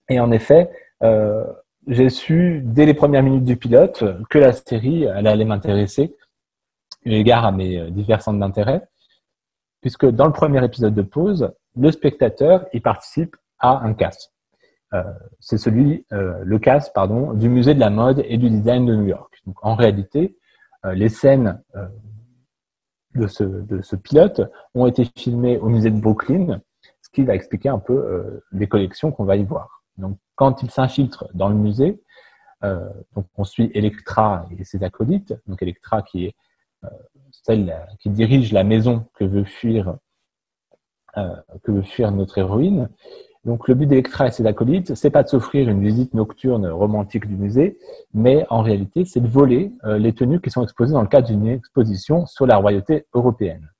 Et 0.10 0.20
en 0.20 0.32
effet, 0.32 0.70
euh, 1.04 1.44
j'ai 1.88 2.10
su 2.10 2.62
dès 2.64 2.86
les 2.86 2.94
premières 2.94 3.24
minutes 3.24 3.44
du 3.44 3.58
pilote 3.58 4.04
que 4.30 4.38
la 4.38 4.54
série 4.54 5.08
allait 5.08 5.46
m'intéresser 5.46 6.16
eu 7.08 7.14
égard 7.14 7.46
à 7.46 7.52
mes 7.52 7.80
euh, 7.80 7.90
divers 7.90 8.22
centres 8.22 8.40
d'intérêt, 8.40 8.88
puisque 9.82 10.06
dans 10.06 10.26
le 10.26 10.34
premier 10.34 10.64
épisode 10.64 10.94
de 10.94 11.02
Pause, 11.02 11.54
le 11.76 11.92
spectateur 11.92 12.66
y 12.74 12.80
participe 12.80 13.36
à 13.60 13.80
un 13.80 13.94
casse. 13.94 14.34
Euh, 14.94 15.04
c'est 15.40 15.58
celui, 15.58 16.06
euh, 16.14 16.40
le 16.44 16.60
casse, 16.60 16.90
pardon, 16.92 17.34
du 17.34 17.50
musée 17.50 17.74
de 17.74 17.80
la 17.80 17.90
mode 17.90 18.24
et 18.26 18.38
du 18.38 18.50
design 18.50 18.86
de 18.86 18.96
New 18.96 19.08
York. 19.08 19.42
En 19.62 19.76
réalité, 19.76 20.38
les 20.94 21.10
scènes 21.10 21.62
de 23.16 23.28
ce, 23.28 23.96
pilote 23.96 24.42
ont 24.74 24.88
été 24.88 25.06
filmées 25.18 25.58
au 25.58 25.68
musée 25.68 25.90
de 25.90 26.00
Brooklyn, 26.00 26.62
ce 27.02 27.10
qui 27.12 27.26
va 27.26 27.36
expliquer 27.36 27.68
un 27.68 27.80
peu 27.80 28.42
les 28.54 28.68
collections 28.68 29.12
qu'on 29.12 29.26
va 29.26 29.36
y 29.36 29.44
voir. 29.44 29.84
Quand 30.36 30.64
il 30.64 30.72
s'infiltre 30.72 31.28
dans 31.34 31.50
le 31.50 31.56
musée, 31.56 32.02
on 32.62 33.44
suit 33.44 33.70
Electra 33.74 34.46
et 34.58 34.64
ses 34.64 34.84
acolytes. 34.84 35.34
Donc, 35.48 35.62
Electra 35.62 36.04
qui 36.04 36.26
est 36.26 36.36
euh, 36.84 36.90
celle 37.32 37.74
qui 38.00 38.10
dirige 38.10 38.52
la 38.52 38.64
maison 38.64 38.98
euh, 38.98 39.02
que 39.20 39.26
veut 41.72 41.82
fuir 41.82 42.12
notre 42.12 42.38
héroïne. 42.38 42.90
Donc 43.48 43.70
le 43.70 43.76
but 43.76 43.86
d'Electra 43.86 44.28
et 44.28 44.32
ses 44.32 44.46
acolytes, 44.46 44.94
c'est 44.94 45.10
pas 45.10 45.24
de 45.24 45.30
s'offrir 45.30 45.70
une 45.70 45.82
visite 45.82 46.14
nocturne 46.14 46.68
romantique 46.68 47.26
du 47.26 47.38
musée, 47.38 47.78
mais 48.14 48.46
en 48.50 48.62
réalité, 48.62 49.06
c'est 49.06 49.22
de 49.22 49.28
voler 49.28 49.72
euh, 49.86 49.98
les 49.98 50.12
tenues 50.12 50.42
qui 50.42 50.50
sont 50.50 50.62
exposées 50.64 50.92
dans 50.92 51.02
le 51.02 51.08
cadre 51.08 51.28
d'une 51.28 51.48
exposition 51.48 52.26
sur 52.26 52.46
la 52.46 52.58
royauté 52.58 53.06
européenne. 53.14 53.72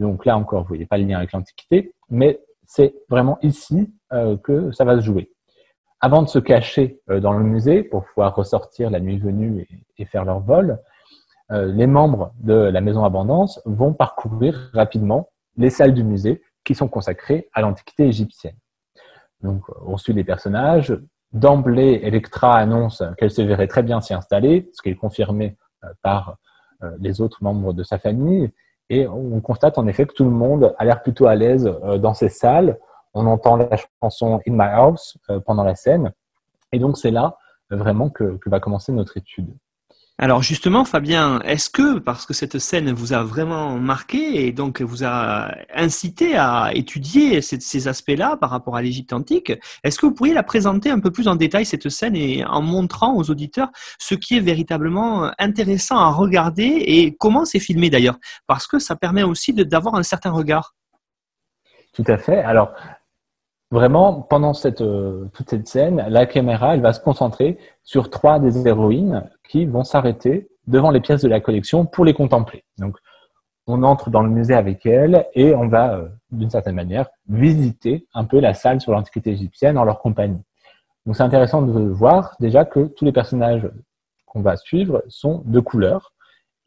Donc 0.00 0.26
là 0.26 0.36
encore, 0.36 0.62
vous 0.62 0.68
voyez 0.68 0.86
pas 0.86 0.98
le 0.98 1.04
lien 1.04 1.18
avec 1.18 1.30
l'Antiquité, 1.30 1.94
mais 2.10 2.40
c'est 2.66 2.96
vraiment 3.08 3.38
ici 3.42 3.94
que 4.42 4.72
ça 4.72 4.84
va 4.84 4.96
se 4.96 5.04
jouer. 5.04 5.30
Avant 6.00 6.22
de 6.22 6.28
se 6.28 6.38
cacher 6.38 7.00
dans 7.08 7.32
le 7.34 7.44
musée 7.44 7.82
pour 7.82 8.04
pouvoir 8.04 8.34
ressortir 8.34 8.90
la 8.90 9.00
nuit 9.00 9.18
venue 9.18 9.68
et, 9.98 10.04
faire 10.06 10.24
leur 10.24 10.40
vol, 10.40 10.80
les 11.50 11.86
membres 11.86 12.32
de 12.40 12.54
la 12.54 12.80
Maison 12.80 13.04
Abondance 13.04 13.60
vont 13.66 13.92
parcourir 13.92 14.70
rapidement 14.72 15.28
les 15.56 15.70
salles 15.70 15.94
du 15.94 16.04
musée 16.04 16.40
qui 16.64 16.74
sont 16.74 16.88
consacrées 16.88 17.48
à 17.52 17.60
l'Antiquité 17.60 18.06
égyptienne. 18.06 18.56
Donc, 19.42 19.62
on 19.84 19.96
suit 19.96 20.12
les 20.12 20.24
personnages. 20.24 20.96
D'emblée, 21.32 22.00
Electra 22.02 22.56
annonce 22.56 23.02
qu'elle 23.18 23.30
se 23.30 23.42
verrait 23.42 23.66
très 23.66 23.82
bien 23.82 24.00
s'y 24.00 24.14
installer, 24.14 24.70
ce 24.72 24.82
qui 24.82 24.90
est 24.90 24.94
confirmé 24.94 25.56
par 26.02 26.36
les 26.98 27.20
autres 27.20 27.42
membres 27.42 27.72
de 27.72 27.82
sa 27.82 27.98
famille. 27.98 28.52
Et 28.90 29.06
on 29.06 29.40
constate 29.40 29.78
en 29.78 29.86
effet 29.86 30.06
que 30.06 30.12
tout 30.12 30.24
le 30.24 30.30
monde 30.30 30.74
a 30.78 30.84
l'air 30.84 31.02
plutôt 31.02 31.26
à 31.26 31.34
l'aise 31.34 31.66
euh, 31.84 31.98
dans 31.98 32.14
ces 32.14 32.28
salles. 32.28 32.78
On 33.14 33.26
entend 33.26 33.56
la 33.56 33.76
chanson 34.02 34.40
In 34.46 34.52
My 34.52 34.68
House 34.68 35.16
euh, 35.30 35.40
pendant 35.40 35.64
la 35.64 35.74
scène. 35.74 36.12
Et 36.72 36.78
donc 36.78 36.98
c'est 36.98 37.10
là 37.10 37.38
euh, 37.72 37.76
vraiment 37.76 38.10
que, 38.10 38.38
va 38.46 38.60
commencer 38.60 38.92
notre 38.92 39.16
étude. 39.16 39.48
Alors 40.16 40.44
justement, 40.44 40.84
Fabien, 40.84 41.40
est-ce 41.40 41.68
que, 41.68 41.98
parce 41.98 42.24
que 42.24 42.34
cette 42.34 42.60
scène 42.60 42.92
vous 42.92 43.12
a 43.12 43.24
vraiment 43.24 43.76
marqué 43.80 44.46
et 44.46 44.52
donc 44.52 44.80
vous 44.80 45.02
a 45.02 45.56
incité 45.74 46.36
à 46.36 46.70
étudier 46.72 47.42
ces, 47.42 47.88
aspects-là 47.88 48.36
par 48.36 48.50
rapport 48.50 48.76
à 48.76 48.82
l'Égypte 48.82 49.12
antique, 49.12 49.52
est-ce 49.82 49.98
que 49.98 50.06
vous 50.06 50.14
pourriez 50.14 50.32
la 50.32 50.44
présenter 50.44 50.88
un 50.88 51.00
peu 51.00 51.10
plus 51.10 51.26
en 51.26 51.34
détail, 51.34 51.66
cette 51.66 51.88
scène, 51.88 52.14
et 52.14 52.44
en 52.44 52.62
montrant 52.62 53.16
aux 53.16 53.28
auditeurs 53.28 53.70
ce 53.98 54.14
qui 54.14 54.36
est 54.36 54.40
véritablement 54.40 55.32
intéressant 55.40 55.98
à 55.98 56.10
regarder 56.10 56.84
et 56.86 57.16
comment 57.18 57.44
c'est 57.44 57.58
filmé 57.58 57.90
d'ailleurs? 57.90 58.18
Parce 58.46 58.68
que 58.68 58.78
ça 58.78 58.94
permet 58.94 59.24
aussi 59.24 59.52
d'avoir 59.52 59.96
un 59.96 60.04
certain 60.04 60.30
regard. 60.30 60.76
Tout 61.92 62.04
à 62.06 62.18
fait. 62.18 62.38
Alors, 62.38 62.72
vraiment, 63.74 64.22
pendant 64.22 64.52
euh, 64.64 65.24
toute 65.32 65.50
cette 65.50 65.66
scène, 65.66 66.06
la 66.08 66.26
caméra, 66.26 66.74
elle 66.74 66.80
va 66.80 66.92
se 66.92 67.00
concentrer 67.00 67.58
sur 67.82 68.08
trois 68.08 68.38
des 68.38 68.68
héroïnes 68.68 69.28
qui 69.48 69.66
vont 69.66 69.82
s'arrêter 69.82 70.48
devant 70.68 70.92
les 70.92 71.00
pièces 71.00 71.22
de 71.22 71.28
la 71.28 71.40
collection 71.40 71.84
pour 71.84 72.04
les 72.04 72.14
contempler. 72.14 72.64
Donc, 72.78 72.96
on 73.66 73.82
entre 73.82 74.10
dans 74.10 74.22
le 74.22 74.30
musée 74.30 74.54
avec 74.54 74.86
elles 74.86 75.26
et 75.34 75.56
on 75.56 75.66
va, 75.66 75.96
euh, 75.96 76.08
d'une 76.30 76.50
certaine 76.50 76.76
manière, 76.76 77.08
visiter 77.28 78.06
un 78.14 78.24
peu 78.24 78.38
la 78.38 78.54
salle 78.54 78.80
sur 78.80 78.92
l'Antiquité 78.92 79.30
égyptienne 79.30 79.76
en 79.76 79.84
leur 79.84 79.98
compagnie. 79.98 80.42
Donc, 81.04 81.16
c'est 81.16 81.24
intéressant 81.24 81.60
de 81.60 81.88
voir 81.88 82.36
déjà 82.38 82.64
que 82.64 82.86
tous 82.86 83.04
les 83.04 83.12
personnages 83.12 83.68
qu'on 84.26 84.40
va 84.40 84.56
suivre 84.56 85.02
sont 85.08 85.42
de 85.46 85.58
couleur 85.58 86.12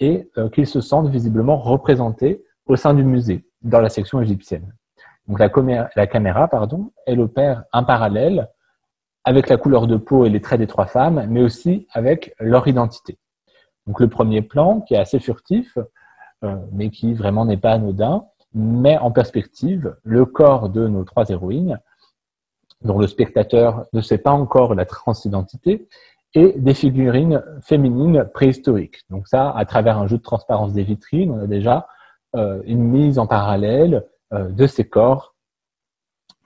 et 0.01 0.29
euh, 0.37 0.49
qu'ils 0.49 0.67
se 0.67 0.81
sentent 0.81 1.09
visiblement 1.09 1.57
représentés 1.57 2.43
au 2.65 2.75
sein 2.75 2.93
du 2.93 3.05
musée, 3.05 3.45
dans 3.61 3.79
la 3.79 3.87
section 3.87 4.21
égyptienne. 4.21 4.73
Donc 5.27 5.39
la, 5.39 6.07
caméra, 6.07 6.47
pardon, 6.47 6.91
elle 7.05 7.19
opère 7.19 7.63
un 7.73 7.83
parallèle 7.83 8.49
avec 9.25 9.49
la 9.49 9.57
couleur 9.57 9.87
de 9.87 9.97
peau 9.97 10.25
et 10.25 10.29
les 10.29 10.41
traits 10.41 10.59
des 10.59 10.67
trois 10.67 10.85
femmes, 10.85 11.25
mais 11.29 11.41
aussi 11.41 11.87
avec 11.91 12.33
leur 12.39 12.67
identité. 12.67 13.17
Donc 13.85 13.99
le 13.99 14.07
premier 14.07 14.41
plan, 14.41 14.81
qui 14.81 14.93
est 14.93 14.99
assez 14.99 15.19
furtif, 15.19 15.77
euh, 16.43 16.55
mais 16.71 16.89
qui 16.89 17.13
vraiment 17.13 17.45
n'est 17.45 17.57
pas 17.57 17.73
anodin, 17.73 18.25
met 18.53 18.97
en 18.97 19.11
perspective 19.11 19.95
le 20.03 20.25
corps 20.25 20.69
de 20.69 20.87
nos 20.87 21.03
trois 21.03 21.27
héroïnes, 21.29 21.79
dont 22.81 22.99
le 22.99 23.07
spectateur 23.07 23.85
ne 23.91 24.01
sait 24.01 24.19
pas 24.19 24.31
encore 24.31 24.75
la 24.75 24.85
transidentité, 24.85 25.89
et 26.33 26.53
des 26.57 26.73
figurines 26.73 27.43
féminines 27.61 28.29
préhistoriques. 28.33 29.01
Donc 29.09 29.27
ça, 29.27 29.49
à 29.49 29.65
travers 29.65 29.97
un 29.97 30.07
jeu 30.07 30.17
de 30.17 30.21
transparence 30.21 30.73
des 30.73 30.83
vitrines, 30.83 31.31
on 31.31 31.39
a 31.39 31.47
déjà 31.47 31.87
euh, 32.35 32.61
une 32.65 32.83
mise 32.83 33.17
en 33.17 33.27
parallèle 33.27 34.05
de 34.31 34.67
ces 34.67 34.87
corps 34.87 35.35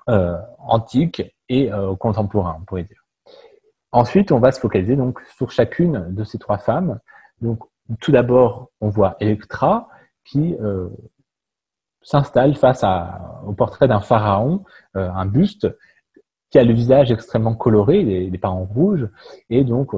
euh, 0.10 0.36
antiques 0.58 1.22
et 1.48 1.72
euh, 1.72 1.96
contemporains, 1.96 2.58
on 2.60 2.65
pourrait 2.65 2.84
dire. 2.86 3.06
Ensuite, 3.91 4.32
on 4.32 4.39
va 4.39 4.52
se 4.52 4.60
focaliser 4.60 4.96
donc 4.96 5.20
sur 5.38 5.52
chacune 5.52 6.08
de 6.10 6.24
ces 6.24 6.39
trois 6.39 6.58
femmes. 6.58 7.00
Donc, 7.41 7.60
tout 8.00 8.12
d'abord, 8.12 8.72
on 8.82 8.89
voit 8.89 9.15
Electra 9.20 9.89
qui 10.24 10.56
s'installe 12.02 12.56
face 12.56 12.86
au 13.46 13.54
portrait 13.54 13.88
d'un 13.88 14.00
pharaon, 14.00 14.63
un 14.94 15.26
buste 15.26 15.67
qui 16.52 16.60
a 16.60 16.63
le 16.63 16.74
visage 16.74 17.12
extrêmement 17.12 17.56
coloré, 17.56 18.04
les, 18.04 18.30
les 18.30 18.38
pas 18.38 18.50
en 18.50 18.63
rouge, 18.63 19.10
et 19.50 19.63
donc 19.63 19.91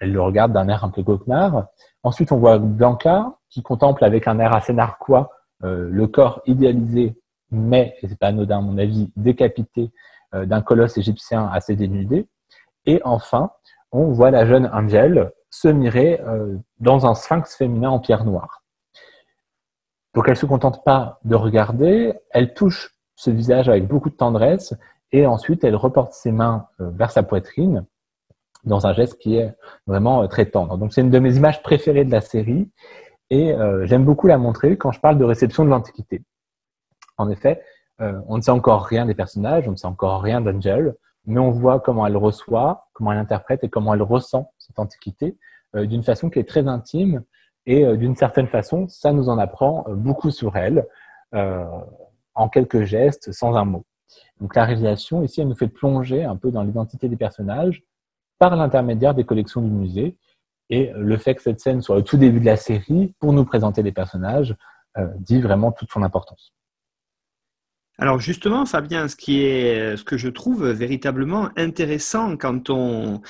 elle 0.00 0.12
le 0.12 0.20
regarde 0.20 0.52
d'un 0.52 0.68
air 0.68 0.84
un 0.84 0.90
peu 0.90 1.02
goguenard. 1.02 1.66
Ensuite, 2.02 2.32
on 2.32 2.38
voit 2.38 2.58
Blanca 2.58 3.38
qui 3.50 3.62
contemple 3.62 4.04
avec 4.04 4.26
un 4.26 4.38
air 4.40 4.54
assez 4.54 4.72
narquois 4.72 5.30
euh, 5.30 5.37
le 5.62 6.06
corps 6.06 6.40
idéalisé, 6.46 7.14
mais, 7.50 7.96
et 8.02 8.08
c'est 8.08 8.18
pas 8.18 8.28
anodin 8.28 8.58
à 8.58 8.60
mon 8.60 8.78
avis, 8.78 9.10
décapité 9.16 9.90
euh, 10.34 10.44
d'un 10.44 10.60
colosse 10.60 10.98
égyptien 10.98 11.48
assez 11.52 11.74
dénudé. 11.74 12.26
Et 12.86 13.00
enfin, 13.04 13.50
on 13.92 14.12
voit 14.12 14.30
la 14.30 14.46
jeune 14.46 14.68
Angel 14.72 15.32
se 15.50 15.68
mirer 15.68 16.20
euh, 16.20 16.56
dans 16.80 17.06
un 17.06 17.14
sphinx 17.14 17.56
féminin 17.56 17.90
en 17.90 17.98
pierre 17.98 18.24
noire. 18.24 18.62
Donc 20.14 20.28
elle 20.28 20.36
se 20.36 20.46
contente 20.46 20.84
pas 20.84 21.20
de 21.24 21.34
regarder, 21.34 22.12
elle 22.30 22.52
touche 22.52 22.94
ce 23.14 23.30
visage 23.30 23.68
avec 23.68 23.86
beaucoup 23.86 24.10
de 24.10 24.16
tendresse 24.16 24.74
et 25.12 25.26
ensuite 25.26 25.64
elle 25.64 25.76
reporte 25.76 26.12
ses 26.12 26.32
mains 26.32 26.66
vers 26.78 27.10
sa 27.10 27.22
poitrine 27.22 27.84
dans 28.64 28.86
un 28.86 28.92
geste 28.92 29.18
qui 29.18 29.36
est 29.36 29.54
vraiment 29.86 30.26
très 30.28 30.46
tendre. 30.46 30.76
Donc 30.76 30.92
c'est 30.92 31.00
une 31.00 31.10
de 31.10 31.18
mes 31.18 31.36
images 31.36 31.62
préférées 31.62 32.04
de 32.04 32.10
la 32.10 32.20
série 32.20 32.70
et 33.30 33.52
euh, 33.52 33.86
j'aime 33.86 34.04
beaucoup 34.04 34.26
la 34.26 34.38
montrer 34.38 34.76
quand 34.76 34.92
je 34.92 35.00
parle 35.00 35.18
de 35.18 35.24
réception 35.24 35.64
de 35.64 35.70
l'Antiquité. 35.70 36.22
En 37.16 37.28
effet, 37.30 37.62
euh, 38.00 38.20
on 38.26 38.36
ne 38.36 38.42
sait 38.42 38.50
encore 38.50 38.84
rien 38.84 39.06
des 39.06 39.14
personnages, 39.14 39.66
on 39.68 39.72
ne 39.72 39.76
sait 39.76 39.86
encore 39.86 40.22
rien 40.22 40.40
d'Angel, 40.40 40.94
mais 41.26 41.40
on 41.40 41.50
voit 41.50 41.80
comment 41.80 42.06
elle 42.06 42.16
reçoit, 42.16 42.88
comment 42.92 43.12
elle 43.12 43.18
interprète 43.18 43.64
et 43.64 43.68
comment 43.68 43.94
elle 43.94 44.02
ressent 44.02 44.52
cette 44.58 44.78
Antiquité 44.78 45.36
euh, 45.76 45.86
d'une 45.86 46.02
façon 46.02 46.30
qui 46.30 46.38
est 46.38 46.48
très 46.48 46.66
intime 46.68 47.22
et 47.66 47.84
d'une 47.98 48.16
certaine 48.16 48.46
façon, 48.46 48.88
ça 48.88 49.12
nous 49.12 49.28
en 49.28 49.36
apprend 49.36 49.84
beaucoup 49.90 50.30
sur 50.30 50.56
elle, 50.56 50.86
en 51.34 52.48
quelques 52.48 52.84
gestes, 52.84 53.30
sans 53.30 53.56
un 53.56 53.66
mot. 53.66 53.84
Donc 54.40 54.54
la 54.54 54.64
réalisation, 54.64 55.22
ici, 55.22 55.42
elle 55.42 55.48
nous 55.48 55.54
fait 55.54 55.68
plonger 55.68 56.24
un 56.24 56.36
peu 56.36 56.50
dans 56.50 56.62
l'identité 56.62 57.10
des 57.10 57.16
personnages 57.16 57.82
par 58.38 58.56
l'intermédiaire 58.56 59.12
des 59.12 59.24
collections 59.24 59.60
du 59.60 59.68
musée 59.68 60.16
et 60.70 60.92
le 60.94 61.16
fait 61.16 61.34
que 61.34 61.42
cette 61.42 61.60
scène 61.60 61.82
soit 61.82 61.96
au 61.96 62.02
tout 62.02 62.16
début 62.16 62.40
de 62.40 62.46
la 62.46 62.56
série, 62.56 63.14
pour 63.18 63.32
nous 63.32 63.44
présenter 63.44 63.82
des 63.82 63.92
personnages, 63.92 64.56
euh, 64.96 65.08
dit 65.18 65.40
vraiment 65.40 65.72
toute 65.72 65.90
son 65.90 66.02
importance. 66.02 66.52
Alors 68.00 68.20
justement, 68.20 68.64
Fabien, 68.64 69.06
est, 69.06 69.96
ce 69.96 70.04
que 70.04 70.16
je 70.16 70.28
trouve 70.28 70.68
véritablement 70.68 71.48
intéressant 71.56 72.36
quand 72.36 72.70
on, 72.70 73.20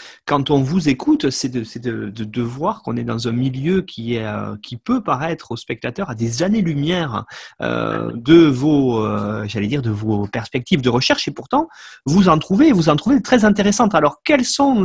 vous 0.62 0.88
écoute, 0.90 1.30
c'est 1.30 1.48
de, 1.48 2.10
de, 2.10 2.42
voir 2.42 2.82
qu'on 2.82 2.98
est 2.98 3.04
dans 3.04 3.28
un 3.28 3.32
milieu 3.32 3.80
qui, 3.80 4.18
euh, 4.18 4.56
peut 4.84 5.02
paraître 5.02 5.52
au 5.52 5.56
spectateur 5.56 6.10
à 6.10 6.14
des 6.14 6.42
années-lumière 6.42 7.24
euh, 7.62 8.12
de 8.14 8.44
vos, 8.44 9.02
euh, 9.06 9.44
j'allais 9.46 9.68
dire, 9.68 9.80
de 9.80 9.90
vos 9.90 10.26
perspectives 10.26 10.82
de 10.82 10.90
recherche, 10.90 11.26
et 11.28 11.32
pourtant 11.32 11.68
vous 12.04 12.28
en 12.28 12.38
trouvez, 12.38 12.70
vous 12.70 12.90
en 12.90 12.96
trouvez 12.96 13.22
très 13.22 13.46
intéressantes. 13.46 13.94
Alors 13.94 14.20
quelles 14.22 14.44
sont 14.44 14.84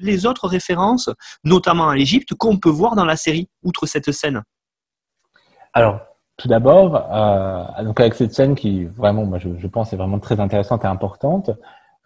les 0.00 0.26
autres 0.26 0.48
références, 0.48 1.08
notamment 1.44 1.88
à 1.88 1.96
l'Égypte, 1.96 2.34
qu'on 2.34 2.58
peut 2.58 2.68
voir 2.68 2.94
dans 2.94 3.06
la 3.06 3.16
série, 3.16 3.48
outre 3.62 3.86
cette 3.86 4.12
scène? 4.12 4.42
Alors 5.72 6.09
tout 6.40 6.48
d'abord, 6.48 6.96
euh, 7.12 7.84
donc 7.84 8.00
avec 8.00 8.14
cette 8.14 8.32
scène 8.32 8.54
qui 8.54 8.84
vraiment, 8.86 9.26
moi 9.26 9.38
je, 9.38 9.66
pense, 9.66 9.92
est 9.92 9.96
vraiment 9.96 10.18
très 10.18 10.40
intéressante 10.40 10.84
et 10.84 10.88
importante, 10.88 11.50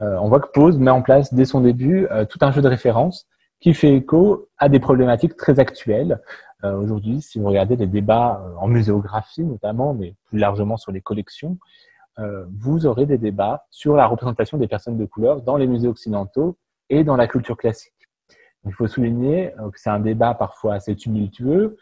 euh, 0.01 0.19
on 0.21 0.29
voit 0.29 0.41
que 0.41 0.49
Pose 0.53 0.77
met 0.77 0.91
en 0.91 1.03
place 1.03 1.33
dès 1.33 1.45
son 1.45 1.61
début 1.61 2.09
euh, 2.11 2.25
tout 2.25 2.39
un 2.41 2.51
jeu 2.51 2.61
de 2.61 2.67
références 2.67 3.27
qui 3.61 3.75
fait 3.75 3.95
écho 3.95 4.49
à 4.59 4.69
des 4.69 4.81
problématiques 4.81 5.37
très 5.37 5.59
actuelles. 5.61 6.21
Aujourd'hui, 6.63 7.21
si 7.21 7.39
vous 7.39 7.47
regardez 7.47 7.77
les 7.77 7.87
débats 7.87 8.43
en 8.59 8.69
muséographie 8.69 9.45
notamment, 9.45 9.93
mais 9.93 10.15
plus 10.25 10.39
largement 10.39 10.79
sur 10.79 10.93
les 10.93 11.03
collections, 11.03 11.59
vous 12.49 12.87
aurez 12.87 13.05
des 13.05 13.19
débats 13.19 13.67
sur 13.71 13.95
la 13.97 14.07
représentation 14.07 14.57
des 14.57 14.67
personnes 14.67 14.97
de 14.97 15.05
couleur 15.05 15.43
dans 15.43 15.59
les 15.59 15.67
musées 15.67 15.89
occidentaux 15.89 16.57
et 16.89 17.05
dans 17.05 17.17
la 17.17 17.27
culture 17.27 17.59
classique. 17.59 17.93
Il 18.65 18.73
faut 18.73 18.87
souligner 18.87 19.53
que 19.59 19.79
c'est 19.79 19.91
un 19.91 20.01
débat 20.01 20.33
parfois 20.33 20.75
assez 20.75 20.97
tumultueux, 20.97 21.77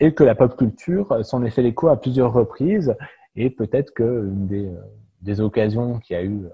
et 0.00 0.14
que 0.14 0.24
la 0.24 0.34
pop 0.34 0.56
culture 0.56 1.24
s'en 1.24 1.42
est 1.42 1.50
fait 1.50 1.62
l'écho 1.62 1.88
à 1.88 2.00
plusieurs 2.00 2.32
reprises 2.32 2.94
et 3.36 3.50
peut-être 3.50 3.92
qu'une 3.94 4.46
des, 4.46 4.66
euh, 4.66 4.80
des 5.22 5.40
occasions 5.40 5.98
qui 5.98 6.14
a 6.14 6.22
eu, 6.22 6.44
euh, 6.44 6.50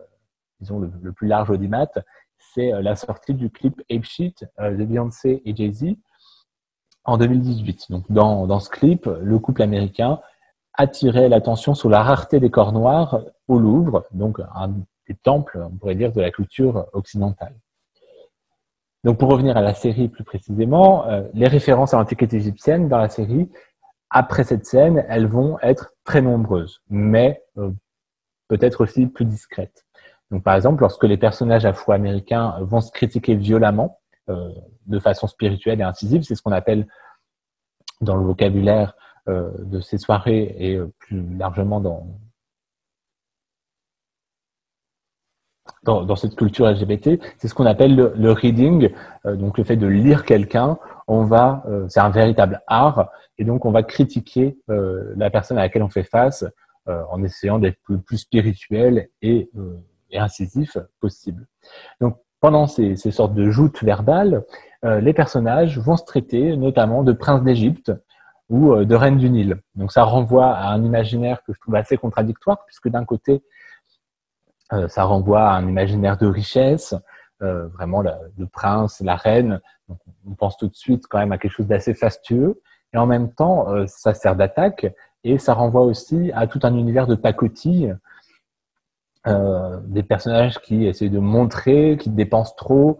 disons, 0.60 0.78
le, 0.78 1.12
plus 1.12 1.28
large 1.28 1.50
audimat, 1.50 1.90
c'est 2.38 2.72
euh, 2.72 2.82
la 2.82 2.96
sortie 2.96 3.34
du 3.34 3.50
clip 3.50 3.82
Ape 3.90 4.04
Sheet 4.04 4.46
de 4.58 4.84
Beyoncé 4.84 5.42
et 5.44 5.54
Jay-Z 5.56 5.94
en 7.04 7.16
2018. 7.16 7.90
Donc, 7.90 8.04
dans, 8.10 8.46
dans 8.46 8.60
ce 8.60 8.70
clip, 8.70 9.06
le 9.06 9.38
couple 9.38 9.62
américain 9.62 10.20
attirait 10.74 11.28
l'attention 11.28 11.74
sur 11.74 11.88
la 11.88 12.02
rareté 12.02 12.40
des 12.40 12.50
corps 12.50 12.72
noirs 12.72 13.20
au 13.48 13.58
Louvre, 13.58 14.04
donc 14.12 14.40
un 14.54 14.68
des 15.06 15.14
temples, 15.22 15.66
on 15.70 15.76
pourrait 15.76 15.94
dire, 15.94 16.12
de 16.12 16.20
la 16.20 16.30
culture 16.30 16.86
occidentale. 16.92 17.54
Donc 19.04 19.18
pour 19.18 19.28
revenir 19.28 19.56
à 19.56 19.60
la 19.60 19.74
série 19.74 20.08
plus 20.08 20.24
précisément, 20.24 21.06
euh, 21.06 21.28
les 21.34 21.46
références 21.46 21.92
à 21.92 21.98
l'Antiquité 21.98 22.38
égyptienne 22.38 22.88
dans 22.88 22.98
la 22.98 23.10
série, 23.10 23.50
après 24.08 24.44
cette 24.44 24.64
scène, 24.64 25.04
elles 25.08 25.26
vont 25.26 25.58
être 25.60 25.92
très 26.04 26.22
nombreuses. 26.22 26.82
Mais 26.88 27.44
euh, 27.58 27.70
peut-être 28.48 28.82
aussi 28.82 29.06
plus 29.06 29.26
discrète. 29.26 29.84
Donc, 30.30 30.42
par 30.42 30.54
exemple, 30.54 30.80
lorsque 30.80 31.04
les 31.04 31.18
personnages 31.18 31.66
afro-américains 31.66 32.56
vont 32.62 32.80
se 32.80 32.90
critiquer 32.90 33.34
violemment, 33.34 34.00
euh, 34.30 34.50
de 34.86 34.98
façon 34.98 35.26
spirituelle 35.26 35.80
et 35.80 35.84
incisive, 35.84 36.22
c'est 36.22 36.34
ce 36.34 36.42
qu'on 36.42 36.52
appelle 36.52 36.86
dans 38.00 38.16
le 38.16 38.24
vocabulaire 38.24 38.94
de 39.26 39.80
ces 39.80 39.96
soirées 39.96 40.54
et 40.58 40.78
plus 40.98 41.22
largement 41.38 41.80
dans, 41.80 42.06
dans, 45.84 46.16
cette 46.16 46.36
culture 46.36 46.68
LGBT, 46.68 47.20
c'est 47.38 47.48
ce 47.48 47.54
qu'on 47.54 47.66
appelle 47.66 47.94
le, 47.94 48.32
reading, 48.32 48.90
donc 49.24 49.58
le 49.58 49.64
fait 49.64 49.76
de 49.76 49.86
lire 49.86 50.24
quelqu'un. 50.24 50.78
On 51.06 51.24
va, 51.24 51.64
c'est 51.88 52.00
un 52.00 52.10
véritable 52.10 52.62
art, 52.66 53.10
et 53.38 53.44
donc 53.44 53.64
on 53.64 53.70
va 53.70 53.82
critiquer 53.82 54.56
la 54.68 55.30
personne 55.30 55.58
à 55.58 55.62
laquelle 55.62 55.82
on 55.82 55.90
fait 55.90 56.04
face 56.04 56.44
en 56.86 57.22
essayant 57.22 57.58
d'être 57.58 57.78
le 57.88 57.98
plus 57.98 58.18
spirituel 58.18 59.08
et 59.22 59.50
incisif 60.14 60.78
possible. 61.00 61.46
Donc, 62.00 62.18
pendant 62.40 62.66
ces, 62.66 62.96
sortes 63.10 63.32
de 63.32 63.50
joutes 63.50 63.82
verbales, 63.82 64.44
euh, 64.84 65.00
les 65.00 65.14
personnages 65.14 65.78
vont 65.78 65.96
se 65.96 66.04
traiter 66.04 66.58
notamment 66.58 67.02
de 67.02 67.12
princes 67.12 67.42
d'Égypte 67.42 67.90
ou 68.50 68.74
euh, 68.74 68.84
de 68.84 68.94
reines 68.94 69.16
du 69.16 69.30
Nil. 69.30 69.62
Donc, 69.76 69.92
ça 69.92 70.04
renvoie 70.04 70.54
à 70.54 70.68
un 70.68 70.84
imaginaire 70.84 71.42
que 71.46 71.54
je 71.54 71.60
trouve 71.60 71.74
assez 71.74 71.96
contradictoire, 71.96 72.66
puisque 72.66 72.88
d'un 72.88 73.06
côté, 73.06 73.32
euh, 73.32 73.38
ça 74.88 75.04
renvoie 75.04 75.48
à 75.48 75.54
un 75.54 75.68
imaginaire 75.68 76.16
de 76.16 76.26
richesse, 76.26 76.94
vraiment 77.40 78.02
le 78.02 78.46
prince, 78.46 79.00
la 79.00 79.16
reine. 79.16 79.60
on 80.26 80.34
pense 80.34 80.56
tout 80.56 80.68
de 80.68 80.74
suite 80.74 81.06
quand 81.08 81.18
même 81.18 81.32
à 81.32 81.38
quelque 81.38 81.52
chose 81.52 81.66
d'assez 81.66 81.94
fastueux. 81.94 82.60
Et 82.92 82.96
en 82.96 83.06
même 83.06 83.32
temps, 83.32 83.66
ça 83.86 84.14
sert 84.14 84.36
d'attaque 84.36 84.86
et 85.24 85.38
ça 85.38 85.54
renvoie 85.54 85.82
aussi 85.82 86.30
à 86.34 86.46
tout 86.46 86.60
un 86.62 86.74
univers 86.74 87.06
de 87.06 87.14
pacotille 87.14 87.94
euh, 89.26 89.80
des 89.84 90.02
personnages 90.02 90.58
qui 90.60 90.86
essaient 90.86 91.08
de 91.08 91.18
montrer, 91.18 91.96
qui 91.98 92.10
dépensent 92.10 92.54
trop, 92.56 92.98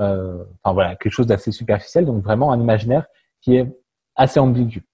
euh, 0.00 0.42
enfin 0.62 0.72
voilà, 0.72 0.96
quelque 0.96 1.12
chose 1.12 1.26
d'assez 1.26 1.52
superficiel, 1.52 2.06
donc 2.06 2.22
vraiment 2.22 2.50
un 2.50 2.58
imaginaire 2.58 3.06
qui 3.42 3.56
est 3.56 3.78
assez 4.14 4.40
ambigu. 4.40 4.86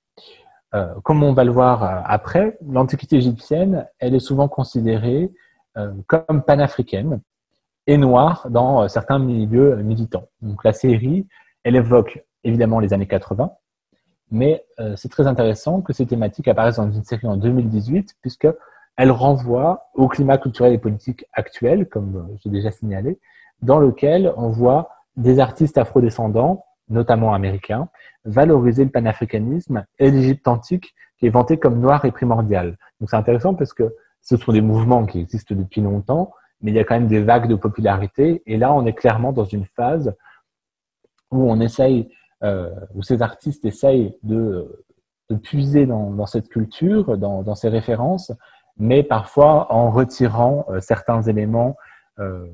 Euh, 0.75 0.93
comme 1.05 1.23
on 1.23 1.35
va 1.35 1.45
le 1.45 1.53
voir 1.53 1.85
euh, 1.85 2.01
après, 2.05 2.59
l'Antiquité 2.69 3.17
égyptienne, 3.17 3.87
elle 4.01 4.17
est 4.17 4.21
souvent 4.21 4.49
considérée 4.49 5.31
euh, 5.31 5.31
comme 6.07 6.43
panafricaine 6.43 7.21
et 7.87 7.97
noire 7.97 8.47
dans 8.51 8.89
certains 8.89 9.19
milieux 9.19 9.77
militants. 9.77 10.29
Donc 10.41 10.65
la 10.65 10.73
série, 10.73 11.27
elle 11.65 11.77
évoque 11.77 12.25
évidemment 12.45 12.81
les 12.81 12.93
années 12.93 13.07
80, 13.07 13.53
mais 14.31 14.65
c'est 14.97 15.11
très 15.11 15.27
intéressant 15.27 15.81
que 15.81 15.93
ces 15.93 16.07
thématiques 16.07 16.49
apparaissent 16.49 16.77
dans 16.77 16.91
une 16.91 17.05
série 17.05 17.27
en 17.27 17.37
2018, 17.37 18.17
puisque 18.21 18.49
elle 18.97 19.11
renvoie 19.11 19.89
au 19.95 20.09
climat 20.09 20.39
culturel 20.39 20.73
et 20.73 20.79
politique 20.79 21.25
actuel, 21.33 21.89
comme 21.89 22.37
j'ai 22.43 22.51
déjà 22.51 22.71
signalé, 22.71 23.19
dans 23.63 23.79
lequel 23.79 24.33
on 24.37 24.49
voit 24.49 24.91
des 25.17 25.39
artistes 25.41 25.79
afrodescendants, 25.79 26.65
notamment 26.89 27.33
américains, 27.33 27.89
valoriser 28.25 28.85
le 28.85 28.91
panafricanisme 28.91 29.85
et 29.99 30.11
l'Égypte 30.11 30.47
antique 30.47 30.95
qui 31.19 31.27
est 31.27 31.31
vanté 31.31 31.59
comme 31.59 31.81
noir 31.81 32.05
et 32.05 32.13
primordial. 32.13 32.77
Donc 33.01 33.11
c'est 33.11 33.17
intéressant 33.17 33.55
parce 33.55 33.73
que 33.73 33.95
ce 34.23 34.37
sont 34.37 34.53
des 34.53 34.61
mouvements 34.61 35.05
qui 35.05 35.21
existent 35.21 35.55
depuis 35.55 35.81
longtemps, 35.81 36.33
mais 36.61 36.71
il 36.71 36.75
y 36.75 36.79
a 36.79 36.85
quand 36.85 36.95
même 36.95 37.09
des 37.09 37.23
vagues 37.23 37.49
de 37.49 37.57
popularité. 37.57 38.43
Et 38.47 38.57
là, 38.57 38.73
on 38.73 38.87
est 38.87 38.93
clairement 38.93 39.33
dans 39.33 39.45
une 39.45 39.67
phase 39.67 40.15
où 41.31 41.51
on 41.51 41.61
essaye, 41.61 42.09
euh, 42.45 42.71
où 42.95 43.03
ces 43.03 43.21
artistes 43.21 43.65
essayent 43.65 44.17
de, 44.23 44.85
puiser 45.43 45.87
dans, 45.87 46.27
cette 46.27 46.51
culture, 46.51 47.17
dans, 47.17 47.43
dans 47.43 47.55
ces 47.55 47.71
références, 47.71 48.33
mais 48.77 49.03
parfois 49.03 49.73
en 49.73 49.91
retirant 49.91 50.67
euh, 50.69 50.81
certains 50.81 51.23
éléments 51.23 51.75
euh, 52.19 52.47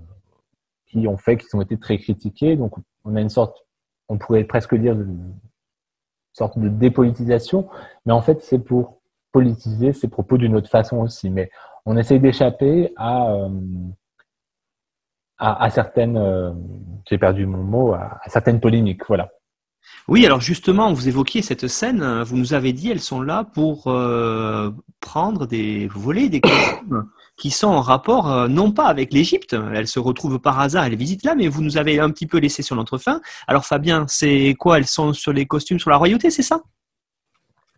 qui 0.86 1.08
ont 1.08 1.16
fait 1.16 1.36
qu'ils 1.36 1.56
ont 1.56 1.60
été 1.60 1.76
très 1.76 1.98
critiqués. 1.98 2.56
Donc, 2.56 2.74
on 3.04 3.16
a 3.16 3.20
une 3.20 3.30
sorte, 3.30 3.66
on 4.08 4.16
pourrait 4.16 4.44
presque 4.44 4.76
dire, 4.76 4.94
une 4.94 5.34
sorte 6.32 6.56
de 6.58 6.68
dépolitisation, 6.68 7.68
mais 8.06 8.12
en 8.12 8.22
fait, 8.22 8.42
c'est 8.42 8.60
pour 8.60 8.97
politiser 9.38 9.92
ses 9.92 10.08
propos 10.08 10.36
d'une 10.36 10.56
autre 10.56 10.68
façon 10.68 10.98
aussi. 10.98 11.30
Mais 11.30 11.50
on 11.86 11.96
essaye 11.96 12.20
d'échapper 12.20 12.92
à, 12.96 13.30
euh, 13.30 13.48
à, 15.38 15.70
certaines, 15.70 16.18
j'ai 17.08 17.18
perdu 17.18 17.46
mon 17.46 17.62
mot, 17.62 17.92
à, 17.92 18.20
certaines 18.26 18.60
polémiques. 18.60 19.06
Voilà. 19.06 19.28
Oui, 20.08 20.24
alors 20.26 20.40
justement, 20.40 20.92
vous 20.92 21.08
évoquiez 21.08 21.42
cette 21.42 21.68
scène, 21.68 22.22
vous 22.22 22.36
nous 22.36 22.54
avez 22.54 22.72
dit, 22.72 22.90
elles 22.90 23.00
sont 23.00 23.20
là 23.20 23.44
pour 23.44 23.86
euh, 23.86 24.70
prendre 25.00 25.46
des 25.46 25.86
volets, 25.88 26.28
des 26.28 26.40
costumes 26.40 27.04
qui 27.36 27.50
sont 27.50 27.68
en 27.68 27.80
rapport 27.80 28.32
euh, 28.32 28.48
non 28.48 28.72
pas 28.72 28.86
avec 28.86 29.12
l'Égypte, 29.12 29.54
elles 29.74 29.86
se 29.86 30.00
retrouvent 30.00 30.40
par 30.40 30.60
hasard, 30.60 30.84
elles 30.84 30.96
visitent 30.96 31.24
là, 31.24 31.34
mais 31.34 31.48
vous 31.48 31.62
nous 31.62 31.76
avez 31.76 32.00
un 32.00 32.10
petit 32.10 32.26
peu 32.26 32.38
laissé 32.38 32.62
sur 32.62 32.74
notre 32.74 32.98
fin. 32.98 33.20
Alors 33.46 33.66
Fabien, 33.66 34.06
c'est 34.08 34.54
quoi 34.58 34.78
Elles 34.78 34.86
sont 34.86 35.12
sur 35.12 35.32
les 35.32 35.46
costumes 35.46 35.78
sur 35.78 35.90
la 35.90 35.96
royauté, 35.96 36.30
c'est 36.30 36.42
ça? 36.42 36.62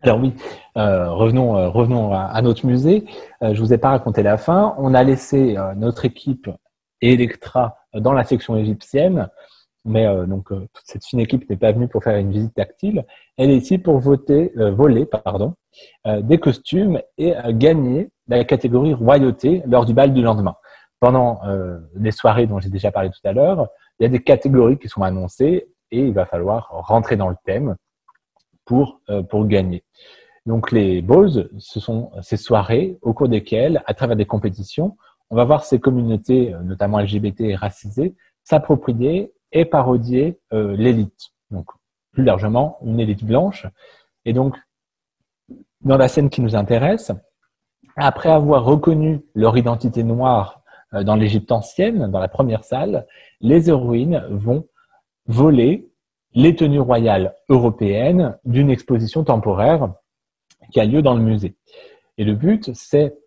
Alors 0.01 0.19
oui, 0.19 0.33
euh, 0.77 1.11
revenons, 1.11 1.71
revenons 1.71 2.13
à, 2.13 2.41
notre 2.41 2.65
musée. 2.65 3.05
je 3.41 3.59
vous 3.59 3.73
ai 3.73 3.77
pas 3.77 3.89
raconté 3.89 4.23
la 4.23 4.37
fin. 4.37 4.73
On 4.77 4.93
a 4.93 5.03
laissé 5.03 5.55
notre 5.75 6.05
équipe 6.05 6.49
Electra 7.01 7.77
dans 7.93 8.13
la 8.13 8.23
section 8.23 8.55
égyptienne 8.57 9.29
mais 9.85 10.05
euh, 10.05 10.25
donc 10.25 10.51
euh, 10.51 10.67
toute 10.73 10.85
cette 10.85 11.05
fine 11.05 11.19
équipe 11.19 11.49
n'est 11.49 11.57
pas 11.57 11.71
venue 11.71 11.87
pour 11.87 12.03
faire 12.03 12.17
une 12.17 12.31
visite 12.31 12.53
tactile. 12.53 13.05
Elle 13.37 13.49
est 13.49 13.57
ici 13.57 13.77
pour 13.77 13.99
voter, 13.99 14.51
euh, 14.57 14.71
voler 14.71 15.05
pardon, 15.05 15.55
des 16.05 16.37
costumes 16.37 16.99
et 17.17 17.33
gagner 17.51 18.09
la 18.27 18.43
catégorie 18.43 18.93
royauté 18.93 19.63
lors 19.65 19.85
du 19.85 19.93
bal 19.93 20.13
du 20.13 20.21
lendemain. 20.21 20.55
Pendant 20.99 21.39
les 21.95 22.11
soirées 22.11 22.45
dont 22.45 22.59
j'ai 22.59 22.69
déjà 22.69 22.91
parlé 22.91 23.09
tout 23.09 23.25
à 23.25 23.31
l'heure, 23.31 23.69
il 23.97 24.03
y 24.03 24.05
a 24.05 24.09
des 24.09 24.21
catégories 24.21 24.77
qui 24.77 24.89
sont 24.89 25.01
annoncées 25.01 25.69
et 25.91 25.99
il 25.99 26.13
va 26.13 26.25
falloir 26.25 26.67
rentrer 26.71 27.15
dans 27.15 27.29
le 27.29 27.37
thème 27.45 27.77
pour, 28.65 29.01
pour 29.29 29.47
gagner. 29.47 29.83
Donc 30.45 30.71
les 30.71 31.01
balls, 31.01 31.49
ce 31.57 31.79
sont 31.79 32.11
ces 32.21 32.37
soirées 32.37 32.97
au 33.01 33.13
cours 33.13 33.29
desquelles, 33.29 33.83
à 33.85 33.93
travers 33.93 34.15
des 34.15 34.25
compétitions, 34.25 34.97
on 35.29 35.35
va 35.35 35.45
voir 35.45 35.63
ces 35.63 35.79
communautés, 35.79 36.53
notamment 36.63 36.99
LGBT 36.99 37.41
et 37.41 37.55
racisées, 37.55 38.15
s'approprier 38.43 39.31
et 39.51 39.65
parodier 39.65 40.39
euh, 40.53 40.75
l'élite. 40.75 41.31
Donc, 41.51 41.67
plus 42.11 42.23
largement, 42.23 42.77
une 42.83 42.99
élite 42.99 43.23
blanche. 43.23 43.65
Et 44.25 44.33
donc, 44.33 44.57
dans 45.81 45.97
la 45.97 46.07
scène 46.07 46.29
qui 46.29 46.41
nous 46.41 46.55
intéresse, 46.55 47.11
après 47.95 48.29
avoir 48.29 48.63
reconnu 48.65 49.21
leur 49.33 49.57
identité 49.57 50.03
noire 50.03 50.61
euh, 50.93 51.03
dans 51.03 51.15
l'Égypte 51.15 51.51
ancienne, 51.51 52.11
dans 52.11 52.19
la 52.19 52.27
première 52.27 52.63
salle, 52.63 53.07
les 53.39 53.69
héroïnes 53.69 54.23
vont 54.29 54.67
voler 55.27 55.89
les 56.33 56.55
tenues 56.55 56.79
royales 56.79 57.35
européennes 57.49 58.37
d'une 58.45 58.69
exposition 58.69 59.23
temporaire 59.23 59.93
qui 60.71 60.79
a 60.79 60.85
lieu 60.85 61.01
dans 61.01 61.13
le 61.13 61.21
musée. 61.21 61.55
Et 62.17 62.23
le 62.23 62.35
but, 62.35 62.71
c'est 62.73 63.17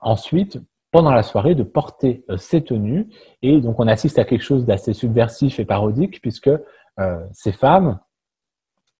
ensuite 0.00 0.60
pendant 0.90 1.12
la 1.12 1.22
soirée 1.22 1.54
de 1.54 1.62
porter 1.62 2.24
euh, 2.30 2.36
ces 2.36 2.62
tenues. 2.62 3.08
Et 3.42 3.60
donc, 3.60 3.78
on 3.78 3.86
assiste 3.86 4.18
à 4.18 4.24
quelque 4.24 4.42
chose 4.42 4.64
d'assez 4.64 4.92
subversif 4.92 5.60
et 5.60 5.64
parodique, 5.64 6.20
puisque 6.20 6.50
euh, 6.98 7.26
ces 7.32 7.52
femmes, 7.52 7.98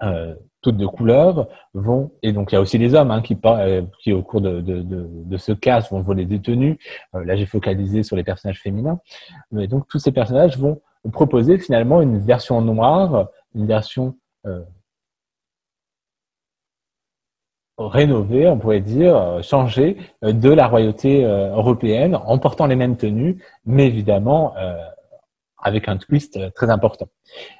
euh, 0.02 0.34
toutes 0.62 0.76
de 0.76 0.86
couleur, 0.86 1.48
vont, 1.74 2.12
et 2.22 2.32
donc 2.32 2.52
il 2.52 2.54
y 2.54 2.58
a 2.58 2.60
aussi 2.60 2.78
les 2.78 2.94
hommes 2.94 3.10
hein, 3.10 3.22
qui, 3.22 4.12
au 4.12 4.22
cours 4.22 4.40
de, 4.40 5.36
ce 5.36 5.52
casse, 5.52 5.90
vont 5.90 6.00
voler 6.00 6.26
des 6.26 6.40
tenues. 6.40 6.78
là, 7.12 7.34
j'ai 7.34 7.46
focalisé 7.46 8.02
sur 8.02 8.14
les 8.14 8.24
personnages 8.24 8.60
féminins. 8.60 9.00
Mais 9.50 9.66
donc, 9.66 9.88
tous 9.88 9.98
ces 9.98 10.12
personnages 10.12 10.58
vont 10.58 10.80
proposer 11.12 11.58
finalement 11.58 12.02
une 12.02 12.18
version 12.18 12.60
noire, 12.60 13.28
une 13.54 13.66
version 13.66 14.16
rénover, 17.86 18.48
on 18.48 18.58
pourrait 18.58 18.80
dire, 18.80 19.16
euh, 19.16 19.42
changer 19.42 19.96
euh, 20.24 20.32
de 20.32 20.50
la 20.50 20.66
royauté 20.66 21.24
euh, 21.24 21.54
européenne 21.54 22.16
en 22.16 22.38
portant 22.38 22.66
les 22.66 22.76
mêmes 22.76 22.96
tenues, 22.96 23.42
mais 23.64 23.86
évidemment 23.86 24.54
avec 25.62 25.88
un 25.88 25.98
twist 25.98 26.38
très 26.54 26.70
important. 26.70 27.06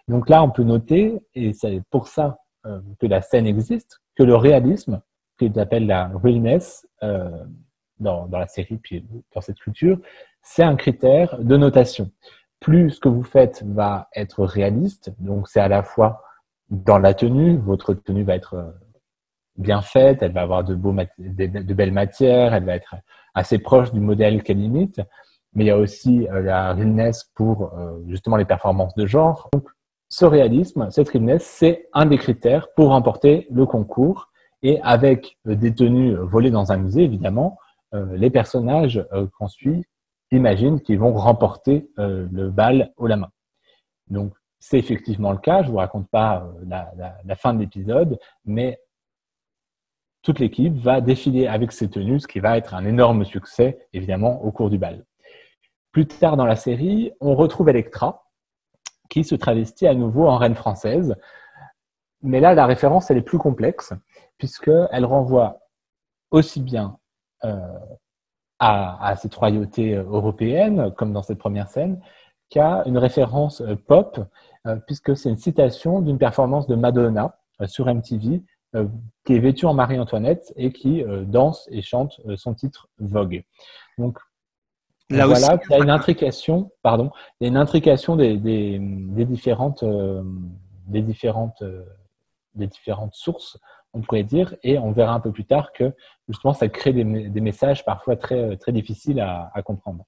Donc 0.09 0.31
là, 0.31 0.43
on 0.43 0.51
peut 0.51 0.63
noter, 0.63 1.21
et 1.35 1.53
c'est 1.53 1.83
pour 1.91 2.09
ça 2.09 2.39
que 2.65 3.07
la 3.07 3.21
scène 3.21 3.47
existe, 3.47 4.01
que 4.17 4.23
le 4.23 4.37
réalisme, 4.37 5.03
qu'il 5.39 5.59
appelle 5.61 5.87
la 5.87 6.11
realness 6.23 6.87
dans, 7.03 8.27
dans 8.27 8.39
la 8.39 8.47
série, 8.47 8.79
puis 8.79 9.05
dans 9.35 9.43
cette 9.43 9.59
culture, 9.59 9.99
c'est 10.43 10.63
un 10.63 10.77
critère 10.77 11.39
de 11.39 11.57
notation. 11.59 12.11
Plus 12.61 12.91
ce 12.91 13.01
que 13.01 13.09
vous 13.09 13.23
faites 13.23 13.65
va 13.67 14.09
être 14.15 14.45
réaliste, 14.45 15.13
donc 15.19 15.49
c'est 15.49 15.61
à 15.61 15.69
la 15.69 15.83
fois 15.83 16.23
dans 16.69 16.99
la 16.99 17.15
tenue, 17.15 17.57
votre 17.57 17.95
tenue 17.95 18.23
va 18.23 18.37
être 18.37 18.75
bien 19.57 19.83
faite, 19.83 20.23
elle 20.23 20.33
va 20.33 20.43
avoir 20.43 20.65
de, 20.65 20.75
beaux 20.75 20.95
de, 21.19 21.75
belles 21.75 21.93
matières, 21.93 22.55
elle 22.55 22.65
va 22.65 22.75
être 22.75 22.95
assez 23.35 23.59
proche 23.59 23.93
du 23.93 24.01
modèle 24.01 24.43
qu'elle 24.43 24.61
imite, 24.61 25.01
mais 25.55 25.65
il 25.65 25.67
y 25.69 25.71
a 25.71 25.79
aussi 25.79 26.29
euh, 26.29 26.43
la 26.43 26.73
realness 26.73 27.25
pour 27.35 27.73
euh, 27.75 28.01
justement 28.09 28.37
les 28.37 28.45
performances 28.45 28.95
de 28.95 29.07
genre. 29.07 29.49
Donc, 29.53 29.69
ce 30.09 30.25
réalisme, 30.25 30.91
cette 30.91 31.09
realness, 31.09 31.45
c'est 31.45 31.89
un 31.93 32.07
des 32.07 32.19
critères 32.19 32.69
pour 32.75 32.89
remporter 32.89 33.47
le 33.51 33.65
concours. 33.65 34.29
Et 34.63 34.79
avec 34.83 35.39
des 35.47 35.73
tenues 35.73 36.15
volées 36.17 36.51
dans 36.51 36.71
un 36.71 36.77
musée, 36.77 37.05
évidemment, 37.05 37.59
les 37.95 38.29
personnages 38.29 39.03
qu'on 39.39 39.49
suit 39.49 39.87
imaginent 40.31 40.81
qu'ils 40.81 40.99
vont 40.99 41.13
remporter 41.15 41.91
le 41.97 42.51
bal 42.51 42.93
au 42.97 43.07
la 43.07 43.17
main. 43.17 43.31
Donc, 44.09 44.33
c'est 44.59 44.79
effectivement 44.79 45.33
le 45.33 45.39
cas. 45.39 45.63
Je 45.63 45.69
ne 45.69 45.73
vous 45.73 45.79
raconte 45.79 46.09
pas 46.09 46.47
la, 46.67 46.93
la 47.25 47.35
fin 47.37 47.55
de 47.55 47.61
l'épisode, 47.61 48.19
mais 48.45 48.79
toute 50.23 50.39
l'équipe 50.39 50.77
va 50.77 51.01
défiler 51.01 51.47
avec 51.47 51.73
ces 51.73 51.89
tenues, 51.89 52.21
ce 52.21 52.27
qui 52.27 52.41
va 52.41 52.59
être 52.59 52.75
un 52.75 52.85
énorme 52.85 53.25
succès, 53.25 53.89
évidemment, 53.93 54.43
au 54.45 54.53
cours 54.53 54.71
du 54.71 54.79
bal. 54.79 55.05
Plus 55.93 56.07
tard 56.07 56.37
dans 56.37 56.47
la 56.47 56.57
série, 56.57 57.13
on 57.21 57.35
retrouve 57.35 57.69
Electra, 57.69 58.27
qui 59.09 59.25
se 59.25 59.35
travestit 59.35 59.87
à 59.87 59.95
nouveau 59.95 60.29
en 60.29 60.37
reine 60.37 60.55
française. 60.55 61.17
Mais 62.23 62.39
là, 62.39 62.55
la 62.55 62.67
référence, 62.67 63.11
elle 63.11 63.17
est 63.17 63.23
plus 63.23 63.39
complexe, 63.39 63.93
puisqu'elle 64.39 65.05
renvoie 65.05 65.61
aussi 66.31 66.61
bien 66.61 66.99
euh, 67.45 67.57
à, 68.61 69.17
cette 69.17 69.35
royauté 69.35 69.95
européenne, 69.95 70.93
comme 70.97 71.13
dans 71.13 71.23
cette 71.23 71.39
première 71.39 71.69
scène, 71.69 71.99
qu'à 72.51 72.83
une 72.87 72.99
référence 72.99 73.63
euh, 73.63 73.75
pop, 73.75 74.21
euh, 74.67 74.77
puisque 74.87 75.17
c'est 75.17 75.31
une 75.31 75.39
citation 75.39 76.01
d'une 76.01 76.19
performance 76.19 76.67
de 76.67 76.75
Madonna 76.75 77.37
sur 77.67 77.87
MTV, 77.87 78.43
qui 79.25 79.35
est 79.35 79.39
vêtue 79.41 79.67
en 79.67 79.75
Marie-Antoinette 79.75 80.53
et 80.57 80.73
qui 80.73 81.05
danse 81.27 81.69
et 81.73 81.83
chante 81.83 82.21
son 82.37 82.55
titre 82.55 82.89
Vogue. 83.01 83.43
Donc, 83.99 84.21
Là 85.11 85.27
voilà, 85.27 85.59
il 85.69 85.73
y 85.73 85.75
a 85.75 85.83
une 85.83 85.91
intrication, 85.91 86.71
pardon, 86.83 87.11
il 87.41 87.45
y 87.45 87.47
a 87.47 87.49
une 87.49 87.57
intrication 87.57 88.15
des, 88.15 88.37
des, 88.37 88.79
des 88.81 89.25
différentes, 89.25 89.83
euh, 89.83 90.23
des 90.87 91.03
différentes, 91.03 91.63
euh, 91.63 91.83
des 92.55 92.69
différentes 92.69 93.15
sources, 93.15 93.59
on 93.93 94.01
pourrait 94.01 94.23
dire, 94.23 94.55
et 94.63 94.79
on 94.79 94.93
verra 94.93 95.15
un 95.15 95.21
peu 95.21 95.33
plus 95.33 95.45
tard 95.45 95.73
que 95.73 95.93
justement 96.29 96.55
ça 96.55 96.69
crée 96.69 96.93
des, 96.93 97.05
messages 97.05 97.85
parfois 97.85 98.17
très, 98.17 98.57
très 98.57 98.73
difficiles 98.73 99.21
à, 99.21 99.51
comprendre. 99.63 100.05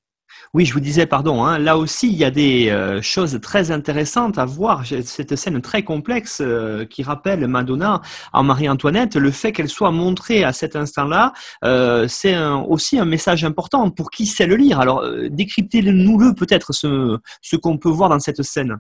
Oui, 0.55 0.65
je 0.65 0.73
vous 0.73 0.81
disais, 0.81 1.05
pardon, 1.05 1.45
hein, 1.45 1.59
là 1.59 1.77
aussi, 1.77 2.09
il 2.09 2.17
y 2.17 2.25
a 2.25 2.31
des 2.31 2.71
euh, 2.71 3.03
choses 3.03 3.39
très 3.43 3.71
intéressantes 3.71 4.39
à 4.39 4.47
voir. 4.47 4.83
Cette 4.87 5.37
scène 5.37 5.61
très 5.61 5.83
complexe 5.83 6.41
euh, 6.41 6.87
qui 6.87 7.03
rappelle 7.03 7.47
Madonna 7.47 8.01
en 8.33 8.43
Marie-Antoinette, 8.43 9.17
le 9.17 9.31
fait 9.31 9.53
qu'elle 9.53 9.69
soit 9.69 9.91
montrée 9.91 10.43
à 10.43 10.55
cet 10.55 10.75
instant-là, 10.75 11.35
euh, 11.65 12.09
c'est 12.09 12.39
aussi 12.39 12.99
un 12.99 13.05
message 13.05 13.45
important 13.45 13.91
pour 13.91 14.11
qui 14.11 14.25
sait 14.25 14.47
le 14.47 14.57
lire? 14.57 14.81
Alors, 14.81 15.05
décryptez-nous-le 15.29 16.35
peut-être, 16.35 16.73
ce 16.73 17.57
qu'on 17.57 17.77
peut 17.77 17.91
voir 17.91 18.09
dans 18.09 18.19
cette 18.19 18.43
scène. 18.43 18.79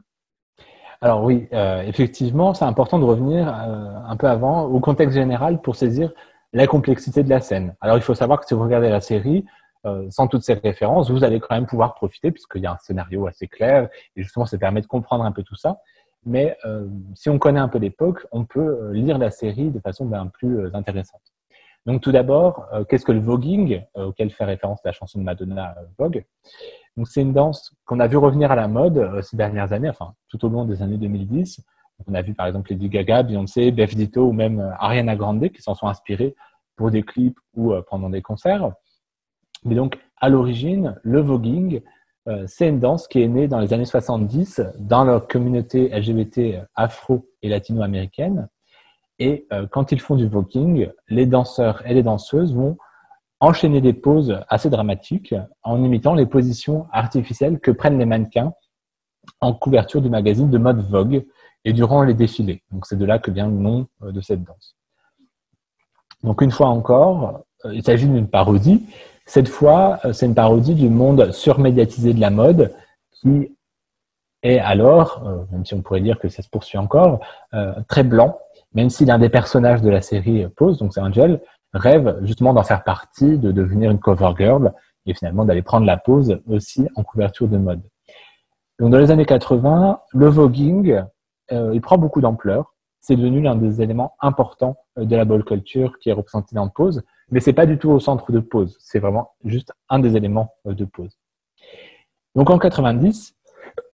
Alors 1.02 1.24
oui, 1.24 1.48
effectivement, 1.84 2.54
c'est 2.54 2.64
important 2.64 2.98
de 2.98 3.04
revenir 3.04 3.48
un 3.48 4.16
peu 4.16 4.28
avant 4.28 4.66
au 4.66 4.78
contexte 4.78 5.16
général 5.16 5.60
pour 5.60 5.74
saisir 5.74 6.12
la 6.52 6.66
complexité 6.66 7.22
de 7.22 7.30
la 7.30 7.40
scène. 7.40 7.74
Alors 7.80 7.96
il 7.96 8.02
faut 8.02 8.14
savoir 8.14 8.40
que 8.40 8.46
si 8.46 8.54
vous 8.54 8.62
regardez 8.62 8.88
la 8.88 9.00
série, 9.00 9.44
euh, 9.84 10.06
sans 10.10 10.28
toutes 10.28 10.42
ces 10.42 10.54
références, 10.54 11.10
vous 11.10 11.24
allez 11.24 11.40
quand 11.40 11.54
même 11.54 11.66
pouvoir 11.66 11.94
profiter 11.94 12.30
puisqu'il 12.30 12.62
y 12.62 12.66
a 12.66 12.72
un 12.72 12.78
scénario 12.78 13.26
assez 13.26 13.48
clair 13.48 13.88
et 14.14 14.22
justement 14.22 14.46
ça 14.46 14.56
permet 14.58 14.80
de 14.80 14.86
comprendre 14.86 15.24
un 15.24 15.32
peu 15.32 15.42
tout 15.42 15.56
ça. 15.56 15.80
Mais 16.24 16.56
euh, 16.64 16.86
si 17.14 17.30
on 17.30 17.38
connaît 17.38 17.58
un 17.58 17.68
peu 17.68 17.78
l'époque, 17.78 18.24
on 18.30 18.44
peut 18.44 18.60
euh, 18.60 18.92
lire 18.92 19.18
la 19.18 19.30
série 19.30 19.70
de 19.70 19.80
façon 19.80 20.06
bien 20.06 20.26
plus 20.28 20.72
intéressante. 20.72 21.22
Donc 21.86 22.00
tout 22.00 22.12
d'abord, 22.12 22.68
qu'est-ce 22.88 23.04
que 23.04 23.12
le 23.12 23.20
voguing, 23.20 23.82
auquel 23.94 24.30
fait 24.30 24.44
référence 24.44 24.80
la 24.84 24.92
chanson 24.92 25.18
de 25.18 25.24
Madonna 25.24 25.74
Vogue? 25.98 26.24
Donc 26.96 27.08
c'est 27.08 27.22
une 27.22 27.32
danse 27.32 27.74
qu'on 27.84 27.98
a 27.98 28.06
vu 28.06 28.16
revenir 28.16 28.52
à 28.52 28.56
la 28.56 28.68
mode 28.68 29.20
ces 29.22 29.36
dernières 29.36 29.72
années, 29.72 29.88
enfin 29.88 30.14
tout 30.28 30.44
au 30.44 30.48
long 30.48 30.64
des 30.64 30.82
années 30.82 30.96
2010. 30.96 31.60
on 32.06 32.14
a 32.14 32.22
vu 32.22 32.34
par 32.34 32.46
exemple 32.46 32.70
Lady 32.70 32.88
Gaga, 32.88 33.24
Beyoncé, 33.24 33.72
Beth 33.72 33.96
Ditto 33.96 34.28
ou 34.28 34.32
même 34.32 34.74
Ariana 34.78 35.16
Grande 35.16 35.48
qui 35.48 35.60
s'en 35.60 35.74
sont 35.74 35.88
inspirés 35.88 36.36
pour 36.76 36.92
des 36.92 37.02
clips 37.02 37.38
ou 37.54 37.72
pendant 37.88 38.10
des 38.10 38.22
concerts. 38.22 38.72
Mais 39.64 39.74
donc, 39.74 39.98
à 40.16 40.28
l'origine, 40.28 40.96
le 41.02 41.20
voguing, 41.20 41.82
euh, 42.28 42.44
c'est 42.46 42.68
une 42.68 42.80
danse 42.80 43.08
qui 43.08 43.22
est 43.22 43.28
née 43.28 43.48
dans 43.48 43.58
les 43.58 43.72
années 43.72 43.84
70 43.84 44.62
dans 44.78 45.04
leur 45.04 45.26
communauté 45.26 45.88
LGBT 45.88 46.64
afro 46.74 47.28
et 47.42 47.48
latino-américaine. 47.48 48.48
Et 49.18 49.46
euh, 49.52 49.66
quand 49.70 49.92
ils 49.92 50.00
font 50.00 50.16
du 50.16 50.26
voguing, 50.26 50.88
les 51.08 51.26
danseurs 51.26 51.86
et 51.86 51.94
les 51.94 52.02
danseuses 52.02 52.54
vont 52.54 52.76
enchaîner 53.40 53.80
des 53.80 53.92
poses 53.92 54.40
assez 54.48 54.70
dramatiques 54.70 55.34
en 55.62 55.82
imitant 55.82 56.14
les 56.14 56.26
positions 56.26 56.86
artificielles 56.92 57.58
que 57.58 57.70
prennent 57.70 57.98
les 57.98 58.06
mannequins 58.06 58.52
en 59.40 59.52
couverture 59.52 60.00
du 60.00 60.10
magazine 60.10 60.50
de 60.50 60.58
mode 60.58 60.80
Vogue 60.88 61.24
et 61.64 61.72
durant 61.72 62.02
les 62.02 62.14
défilés. 62.14 62.62
Donc 62.70 62.86
c'est 62.86 62.98
de 62.98 63.04
là 63.04 63.18
que 63.18 63.30
vient 63.30 63.46
le 63.46 63.54
nom 63.54 63.86
euh, 64.02 64.12
de 64.12 64.20
cette 64.20 64.42
danse. 64.42 64.76
Donc 66.22 66.40
une 66.40 66.50
fois 66.50 66.68
encore, 66.68 67.42
il 67.64 67.82
s'agit 67.84 68.08
d'une 68.08 68.28
parodie, 68.28 68.86
cette 69.26 69.48
fois, 69.48 70.00
euh, 70.04 70.12
c'est 70.12 70.26
une 70.26 70.34
parodie 70.34 70.74
du 70.74 70.88
monde 70.88 71.32
surmédiatisé 71.32 72.12
de 72.12 72.20
la 72.20 72.30
mode 72.30 72.74
qui 73.12 73.56
est 74.42 74.58
alors, 74.58 75.22
euh, 75.26 75.44
même 75.52 75.64
si 75.64 75.74
on 75.74 75.82
pourrait 75.82 76.00
dire 76.00 76.18
que 76.18 76.28
ça 76.28 76.42
se 76.42 76.48
poursuit 76.48 76.78
encore, 76.78 77.20
euh, 77.54 77.72
très 77.88 78.02
blanc, 78.02 78.38
même 78.74 78.90
si 78.90 79.04
l'un 79.04 79.18
des 79.18 79.28
personnages 79.28 79.82
de 79.82 79.90
la 79.90 80.02
série 80.02 80.46
Pose, 80.56 80.78
donc 80.78 80.92
c'est 80.94 81.00
Angel, 81.00 81.40
rêve 81.72 82.18
justement 82.22 82.52
d'en 82.52 82.62
faire 82.62 82.84
partie, 82.84 83.38
de 83.38 83.52
devenir 83.52 83.90
une 83.90 83.98
cover 83.98 84.30
girl 84.36 84.72
et 85.06 85.14
finalement 85.14 85.44
d'aller 85.44 85.62
prendre 85.62 85.86
la 85.86 85.96
pose 85.96 86.40
aussi 86.46 86.86
en 86.96 87.02
couverture 87.02 87.48
de 87.48 87.56
mode. 87.56 87.82
Donc 88.78 88.92
dans 88.92 88.98
les 88.98 89.10
années 89.10 89.24
80, 89.24 90.00
le 90.12 90.28
voguing, 90.28 91.02
il 91.50 91.80
prend 91.80 91.98
beaucoup 91.98 92.20
d'ampleur. 92.20 92.74
C'est 93.00 93.16
devenu 93.16 93.42
l'un 93.42 93.56
des 93.56 93.82
éléments 93.82 94.14
importants 94.20 94.76
de 94.96 95.16
la 95.16 95.24
ball 95.24 95.44
culture 95.44 95.98
qui 95.98 96.10
est 96.10 96.12
représenté 96.12 96.54
dans 96.54 96.68
Pose, 96.68 97.02
mais 97.32 97.40
c'est 97.40 97.54
pas 97.54 97.66
du 97.66 97.78
tout 97.78 97.90
au 97.90 97.98
centre 97.98 98.30
de 98.30 98.40
pause. 98.40 98.76
C'est 98.78 98.98
vraiment 98.98 99.32
juste 99.44 99.72
un 99.88 99.98
des 99.98 100.16
éléments 100.16 100.54
euh, 100.66 100.74
de 100.74 100.84
pause. 100.84 101.18
Donc 102.36 102.50
en 102.50 102.58
90, 102.58 103.34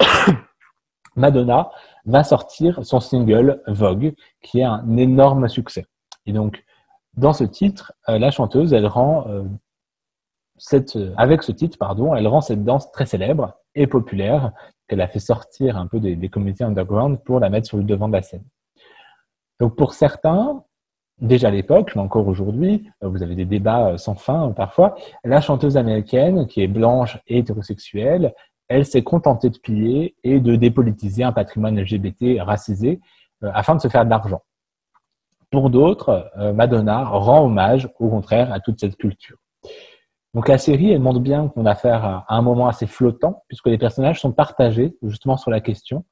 Madonna 1.16 1.70
va 2.09 2.25
sortir 2.25 2.85
son 2.85 3.01
single 3.01 3.62
Vogue, 3.66 4.14
qui 4.42 4.61
est 4.61 4.64
un 4.64 4.97
énorme 4.97 5.49
succès. 5.49 5.87
Et 6.27 6.33
donc, 6.33 6.64
dans 7.14 7.33
ce 7.33 7.44
titre, 7.44 7.92
euh, 8.09 8.18
la 8.18 8.31
chanteuse, 8.31 8.73
elle 8.73 8.87
rend 8.87 9.27
euh, 9.29 9.44
cette, 10.57 10.99
avec 11.16 11.42
ce 11.42 11.53
titre, 11.53 11.79
pardon, 11.79 12.14
elle 12.14 12.27
rend 12.27 12.40
cette 12.40 12.64
danse 12.64 12.90
très 12.92 13.07
célèbre 13.07 13.55
et 13.75 13.87
populaire 13.87 14.53
qu'elle 14.88 15.01
a 15.01 15.09
fait 15.09 15.21
sortir 15.21 15.77
un 15.77 15.87
peu 15.87 16.01
des, 16.01 16.16
des 16.16 16.29
communautés 16.29 16.64
underground 16.64 17.23
pour 17.25 17.40
la 17.40 17.51
mettre 17.51 17.66
sur 17.66 17.77
le 17.77 17.85
devant 17.85 18.09
de 18.09 18.14
la 18.14 18.23
scène. 18.23 18.44
Donc 19.61 19.77
pour 19.77 19.92
certains, 19.94 20.64
déjà 21.21 21.49
à 21.49 21.51
l'époque, 21.51 21.92
mais 21.94 22.03
encore 22.03 22.27
aujourd'hui, 22.27 22.90
euh, 23.03 23.09
vous 23.09 23.23
avez 23.23 23.35
des 23.35 23.44
débats 23.44 23.88
euh, 23.88 23.97
sans 23.97 24.14
fin 24.14 24.53
parfois, 24.53 24.97
la 25.25 25.40
chanteuse 25.40 25.77
américaine, 25.77 26.47
qui 26.47 26.62
est 26.62 26.68
blanche 26.68 27.18
et 27.27 27.38
hétérosexuelle, 27.38 28.35
elle 28.68 28.87
s'est 28.87 29.02
contentée 29.02 29.50
de 29.50 29.59
piller 29.59 30.16
et 30.24 30.40
de 30.40 30.57
dépolitiser 30.57 31.24
un 31.24 31.33
patrimoine 31.33 31.78
LGBT 31.81 32.40
racisé 32.40 33.00
euh, 33.42 33.50
afin 33.54 33.74
de 33.74 33.81
se 33.81 33.88
faire 33.88 34.04
de 34.04 34.11
l'argent. 34.11 34.42
Pour 35.50 35.70
d'autres, 35.70 36.31
Madonna 36.54 37.04
rend 37.04 37.46
hommage, 37.46 37.88
au 37.98 38.11
contraire, 38.11 38.52
à 38.52 38.61
toute 38.61 38.78
cette 38.78 38.96
culture. 38.96 39.38
Donc 40.35 40.48
la 40.48 40.59
série, 40.59 40.92
elle 40.92 41.00
montre 41.00 41.20
bien 41.20 41.48
qu'on 41.48 41.64
a 41.64 41.70
affaire 41.70 42.04
à 42.04 42.26
un 42.28 42.42
moment 42.42 42.68
assez 42.68 42.87
flottant, 42.87 43.44
puisque 43.48 43.68
les 43.68 43.78
personnages 43.78 44.20
sont 44.20 44.33
partagés 44.33 44.94
justement 45.02 45.38
sur 45.38 45.50
la 45.50 45.61
question. 45.61 46.04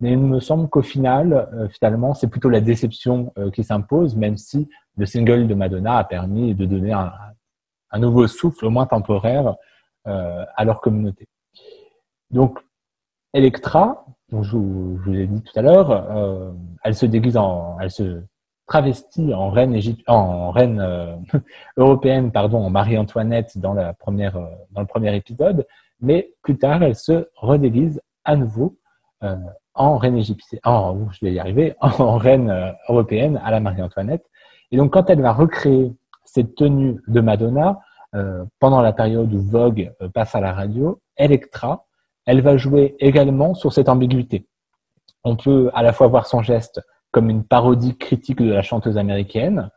Mais 0.00 0.12
il 0.12 0.18
me 0.18 0.40
semble 0.40 0.68
qu'au 0.68 0.82
final, 0.82 1.48
euh, 1.54 1.68
finalement, 1.68 2.14
c'est 2.14 2.28
plutôt 2.28 2.50
la 2.50 2.60
déception 2.60 3.32
euh, 3.38 3.50
qui 3.50 3.62
s'impose, 3.62 4.16
même 4.16 4.36
si 4.36 4.68
le 4.96 5.06
single 5.06 5.46
de 5.46 5.54
Madonna 5.54 5.98
a 5.98 6.04
permis 6.04 6.54
de 6.54 6.66
donner 6.66 6.92
un, 6.92 7.98
nouveau 7.98 8.26
souffle, 8.26 8.66
au 8.66 8.70
moins 8.70 8.86
temporaire, 8.86 9.54
euh, 10.06 10.44
à 10.56 10.64
leur 10.64 10.80
communauté. 10.80 11.28
Donc, 12.34 12.58
Electra, 13.32 14.04
dont 14.30 14.42
je, 14.42 14.56
vous, 14.56 15.00
l'ai 15.06 15.26
dit 15.26 15.42
tout 15.42 15.58
à 15.58 15.62
l'heure, 15.62 15.90
euh, 15.90 16.52
elle 16.84 16.94
se 16.94 17.06
déguise 17.06 17.36
en, 17.36 17.78
elle 17.80 17.90
se 17.90 18.22
travestit 18.66 19.32
en 19.32 19.50
reine, 19.50 19.80
en 20.06 20.50
reine 20.50 20.80
euh, 20.80 21.16
européenne, 21.78 22.30
pardon, 22.30 22.58
en 22.58 22.70
Marie-Antoinette 22.70 23.56
première, 23.98 24.38
dans 24.72 24.80
le 24.80 24.86
premier 24.86 25.14
épisode, 25.16 25.66
mais 26.00 26.34
plus 26.42 26.58
tard, 26.58 26.82
elle 26.82 26.96
se 26.96 27.28
redéguise 27.36 28.02
à 28.24 28.36
nouveau 28.36 28.76
euh, 29.22 29.36
en 29.74 29.96
reine 29.96 30.16
égyptienne, 30.16 30.60
en, 30.64 31.10
je 31.10 31.24
vais 31.24 31.32
y 31.32 31.38
arriver, 31.38 31.74
en 31.80 32.16
reine 32.16 32.50
euh, 32.50 32.72
européenne 32.88 33.40
à 33.44 33.50
la 33.50 33.60
Marie-Antoinette. 33.60 34.24
Et 34.70 34.76
donc, 34.76 34.92
quand 34.92 35.08
elle 35.10 35.20
va 35.20 35.32
recréer 35.32 35.92
cette 36.24 36.54
tenue 36.54 37.00
de 37.06 37.20
Madonna, 37.20 37.80
euh, 38.14 38.44
pendant 38.60 38.80
la 38.80 38.92
période 38.92 39.32
où 39.32 39.40
Vogue 39.40 39.92
euh, 40.00 40.08
passe 40.08 40.34
à 40.36 40.40
la 40.40 40.52
radio, 40.52 41.00
Electra, 41.16 41.86
elle 42.26 42.40
va 42.40 42.56
jouer 42.56 42.96
également 42.98 43.54
sur 43.54 43.72
cette 43.72 43.88
ambiguïté. 43.88 44.46
On 45.24 45.36
peut 45.36 45.70
à 45.74 45.82
la 45.82 45.92
fois 45.92 46.08
voir 46.08 46.26
son 46.26 46.42
geste 46.42 46.80
comme 47.10 47.30
une 47.30 47.44
parodie 47.44 47.96
critique 47.96 48.42
de 48.42 48.52
la 48.52 48.62
chanteuse 48.62 48.98
américaine. 48.98 49.70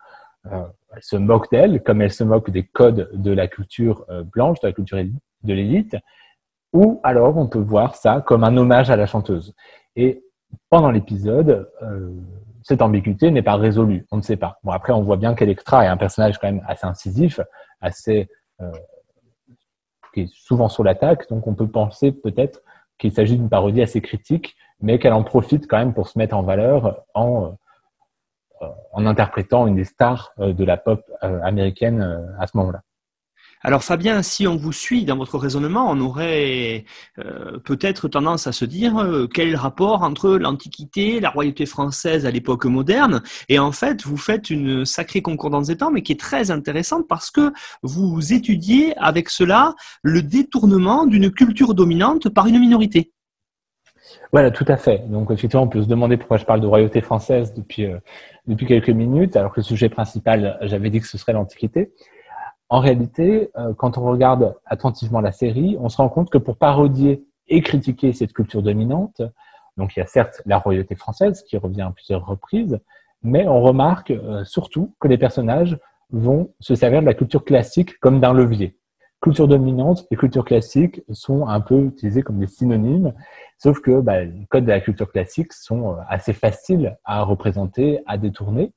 Euh, 0.52 0.64
elle 0.96 1.04
se 1.04 1.16
moque 1.16 1.52
d'elle, 1.52 1.84
comme 1.84 2.02
elle 2.02 2.12
se 2.12 2.24
moque 2.24 2.50
des 2.50 2.64
codes 2.64 3.10
de 3.14 3.32
la 3.32 3.48
culture 3.48 4.06
blanche, 4.32 4.60
de 4.62 4.68
la 4.68 4.74
culture 4.74 4.98
de 4.98 5.54
l'élite. 5.54 5.96
Ou 6.74 7.00
alors 7.04 7.38
on 7.38 7.48
peut 7.48 7.60
voir 7.60 7.96
ça 7.96 8.22
comme 8.26 8.44
un 8.44 8.56
hommage 8.58 8.90
à 8.90 8.96
la 8.96 9.06
chanteuse. 9.06 9.54
Et 9.96 10.24
pendant 10.70 10.92
l'épisode, 10.92 11.70
euh, 11.82 12.14
cette 12.64 12.82
ambiguïté 12.82 13.32
n'est 13.32 13.42
pas 13.42 13.56
résolue. 13.56 14.06
On 14.12 14.18
ne 14.18 14.22
sait 14.22 14.38
pas. 14.38 14.60
Bon, 14.64 14.72
après, 14.72 14.94
on 14.94 15.02
voit 15.02 15.18
bien 15.18 15.34
qu'Electra 15.34 15.86
est 15.86 15.88
un 15.88 15.98
personnage 15.98 16.38
quand 16.38 16.48
même 16.48 16.64
assez 16.68 16.86
incisif, 16.86 17.40
assez 17.82 18.30
qui 20.18 20.24
est 20.24 20.34
souvent 20.34 20.68
sur 20.68 20.84
l'attaque. 20.84 21.30
Donc 21.30 21.46
on 21.46 21.54
peut 21.54 21.68
penser 21.68 22.12
peut-être 22.12 22.62
qu'il 22.98 23.12
s'agit 23.12 23.38
d'une 23.38 23.50
parodie 23.50 23.84
assez 23.84 24.02
critique, 24.02 24.56
mais 24.82 24.98
qu'elle 24.98 25.14
en 25.14 25.24
profite 25.24 25.68
quand 25.68 25.78
même 25.78 25.94
pour 25.94 26.08
se 26.08 26.18
mettre 26.18 26.36
en 26.36 26.42
valeur 26.42 27.04
en, 27.14 27.56
en 28.92 29.06
interprétant 29.06 29.68
une 29.68 29.76
des 29.76 29.84
stars 29.84 30.34
de 30.40 30.64
la 30.64 30.78
pop 30.78 31.04
américaine 31.22 32.26
à 32.40 32.48
ce 32.48 32.58
moment-là. 32.58 32.82
Alors 33.64 33.84
Fabien, 33.84 34.22
si 34.22 34.48
on 34.48 34.56
vous 34.56 34.72
suit 34.72 35.04
dans 35.04 35.18
votre 35.18 35.38
raisonnement, 35.40 35.90
on 35.90 36.00
aurait 36.00 36.86
euh, 37.18 37.58
peut-être 37.66 38.08
tendance 38.08 38.46
à 38.46 38.52
se 38.52 38.66
dire 38.66 38.98
euh, 38.98 39.28
quel 39.28 39.56
rapport 39.56 40.04
entre 40.04 40.38
l'Antiquité, 40.38 41.20
la 41.20 41.32
royauté 41.32 41.66
française 41.66 42.28
à 42.28 42.32
l'époque 42.32 42.66
moderne, 42.66 43.24
et 43.50 43.58
en 43.58 43.72
fait 43.72 44.04
vous 44.04 44.18
faites 44.18 44.52
une 44.52 44.86
sacrée 44.86 45.24
concordance 45.24 45.68
des 45.68 45.78
temps, 45.78 45.90
mais 45.90 46.04
qui 46.04 46.12
est 46.12 46.20
très 46.20 46.52
intéressante 46.52 47.08
parce 47.08 47.32
que 47.32 47.52
vous 47.82 48.32
étudiez 48.32 48.96
avec 48.98 49.30
cela 49.30 49.74
le 50.04 50.22
détournement 50.22 51.08
d'une 51.08 51.32
culture 51.32 51.74
dominante 51.74 52.30
par 52.30 52.46
une 52.46 52.60
minorité. 52.60 53.12
Voilà, 54.32 54.52
tout 54.52 54.66
à 54.68 54.78
fait. 54.78 55.04
Donc 55.10 55.32
effectivement, 55.32 55.64
on 55.64 55.68
peut 55.68 55.82
se 55.82 55.88
demander 55.88 56.18
pourquoi 56.18 56.38
je 56.38 56.46
parle 56.46 56.62
de 56.62 56.68
royauté 56.68 57.02
française 57.02 57.54
depuis, 57.54 57.86
euh, 57.86 57.98
depuis 58.46 58.68
quelques 58.68 58.90
minutes, 58.90 59.36
alors 59.36 59.52
que 59.52 59.62
le 59.62 59.64
sujet 59.64 59.90
principal, 59.90 60.58
j'avais 60.62 60.90
dit 60.90 61.00
que 61.00 61.08
ce 61.08 61.18
serait 61.18 61.34
l'Antiquité. 61.34 61.92
En 62.70 62.80
réalité, 62.80 63.50
euh, 63.58 63.74
quand 63.74 63.98
on 63.98 64.04
regarde 64.04 64.56
attentivement 64.66 65.22
la 65.22 65.32
série, 65.32 65.78
on 65.80 65.90
se 65.90 65.98
rend 65.98 66.10
compte 66.10 66.30
que 66.30 66.38
pour 66.38 66.58
parodier 66.58 67.26
et 67.48 67.62
critiquer 67.62 68.12
cette 68.12 68.34
culture 68.34 68.62
dominante, 68.62 69.22
donc 69.78 69.96
il 69.96 70.00
y 70.00 70.02
a 70.02 70.06
certes 70.06 70.42
la 70.46 70.58
royauté 70.58 70.96
française 70.96 71.44
qui 71.44 71.58
revient 71.58 71.84
à 71.84 71.92
plusieurs 71.92 72.26
reprises, 72.26 72.80
mais 73.24 73.48
on 73.48 73.62
remarque 73.62 74.12
euh, 74.12 74.44
surtout 74.44 74.94
que 75.00 75.08
les 75.08 75.18
personnages 75.18 75.78
vont 76.12 76.54
se 76.60 76.76
servir 76.76 77.02
de 77.02 77.06
la 77.06 77.14
culture 77.14 77.46
classique 77.46 78.00
comme 78.00 78.20
d'un 78.20 78.34
levier. 78.34 78.78
Culture 79.22 79.48
dominante 79.48 80.06
et 80.12 80.16
culture 80.16 80.46
classique 80.46 81.02
sont 81.12 81.48
un 81.48 81.60
peu 81.60 81.86
utilisés 81.86 82.22
comme 82.22 82.40
des 82.40 82.48
synonymes, 82.48 83.14
sauf 83.58 83.80
que 83.80 84.02
bah, 84.02 84.26
les 84.26 84.46
codes 84.46 84.66
de 84.66 84.72
la 84.72 84.82
culture 84.82 85.12
classique 85.12 85.54
sont 85.54 85.94
euh, 85.94 86.02
assez 86.10 86.34
faciles 86.34 86.98
à 87.06 87.24
représenter, 87.24 88.02
à 88.08 88.18
détourner. 88.18 88.74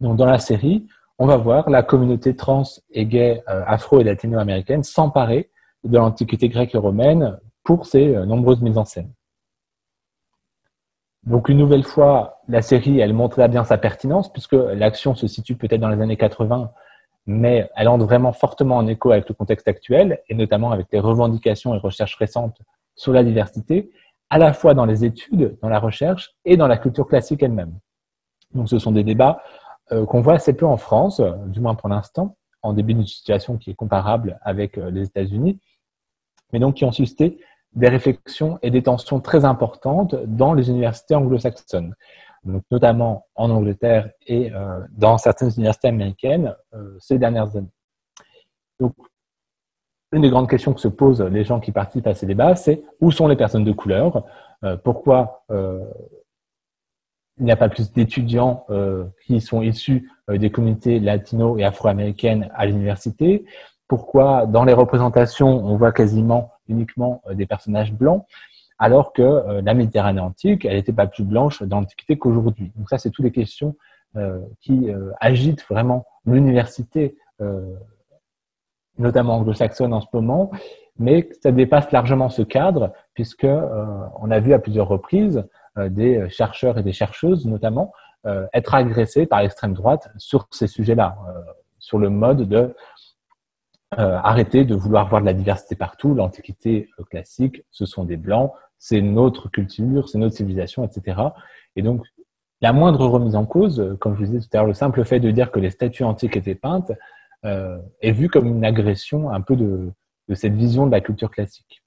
Donc 0.00 0.16
dans 0.16 0.26
la 0.26 0.38
série, 0.38 0.86
on 1.18 1.26
va 1.26 1.36
voir 1.36 1.70
la 1.70 1.82
communauté 1.82 2.34
trans 2.34 2.64
et 2.90 3.06
gay 3.06 3.42
euh, 3.48 3.62
afro 3.66 4.00
et 4.00 4.04
latino-américaine 4.04 4.82
s'emparer 4.82 5.50
de 5.84 5.96
l'antiquité 5.96 6.48
grecque 6.48 6.74
et 6.74 6.78
romaine 6.78 7.38
pour 7.62 7.86
ses 7.86 8.14
euh, 8.14 8.26
nombreuses 8.26 8.62
mises 8.62 8.78
en 8.78 8.84
scène. 8.84 9.12
Donc 11.24 11.48
une 11.48 11.56
nouvelle 11.56 11.84
fois, 11.84 12.40
la 12.48 12.60
série, 12.60 13.00
elle 13.00 13.14
montre 13.14 13.46
bien 13.48 13.64
sa 13.64 13.78
pertinence 13.78 14.30
puisque 14.30 14.52
l'action 14.52 15.14
se 15.14 15.26
situe 15.26 15.56
peut-être 15.56 15.80
dans 15.80 15.88
les 15.88 16.02
années 16.02 16.18
80, 16.18 16.70
mais 17.26 17.70
elle 17.76 17.88
entre 17.88 18.04
vraiment 18.04 18.32
fortement 18.32 18.76
en 18.76 18.86
écho 18.86 19.10
avec 19.10 19.28
le 19.28 19.34
contexte 19.34 19.66
actuel 19.66 20.20
et 20.28 20.34
notamment 20.34 20.70
avec 20.70 20.88
les 20.92 21.00
revendications 21.00 21.74
et 21.74 21.78
recherches 21.78 22.16
récentes 22.16 22.58
sur 22.94 23.12
la 23.12 23.24
diversité, 23.24 23.90
à 24.28 24.38
la 24.38 24.52
fois 24.52 24.74
dans 24.74 24.84
les 24.84 25.04
études, 25.04 25.56
dans 25.62 25.70
la 25.70 25.78
recherche 25.78 26.34
et 26.44 26.56
dans 26.56 26.66
la 26.66 26.76
culture 26.76 27.06
classique 27.06 27.42
elle-même. 27.42 27.78
Donc 28.52 28.68
ce 28.68 28.78
sont 28.78 28.92
des 28.92 29.04
débats 29.04 29.42
euh, 29.94 30.06
qu'on 30.06 30.20
voit 30.20 30.34
assez 30.34 30.52
peu 30.52 30.66
en 30.66 30.76
France, 30.76 31.20
euh, 31.20 31.32
du 31.46 31.60
moins 31.60 31.74
pour 31.74 31.88
l'instant, 31.88 32.36
en 32.62 32.72
début 32.72 32.94
d'une 32.94 33.06
situation 33.06 33.58
qui 33.58 33.70
est 33.70 33.74
comparable 33.74 34.38
avec 34.42 34.76
euh, 34.76 34.90
les 34.90 35.04
États-Unis, 35.04 35.60
mais 36.52 36.58
donc 36.58 36.74
qui 36.74 36.84
ont 36.84 36.92
suscité 36.92 37.38
des 37.74 37.88
réflexions 37.88 38.58
et 38.62 38.70
des 38.70 38.82
tensions 38.82 39.20
très 39.20 39.44
importantes 39.44 40.14
dans 40.26 40.54
les 40.54 40.70
universités 40.70 41.14
anglo-saxonnes, 41.14 41.94
donc 42.44 42.62
notamment 42.70 43.26
en 43.34 43.50
Angleterre 43.50 44.10
et 44.28 44.52
dans 44.92 45.18
certaines 45.18 45.50
universités 45.56 45.88
américaines 45.88 46.54
ces 47.00 47.18
dernières 47.18 47.56
années. 47.56 47.72
Donc, 48.78 48.94
une 50.12 50.22
des 50.22 50.30
grandes 50.30 50.48
questions 50.48 50.72
que 50.72 50.80
se 50.80 50.86
posent 50.86 51.20
les 51.20 51.42
gens 51.42 51.58
qui 51.58 51.72
participent 51.72 52.06
à 52.06 52.14
ces 52.14 52.26
débats, 52.26 52.54
c'est 52.54 52.84
où 53.00 53.10
sont 53.10 53.26
les 53.26 53.34
personnes 53.34 53.64
de 53.64 53.72
couleur? 53.72 54.24
Pourquoi 54.84 55.44
il 57.38 57.44
n'y 57.44 57.52
a 57.52 57.56
pas 57.56 57.68
plus 57.68 57.92
d'étudiants 57.92 58.64
euh, 58.70 59.04
qui 59.26 59.40
sont 59.40 59.62
issus 59.62 60.10
euh, 60.30 60.38
des 60.38 60.50
communautés 60.50 61.00
latino 61.00 61.58
et 61.58 61.64
afro-américaines 61.64 62.48
à 62.54 62.66
l'université 62.66 63.44
Pourquoi 63.88 64.46
dans 64.46 64.64
les 64.64 64.72
représentations, 64.72 65.64
on 65.64 65.76
voit 65.76 65.92
quasiment 65.92 66.52
uniquement 66.68 67.22
euh, 67.26 67.34
des 67.34 67.46
personnages 67.46 67.92
blancs 67.92 68.24
alors 68.80 69.12
que 69.12 69.60
la 69.62 69.72
Méditerranée 69.72 70.20
antique, 70.20 70.64
elle 70.64 70.74
n'était 70.74 70.92
pas 70.92 71.06
plus 71.06 71.22
blanche 71.22 71.62
dans 71.62 71.78
l'Antiquité 71.78 72.18
qu'aujourd'hui. 72.18 72.72
Donc 72.74 72.90
ça, 72.90 72.98
c'est 72.98 73.10
toutes 73.10 73.24
les 73.24 73.30
questions 73.30 73.76
qui 74.60 74.88
agitent 75.20 75.64
vraiment 75.70 76.04
l'université, 76.26 77.16
notamment 78.98 79.36
anglo-saxonne 79.36 79.94
en 79.94 80.00
ce 80.00 80.08
moment, 80.12 80.50
mais 80.98 81.28
ça 81.40 81.52
dépasse 81.52 81.92
largement 81.92 82.28
ce 82.30 82.42
cadre 82.42 82.92
puisque 83.14 83.46
on 83.46 84.30
a 84.32 84.40
vu 84.40 84.52
à 84.52 84.58
plusieurs 84.58 84.88
reprises 84.88 85.44
des 85.76 86.28
chercheurs 86.30 86.78
et 86.78 86.82
des 86.82 86.92
chercheuses 86.92 87.46
notamment 87.46 87.92
euh, 88.26 88.46
être 88.54 88.74
agressés 88.74 89.26
par 89.26 89.42
l'extrême 89.42 89.74
droite 89.74 90.08
sur 90.16 90.48
ces 90.50 90.66
sujets-là, 90.66 91.18
euh, 91.28 91.42
sur 91.78 91.98
le 91.98 92.08
mode 92.08 92.48
de 92.48 92.74
arrêter 93.96 94.64
de 94.64 94.74
vouloir 94.74 95.08
voir 95.08 95.20
de 95.20 95.26
la 95.26 95.34
diversité 95.34 95.76
partout. 95.76 96.14
L'Antiquité 96.14 96.90
classique, 97.10 97.62
ce 97.70 97.86
sont 97.86 98.02
des 98.02 98.16
blancs, 98.16 98.50
c'est 98.76 99.00
notre 99.00 99.48
culture, 99.48 100.08
c'est 100.08 100.18
notre 100.18 100.34
civilisation, 100.34 100.84
etc. 100.84 101.20
Et 101.76 101.82
donc, 101.82 102.04
la 102.60 102.72
moindre 102.72 103.06
remise 103.06 103.36
en 103.36 103.46
cause, 103.46 103.96
comme 104.00 104.14
je 104.14 104.24
vous 104.24 104.32
disais 104.32 104.40
tout 104.40 104.48
à 104.52 104.56
l'heure, 104.56 104.66
le 104.66 104.74
simple 104.74 105.04
fait 105.04 105.20
de 105.20 105.30
dire 105.30 105.52
que 105.52 105.60
les 105.60 105.70
statues 105.70 106.02
antiques 106.02 106.36
étaient 106.36 106.56
peintes 106.56 106.90
est 107.44 108.10
vu 108.10 108.28
comme 108.28 108.46
une 108.46 108.64
agression 108.64 109.30
un 109.30 109.42
peu 109.42 109.54
de 109.54 109.92
cette 110.34 110.54
vision 110.54 110.86
de 110.86 110.90
la 110.90 111.00
culture 111.00 111.30
classique. 111.30 111.83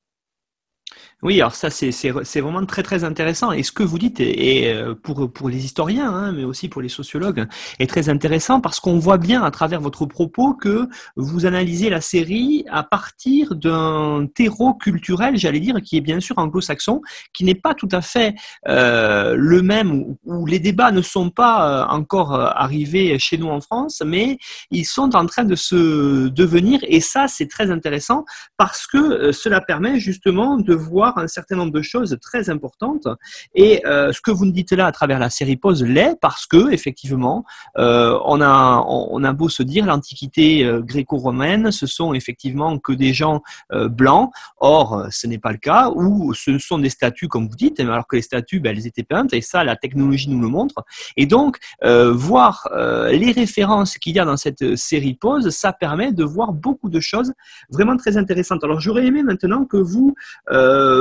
Oui, 1.24 1.42
alors 1.42 1.56
ça, 1.56 1.72
c'est 1.72 2.42
vraiment 2.42 2.64
très, 2.68 2.84
très 2.84 3.04
intéressant. 3.04 3.52
Et 3.52 3.64
ce 3.64 3.72
que 3.72 3.82
vous 3.82 3.98
dites, 3.98 4.20
est, 4.20 4.72
euh, 4.72 4.94
pour, 4.94 5.34
pour 5.34 5.50
les 5.50 5.66
historiens, 5.66 6.14
hein, 6.14 6.32
mais 6.32 6.44
aussi 6.44 6.70
pour 6.70 6.80
les 6.80 6.90
sociologues, 6.90 7.48
est 7.80 7.88
très 7.88 8.08
intéressant 8.10 8.62
parce 8.62 8.80
qu'on 8.80 9.00
voit 9.00 9.18
bien 9.18 9.42
à 9.42 9.50
travers 9.50 9.82
votre 9.82 10.06
propos 10.06 10.54
que 10.54 10.88
vous 11.16 11.48
analysez 11.48 11.90
la 11.90 12.02
série 12.02 12.66
à 12.70 12.84
partir 12.84 13.56
d'un 13.56 14.28
terreau 14.36 14.76
culturel, 14.76 15.38
j'allais 15.38 15.60
dire, 15.60 15.82
qui 15.82 15.98
est 15.98 16.02
bien 16.02 16.20
sûr 16.20 16.38
anglo-saxon, 16.38 17.02
qui 17.34 17.46
n'est 17.46 17.56
pas 17.56 17.74
tout 17.74 17.90
à 17.94 18.02
fait 18.02 18.36
euh, 18.68 19.34
le 19.36 19.64
même, 19.64 20.16
où, 20.24 20.46
les 20.46 20.60
débats 20.60 20.92
ne 20.92 21.02
sont 21.02 21.32
pas 21.32 21.88
euh, 21.88 21.88
encore 21.88 22.36
arrivés 22.36 23.18
chez 23.18 23.40
nous 23.40 23.50
en 23.50 23.60
France, 23.60 24.04
mais 24.06 24.38
ils 24.70 24.86
sont 24.86 25.16
en 25.16 25.26
train 25.26 25.46
de 25.46 25.56
se 25.56 26.28
devenir. 26.28 26.80
Et 26.84 27.00
ça, 27.02 27.28
c'est 27.28 27.48
très 27.48 27.72
intéressant 27.72 28.24
parce 28.56 28.86
que 28.86 29.32
cela 29.32 29.62
permet 29.62 30.00
justement 30.00 30.58
de 30.58 30.76
voir 30.76 31.07
un 31.16 31.28
certain 31.28 31.56
nombre 31.56 31.72
de 31.72 31.82
choses 31.82 32.18
très 32.22 32.50
importantes. 32.50 33.08
Et 33.56 33.86
euh, 33.86 34.12
ce 34.12 34.22
que 34.22 34.32
vous 34.32 34.46
nous 34.46 34.52
dites 34.52 34.72
là 34.72 34.88
à 34.88 34.92
travers 34.92 35.20
la 35.20 35.30
série 35.30 35.58
Pause 35.58 35.84
l'est 35.84 36.18
parce 36.20 36.46
que 36.46 36.72
effectivement, 36.72 37.46
euh, 37.78 38.18
on 38.26 38.42
a 38.42 38.84
on 38.88 39.24
a 39.24 39.34
beau 39.34 39.50
se 39.50 39.64
dire 39.64 39.86
l'Antiquité 39.86 40.66
euh, 40.66 40.82
gréco-romaine, 40.82 41.72
ce 41.72 41.86
sont 41.86 42.14
effectivement 42.14 42.78
que 42.78 42.94
des 42.94 43.14
gens 43.14 43.42
blancs. 43.72 44.32
Or, 44.60 45.08
ce 45.12 45.28
n'est 45.28 45.38
pas 45.38 45.52
le 45.52 45.58
cas. 45.58 45.92
Ou 45.96 46.34
ce 46.34 46.58
sont 46.58 46.80
des 46.80 46.90
statues, 46.90 47.28
comme 47.28 47.48
vous 47.48 47.56
dites, 47.56 47.80
alors 47.80 48.08
que 48.08 48.16
les 48.16 48.22
statues, 48.22 48.60
ben, 48.60 48.76
elles 48.76 48.88
étaient 48.88 49.04
peintes. 49.04 49.34
Et 49.34 49.42
ça, 49.42 49.64
la 49.64 49.76
technologie 49.76 50.30
nous 50.30 50.42
le 50.42 50.48
montre. 50.48 50.84
Et 51.16 51.26
donc, 51.26 51.58
voir 51.82 52.68
les 53.10 53.32
références 53.32 53.98
qu'il 53.98 54.16
y 54.16 54.20
a 54.20 54.26
dans 54.26 54.38
cette 54.38 54.76
série 54.76 55.16
Pause, 55.16 55.50
ça 55.50 55.74
permet 55.74 56.12
de 56.12 56.24
voir 56.24 56.54
beaucoup 56.54 56.90
de 56.90 57.00
choses 57.00 57.34
vraiment 57.70 57.98
très 57.98 58.18
intéressantes. 58.18 58.64
Alors, 58.64 58.80
j'aurais 58.80 59.06
aimé 59.06 59.24
maintenant 59.24 59.66
que 59.66 59.78
vous 59.78 60.16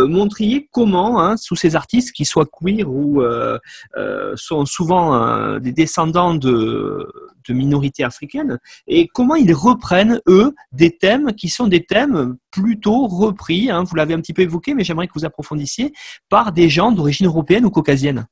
montriez 0.04 0.68
comment, 0.72 1.20
hein, 1.20 1.36
sous 1.36 1.56
ces 1.56 1.76
artistes 1.76 2.12
qui 2.12 2.24
soient 2.24 2.46
queer 2.46 2.84
ou 2.84 3.22
euh, 3.22 3.58
euh, 3.96 4.34
sont 4.36 4.66
souvent 4.66 5.58
des 5.58 5.72
descendants 5.72 6.34
de, 6.34 7.06
minorités 7.48 8.02
africaines, 8.02 8.58
et 8.88 9.06
comment 9.06 9.36
ils 9.36 9.54
reprennent, 9.54 10.20
eux, 10.26 10.52
des 10.72 10.96
thèmes 10.96 11.32
qui 11.32 11.48
sont 11.48 11.68
des 11.68 11.84
thèmes 11.84 12.36
plutôt 12.50 13.06
repris, 13.06 13.70
hein, 13.70 13.84
vous 13.84 13.94
l'avez 13.94 14.14
un 14.14 14.20
petit 14.20 14.32
peu 14.32 14.42
évoqué, 14.42 14.74
mais 14.74 14.82
j'aimerais 14.82 15.06
que 15.06 15.12
vous 15.14 15.24
approfondissiez, 15.24 15.92
par 16.28 16.50
des 16.50 16.68
gens 16.68 16.90
d'origine 16.90 17.26
européenne 17.26 17.64
ou 17.64 17.70
caucasienne. 17.70 18.26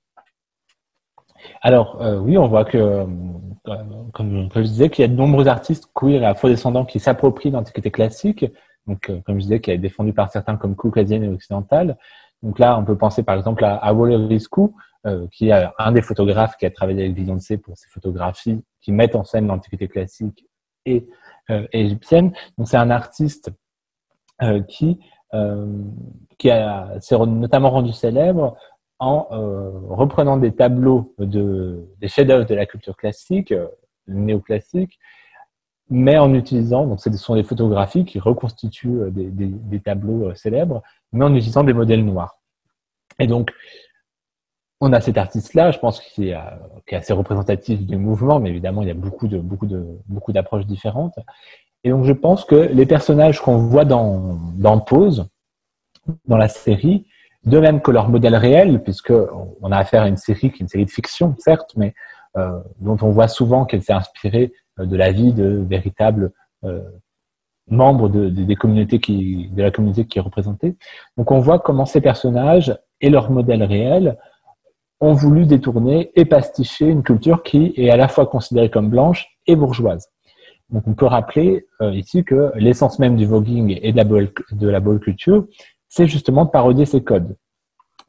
Alors, 1.62 2.02
oui, 2.22 2.36
on 2.36 2.48
voit 2.48 2.64
que, 2.64 3.06
comme, 4.12 4.48
je 4.54 4.60
disais, 4.60 4.90
qu'il 4.90 5.02
y 5.02 5.04
a 5.04 5.08
de 5.08 5.14
nombreux 5.14 5.46
artistes 5.46 5.88
queer 5.94 6.22
et 6.22 6.26
afro-descendants 6.26 6.84
qui 6.84 6.98
s'approprient 6.98 7.50
l'Antiquité 7.50 7.92
classique, 7.92 8.44
donc 8.86 9.10
euh, 9.10 9.20
comme 9.24 9.36
je 9.36 9.42
disais, 9.42 9.60
qui 9.60 9.70
est 9.70 9.78
défendu 9.78 10.12
par 10.12 10.30
certains 10.30 10.56
comme 10.56 10.76
caucasienne 10.76 11.24
et 11.24 11.28
occidentale. 11.28 11.96
Donc 12.42 12.58
là, 12.58 12.78
on 12.78 12.84
peut 12.84 12.98
penser 12.98 13.22
par 13.22 13.36
exemple 13.36 13.64
à, 13.64 13.76
à 13.76 13.92
Risco, 13.92 14.74
euh, 15.06 15.26
qui 15.30 15.50
est 15.50 15.66
un 15.78 15.92
des 15.92 16.00
photographes 16.00 16.56
qui 16.56 16.64
a 16.64 16.70
travaillé 16.70 17.02
avec 17.02 17.14
Beyoncé 17.14 17.58
pour 17.58 17.76
ses 17.76 17.90
photographies 17.90 18.64
qui 18.80 18.90
mettent 18.90 19.16
en 19.16 19.24
scène 19.24 19.46
l'Antiquité 19.48 19.86
classique 19.86 20.46
et 20.86 21.06
euh, 21.50 21.66
égyptienne. 21.72 22.32
Donc 22.56 22.68
c'est 22.68 22.78
un 22.78 22.90
artiste 22.90 23.50
euh, 24.42 24.62
qui 24.62 25.00
qui 26.38 26.48
s'est 27.00 27.18
notamment 27.18 27.70
rendu 27.70 27.92
célèbre 27.92 28.56
en 29.00 29.26
reprenant 29.88 30.36
des 30.36 30.54
tableaux 30.54 31.12
de 31.18 31.88
des 32.00 32.06
chefs-d'œuvre 32.06 32.46
de 32.46 32.54
la 32.54 32.66
culture 32.66 32.96
classique, 32.96 33.52
néoclassique, 34.06 34.96
mais 35.90 36.18
en 36.18 36.32
utilisant, 36.34 36.86
donc 36.86 37.00
ce 37.00 37.12
sont 37.12 37.34
des 37.34 37.42
photographies 37.42 38.04
qui 38.04 38.18
reconstituent 38.18 39.02
euh, 39.02 39.10
des, 39.10 39.80
tableaux 39.80 40.28
euh, 40.28 40.34
célèbres, 40.34 40.82
mais 41.12 41.24
en 41.24 41.34
utilisant 41.34 41.64
des 41.64 41.74
modèles 41.74 42.04
noirs. 42.04 42.38
Et 43.18 43.26
donc, 43.26 43.52
on 44.80 44.92
a 44.92 45.00
cet 45.00 45.18
artiste-là, 45.18 45.70
je 45.70 45.78
pense 45.78 46.00
qu'il 46.00 46.28
est, 46.28 46.36
est, 46.88 46.96
assez 46.96 47.12
représentatif 47.12 47.86
du 47.86 47.96
mouvement, 47.96 48.40
mais 48.40 48.50
évidemment, 48.50 48.82
il 48.82 48.88
y 48.88 48.90
a 48.90 48.94
beaucoup 48.94 49.28
de 49.28 49.38
beaucoup 49.38 49.66
de 49.66 49.86
beaucoup 50.06 50.32
d'approches 50.32 50.66
différentes. 50.66 51.14
Et 51.84 51.90
donc, 51.90 52.04
je 52.04 52.12
pense 52.12 52.44
que 52.44 52.54
les 52.54 52.86
personnages 52.86 53.40
qu'on 53.40 53.58
voit 53.58 53.84
dans 53.84 54.38
dans 54.56 54.80
Pose, 54.80 55.28
dans 56.26 56.36
la 56.36 56.48
série, 56.48 57.06
de 57.46 57.58
même 57.58 57.80
que 57.80 57.90
leur 57.90 58.08
modèle 58.08 58.36
réel, 58.36 58.82
puisque 58.82 59.12
on 59.62 59.70
a 59.70 59.76
affaire 59.76 60.02
à 60.02 60.08
une 60.08 60.16
série 60.16 60.50
qui 60.50 60.58
est 60.58 60.60
une 60.60 60.68
série 60.68 60.86
de 60.86 60.90
fiction, 60.90 61.34
certes, 61.38 61.72
mais 61.76 61.88
euh, 61.88 61.90
dont 62.80 62.96
on 63.02 63.10
voit 63.10 63.28
souvent 63.28 63.64
qu'elle 63.64 63.82
s'est 63.82 63.92
inspirée 63.92 64.52
euh, 64.80 64.86
de 64.86 64.96
la 64.96 65.12
vie 65.12 65.32
de 65.32 65.64
véritables 65.68 66.32
euh, 66.64 66.82
membres 67.68 68.08
de, 68.08 68.28
des 68.28 68.56
communautés 68.56 68.98
qui, 68.98 69.48
de 69.50 69.62
la 69.62 69.70
communauté 69.70 70.04
qui 70.04 70.18
est 70.18 70.22
représentée. 70.22 70.76
Donc 71.16 71.30
on 71.30 71.38
voit 71.38 71.58
comment 71.58 71.86
ces 71.86 72.00
personnages 72.00 72.76
et 73.00 73.08
leur 73.08 73.30
modèle 73.30 73.62
réel 73.62 74.18
ont 75.00 75.12
voulu 75.12 75.46
détourner 75.46 76.10
et 76.14 76.24
pasticher 76.24 76.86
une 76.86 77.02
culture 77.02 77.42
qui 77.42 77.72
est 77.76 77.90
à 77.90 77.96
la 77.96 78.08
fois 78.08 78.26
considérée 78.26 78.70
comme 78.70 78.90
blanche 78.90 79.26
et 79.46 79.56
bourgeoise. 79.56 80.08
Donc 80.70 80.86
on 80.86 80.94
peut 80.94 81.06
rappeler 81.06 81.66
ici 81.92 82.24
que 82.24 82.52
l'essence 82.54 82.98
même 82.98 83.16
du 83.16 83.26
voguing 83.26 83.78
et 83.82 83.92
de 83.92 83.96
la 83.96 84.04
ball, 84.04 84.30
de 84.52 84.68
la 84.68 84.80
culture, 84.98 85.46
c'est 85.88 86.06
justement 86.06 86.44
de 86.44 86.50
parodier 86.50 86.86
ces 86.86 87.02
codes. 87.02 87.36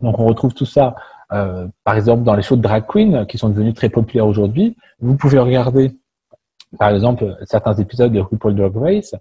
Donc 0.02 0.20
on 0.20 0.26
retrouve 0.26 0.54
tout 0.54 0.66
ça, 0.66 0.96
euh, 1.32 1.68
par 1.84 1.96
exemple, 1.96 2.24
dans 2.24 2.36
les 2.36 2.44
shows 2.44 2.56
de 2.56 2.62
drag 2.62 2.86
queen 2.88 3.26
qui 3.28 3.38
sont 3.38 3.50
devenus 3.50 3.74
très 3.74 3.90
populaires 3.90 4.28
aujourd'hui. 4.28 4.78
Vous 5.00 5.16
pouvez 5.16 5.40
regarder, 5.40 5.92
par 6.78 6.90
exemple, 6.90 7.38
certains 7.46 7.74
épisodes 7.76 8.12
de 8.12 8.20
RuPaul 8.20 8.56
Drag 8.56 8.76
Race 8.76 9.16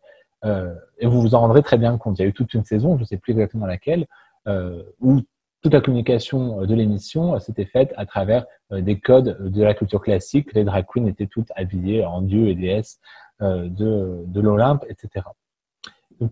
euh, 0.45 0.75
et 0.99 1.07
vous 1.07 1.21
vous 1.21 1.35
en 1.35 1.41
rendrez 1.41 1.63
très 1.63 1.79
bien 1.79 1.97
compte. 1.97 2.19
Il 2.19 2.23
y 2.23 2.25
a 2.25 2.29
eu 2.29 2.33
toute 2.33 2.53
une 2.55 2.65
saison, 2.65 2.97
je 2.97 3.03
ne 3.03 3.07
sais 3.07 3.17
plus 3.17 3.33
exactement 3.33 3.67
laquelle, 3.67 4.07
euh, 4.47 4.83
où 5.01 5.23
toute 5.63 5.73
la 5.73 5.81
communication 5.81 6.63
de 6.67 6.75
l'émission 6.75 7.39
s'était 7.41 7.65
faite 7.65 7.95
à 7.97 8.05
travers 8.05 8.45
des 8.71 8.99
codes 8.99 9.51
de 9.51 9.63
la 9.63 9.73
culture 9.73 10.03
classique. 10.03 10.53
Les 10.53 10.65
drag 10.65 10.85
queens 10.87 11.07
étaient 11.07 11.27
toutes 11.27 11.51
habillées 11.57 12.05
en 12.05 12.21
dieux 12.21 12.49
et 12.49 12.55
déesses 12.55 13.01
de, 13.41 14.25
de 14.27 14.41
l'Olympe, 14.43 14.85
etc. 14.91 15.25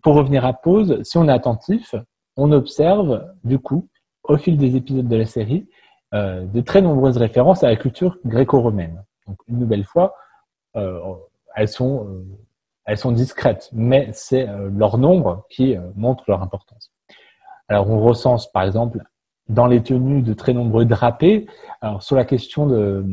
pour 0.03 0.17
revenir 0.17 0.45
à 0.45 0.53
pause, 0.53 1.03
si 1.03 1.17
on 1.17 1.29
est 1.29 1.33
attentif, 1.33 1.95
on 2.37 2.53
observe 2.53 3.27
du 3.43 3.59
coup 3.59 3.89
au 4.25 4.37
fil 4.37 4.57
des 4.57 4.77
épisodes 4.77 5.09
de 5.09 5.17
la 5.17 5.27
série 5.27 5.67
euh, 6.15 6.45
de 6.45 6.61
très 6.61 6.83
nombreuses 6.83 7.17
références 7.17 7.65
à 7.65 7.69
la 7.69 7.77
culture 7.77 8.19
gréco-romaine. 8.25 9.03
Donc 9.27 9.39
une 9.49 9.59
nouvelle 9.59 9.85
fois, 9.85 10.15
euh, 10.77 11.01
elles 11.55 11.69
sont 11.69 12.07
euh, 12.07 12.25
elles 12.85 12.99
sont 12.99 13.13
discrètes, 13.13 13.71
mais 13.73 14.11
c'est 14.13 14.45
leur 14.73 14.99
nombre 14.99 15.47
qui 15.49 15.77
montre 15.95 16.25
leur 16.27 16.43
importance. 16.43 16.91
Alors 17.69 17.89
on 17.89 18.01
recense 18.01 18.51
par 18.51 18.65
exemple 18.65 18.99
dans 19.49 19.69
les 19.69 19.85
tenues 19.85 20.21
de 20.21 20.35
très 20.35 20.53
nombreux 20.53 20.85
drapés. 20.85 21.47
Alors 21.81 22.03
sur 22.03 22.17
la 22.17 22.25
question 22.25 22.67
de, 22.67 23.07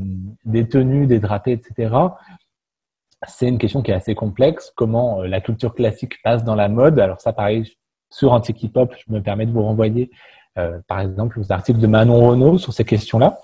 des 0.44 0.68
tenues, 0.68 1.06
des 1.06 1.20
drapés, 1.20 1.52
etc. 1.52 1.96
C'est 3.28 3.48
une 3.48 3.60
question 3.60 3.84
qui 3.84 3.92
est 3.92 3.94
assez 3.94 4.16
complexe. 4.16 4.74
Comment 4.76 5.22
la 5.22 5.40
culture 5.40 5.76
classique 5.76 6.20
passe 6.24 6.44
dans 6.44 6.56
la 6.56 6.68
mode? 6.68 7.00
Alors 7.00 7.22
ça, 7.22 7.32
pareil, 7.32 7.72
sur 8.10 8.34
Antique 8.34 8.74
Pop, 8.74 8.94
je 8.98 9.14
me 9.14 9.22
permets 9.22 9.46
de 9.46 9.52
vous 9.52 9.64
renvoyer 9.64 10.10
euh, 10.60 10.80
par 10.88 11.00
exemple 11.00 11.40
aux 11.40 11.52
articles 11.52 11.80
de 11.80 11.88
Manon 11.88 12.28
Renaud 12.28 12.58
sur 12.58 12.74
ces 12.74 12.84
questions-là. 12.84 13.40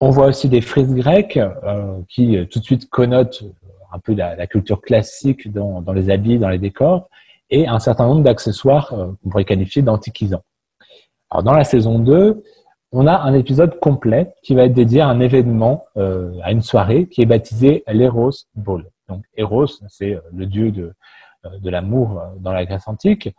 On 0.00 0.10
voit 0.10 0.26
aussi 0.26 0.48
des 0.48 0.60
frises 0.60 0.94
grecques 0.94 1.38
euh, 1.38 2.00
qui 2.08 2.36
euh, 2.36 2.44
tout 2.44 2.58
de 2.58 2.64
suite 2.64 2.90
connotent 2.90 3.44
un 3.92 3.98
peu 3.98 4.14
la, 4.14 4.46
culture 4.46 4.80
classique 4.82 5.50
dans, 5.52 5.80
les 5.94 6.10
habits, 6.10 6.38
dans 6.38 6.48
les 6.48 6.58
décors, 6.58 7.08
et 7.48 7.66
un 7.66 7.78
certain 7.78 8.06
nombre 8.06 8.22
d'accessoires 8.22 8.88
qu'on 8.88 9.30
pourrait 9.30 9.44
qualifier 9.44 9.80
d'antiquisants. 9.80 10.42
Alors 11.30 11.44
dans 11.44 11.54
la 11.54 11.64
saison 11.64 11.98
2, 11.98 12.42
on 12.92 13.06
a 13.06 13.16
un 13.16 13.32
épisode 13.32 13.78
complet 13.78 14.34
qui 14.42 14.54
va 14.54 14.64
être 14.64 14.74
dédié 14.74 15.00
à 15.00 15.08
un 15.08 15.20
événement, 15.20 15.86
à 15.96 16.52
une 16.52 16.62
soirée 16.62 17.06
qui 17.06 17.22
est 17.22 17.26
baptisée 17.26 17.84
l'Eros 17.86 18.32
Ball. 18.54 18.84
Donc 19.08 19.24
Eros, 19.36 19.66
c'est 19.88 20.18
le 20.34 20.46
dieu 20.46 20.72
de, 20.72 20.92
de 21.60 21.70
l'amour 21.70 22.20
dans 22.40 22.52
la 22.52 22.66
Grèce 22.66 22.88
antique. 22.88 23.30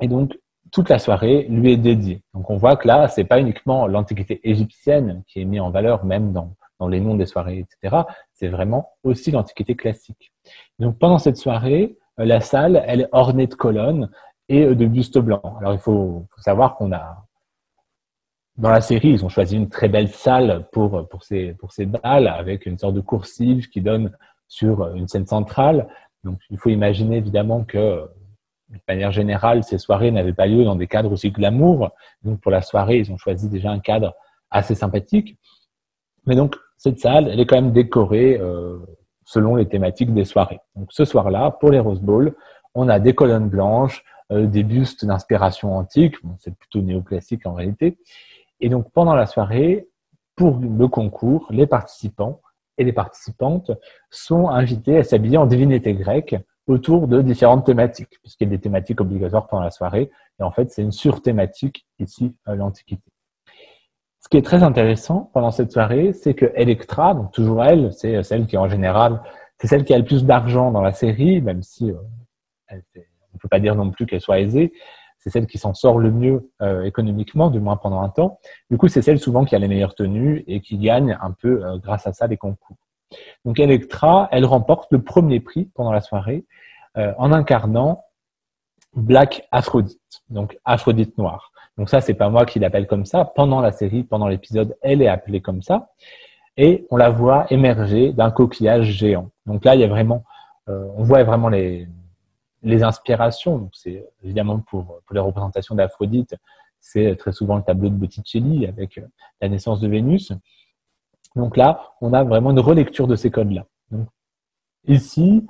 Et 0.00 0.06
donc, 0.06 0.38
toute 0.72 0.88
la 0.88 0.98
soirée 0.98 1.46
lui 1.48 1.72
est 1.72 1.76
dédiée. 1.76 2.22
Donc, 2.34 2.50
on 2.50 2.56
voit 2.56 2.76
que 2.76 2.86
là, 2.86 3.08
c'est 3.08 3.24
pas 3.24 3.40
uniquement 3.40 3.86
l'antiquité 3.86 4.40
égyptienne 4.48 5.22
qui 5.26 5.40
est 5.40 5.44
mise 5.44 5.60
en 5.60 5.70
valeur, 5.70 6.04
même 6.04 6.32
dans, 6.32 6.54
dans 6.78 6.88
les 6.88 7.00
noms 7.00 7.14
des 7.14 7.26
soirées, 7.26 7.58
etc. 7.58 8.02
C'est 8.32 8.48
vraiment 8.48 8.92
aussi 9.02 9.30
l'antiquité 9.30 9.74
classique. 9.74 10.32
Donc, 10.78 10.98
pendant 10.98 11.18
cette 11.18 11.36
soirée, 11.36 11.96
euh, 12.20 12.24
la 12.24 12.40
salle, 12.40 12.82
elle 12.86 13.02
est 13.02 13.08
ornée 13.12 13.46
de 13.46 13.54
colonnes 13.54 14.10
et 14.48 14.64
euh, 14.64 14.74
de 14.74 14.86
bustes 14.86 15.18
blancs. 15.18 15.42
Alors, 15.60 15.72
il 15.72 15.80
faut, 15.80 16.26
savoir 16.38 16.76
qu'on 16.76 16.92
a, 16.92 17.26
dans 18.56 18.70
la 18.70 18.80
série, 18.80 19.10
ils 19.10 19.24
ont 19.24 19.28
choisi 19.28 19.56
une 19.56 19.68
très 19.68 19.88
belle 19.88 20.08
salle 20.08 20.68
pour, 20.72 21.08
pour 21.08 21.24
ces, 21.24 21.52
pour 21.54 21.72
ces 21.72 21.86
balles 21.86 22.28
avec 22.28 22.66
une 22.66 22.78
sorte 22.78 22.94
de 22.94 23.00
coursive 23.00 23.68
qui 23.68 23.80
donne 23.80 24.16
sur 24.48 24.94
une 24.94 25.08
scène 25.08 25.26
centrale. 25.26 25.88
Donc, 26.24 26.40
il 26.50 26.58
faut 26.58 26.70
imaginer 26.70 27.18
évidemment 27.18 27.64
que 27.64 28.08
de 28.70 28.80
manière 28.86 29.12
générale, 29.12 29.64
ces 29.64 29.78
soirées 29.78 30.10
n'avaient 30.10 30.32
pas 30.32 30.46
lieu 30.46 30.64
dans 30.64 30.76
des 30.76 30.86
cadres 30.86 31.12
aussi 31.12 31.30
glamour. 31.30 31.90
Donc, 32.22 32.40
pour 32.40 32.50
la 32.50 32.62
soirée, 32.62 32.98
ils 32.98 33.12
ont 33.12 33.16
choisi 33.16 33.48
déjà 33.48 33.70
un 33.70 33.80
cadre 33.80 34.14
assez 34.50 34.74
sympathique. 34.74 35.38
Mais 36.26 36.36
donc, 36.36 36.56
cette 36.76 37.00
salle, 37.00 37.28
elle 37.28 37.40
est 37.40 37.46
quand 37.46 37.56
même 37.56 37.72
décorée 37.72 38.38
euh, 38.38 38.78
selon 39.24 39.56
les 39.56 39.66
thématiques 39.66 40.12
des 40.12 40.24
soirées. 40.24 40.60
Donc, 40.76 40.88
ce 40.92 41.04
soir-là, 41.04 41.50
pour 41.50 41.70
les 41.70 41.78
Rose 41.78 42.00
Bowl, 42.00 42.34
on 42.74 42.88
a 42.88 43.00
des 43.00 43.14
colonnes 43.14 43.48
blanches, 43.48 44.04
euh, 44.30 44.46
des 44.46 44.62
bustes 44.62 45.04
d'inspiration 45.04 45.76
antique. 45.76 46.22
Bon, 46.22 46.36
c'est 46.38 46.54
plutôt 46.54 46.80
néoclassique 46.80 47.46
en 47.46 47.54
réalité. 47.54 47.98
Et 48.60 48.68
donc, 48.68 48.90
pendant 48.92 49.14
la 49.14 49.26
soirée, 49.26 49.88
pour 50.36 50.58
le 50.58 50.88
concours, 50.88 51.46
les 51.50 51.66
participants 51.66 52.40
et 52.76 52.84
les 52.84 52.92
participantes 52.92 53.72
sont 54.10 54.48
invités 54.48 54.98
à 54.98 55.02
s'habiller 55.02 55.38
en 55.38 55.46
divinité 55.46 55.94
grecque 55.94 56.36
autour 56.68 57.08
de 57.08 57.22
différentes 57.22 57.66
thématiques, 57.66 58.20
puisqu'il 58.22 58.44
y 58.44 58.46
a 58.46 58.50
des 58.50 58.60
thématiques 58.60 59.00
obligatoires 59.00 59.46
pendant 59.48 59.64
la 59.64 59.70
soirée. 59.70 60.10
Et 60.38 60.42
en 60.42 60.52
fait, 60.52 60.70
c'est 60.70 60.82
une 60.82 60.92
surthématique 60.92 61.86
ici, 61.98 62.34
l'Antiquité. 62.46 63.10
Ce 64.20 64.28
qui 64.28 64.36
est 64.36 64.42
très 64.42 64.62
intéressant 64.62 65.30
pendant 65.32 65.50
cette 65.50 65.72
soirée, 65.72 66.12
c'est 66.12 66.34
que 66.34 66.52
Electra, 66.54 67.14
donc 67.14 67.32
toujours 67.32 67.64
elle, 67.64 67.92
c'est 67.92 68.22
celle 68.22 68.46
qui 68.46 68.56
en 68.56 68.68
général, 68.68 69.22
c'est 69.58 69.68
celle 69.68 69.84
qui 69.84 69.94
a 69.94 69.98
le 69.98 70.04
plus 70.04 70.24
d'argent 70.24 70.70
dans 70.70 70.82
la 70.82 70.92
série, 70.92 71.40
même 71.40 71.62
si 71.62 71.90
euh, 71.90 71.94
on 72.70 72.76
ne 72.76 73.38
peut 73.40 73.48
pas 73.48 73.60
dire 73.60 73.74
non 73.74 73.90
plus 73.90 74.06
qu'elle 74.06 74.20
soit 74.20 74.40
aisée. 74.40 74.72
C'est 75.18 75.30
celle 75.30 75.46
qui 75.46 75.58
s'en 75.58 75.74
sort 75.74 75.98
le 75.98 76.12
mieux 76.12 76.50
euh, 76.62 76.84
économiquement, 76.84 77.50
du 77.50 77.58
moins 77.58 77.76
pendant 77.76 78.02
un 78.02 78.08
temps. 78.08 78.38
Du 78.70 78.76
coup, 78.76 78.88
c'est 78.88 79.02
celle 79.02 79.18
souvent 79.18 79.44
qui 79.44 79.56
a 79.56 79.58
les 79.58 79.66
meilleures 79.66 79.94
tenues 79.94 80.44
et 80.46 80.60
qui 80.60 80.78
gagne 80.78 81.16
un 81.20 81.32
peu 81.32 81.64
euh, 81.64 81.78
grâce 81.78 82.06
à 82.06 82.12
ça 82.12 82.26
les 82.26 82.36
concours. 82.36 82.76
Donc 83.44 83.58
Electra, 83.58 84.28
elle 84.30 84.44
remporte 84.44 84.88
le 84.90 85.02
premier 85.02 85.40
prix 85.40 85.66
pendant 85.74 85.92
la 85.92 86.00
soirée 86.00 86.44
euh, 86.96 87.12
en 87.18 87.32
incarnant 87.32 88.04
Black 88.94 89.46
Aphrodite, 89.50 90.00
donc 90.30 90.58
Aphrodite 90.64 91.16
noire. 91.18 91.52
Donc 91.76 91.88
ça, 91.88 92.00
c'est 92.00 92.14
pas 92.14 92.28
moi 92.28 92.44
qui 92.44 92.58
l'appelle 92.58 92.86
comme 92.86 93.04
ça. 93.04 93.24
Pendant 93.24 93.60
la 93.60 93.70
série, 93.70 94.02
pendant 94.02 94.26
l'épisode, 94.26 94.76
elle 94.82 95.00
est 95.00 95.08
appelée 95.08 95.40
comme 95.40 95.62
ça. 95.62 95.90
Et 96.56 96.86
on 96.90 96.96
la 96.96 97.10
voit 97.10 97.46
émerger 97.50 98.12
d'un 98.12 98.32
coquillage 98.32 98.86
géant. 98.86 99.30
Donc 99.46 99.64
là, 99.64 99.76
il 99.76 99.80
y 99.80 99.84
a 99.84 99.88
vraiment, 99.88 100.24
euh, 100.68 100.88
on 100.96 101.04
voit 101.04 101.22
vraiment 101.22 101.48
les, 101.48 101.86
inspirations. 102.64 103.70
C'est 103.72 104.04
évidemment 104.24 104.58
pour, 104.58 105.00
pour 105.06 105.14
les 105.14 105.20
représentations 105.20 105.76
d'Aphrodite, 105.76 106.34
c'est 106.80 107.16
très 107.16 107.32
souvent 107.32 107.56
le 107.56 107.62
tableau 107.62 107.88
de 107.88 107.94
Botticelli 107.94 108.66
avec 108.66 109.00
la 109.40 109.48
naissance 109.48 109.80
de 109.80 109.88
Vénus. 109.88 110.32
Donc 111.38 111.56
là, 111.56 111.92
on 112.00 112.12
a 112.12 112.24
vraiment 112.24 112.50
une 112.50 112.58
relecture 112.58 113.06
de 113.06 113.14
ces 113.14 113.30
codes-là. 113.30 113.64
Ici, 114.88 115.46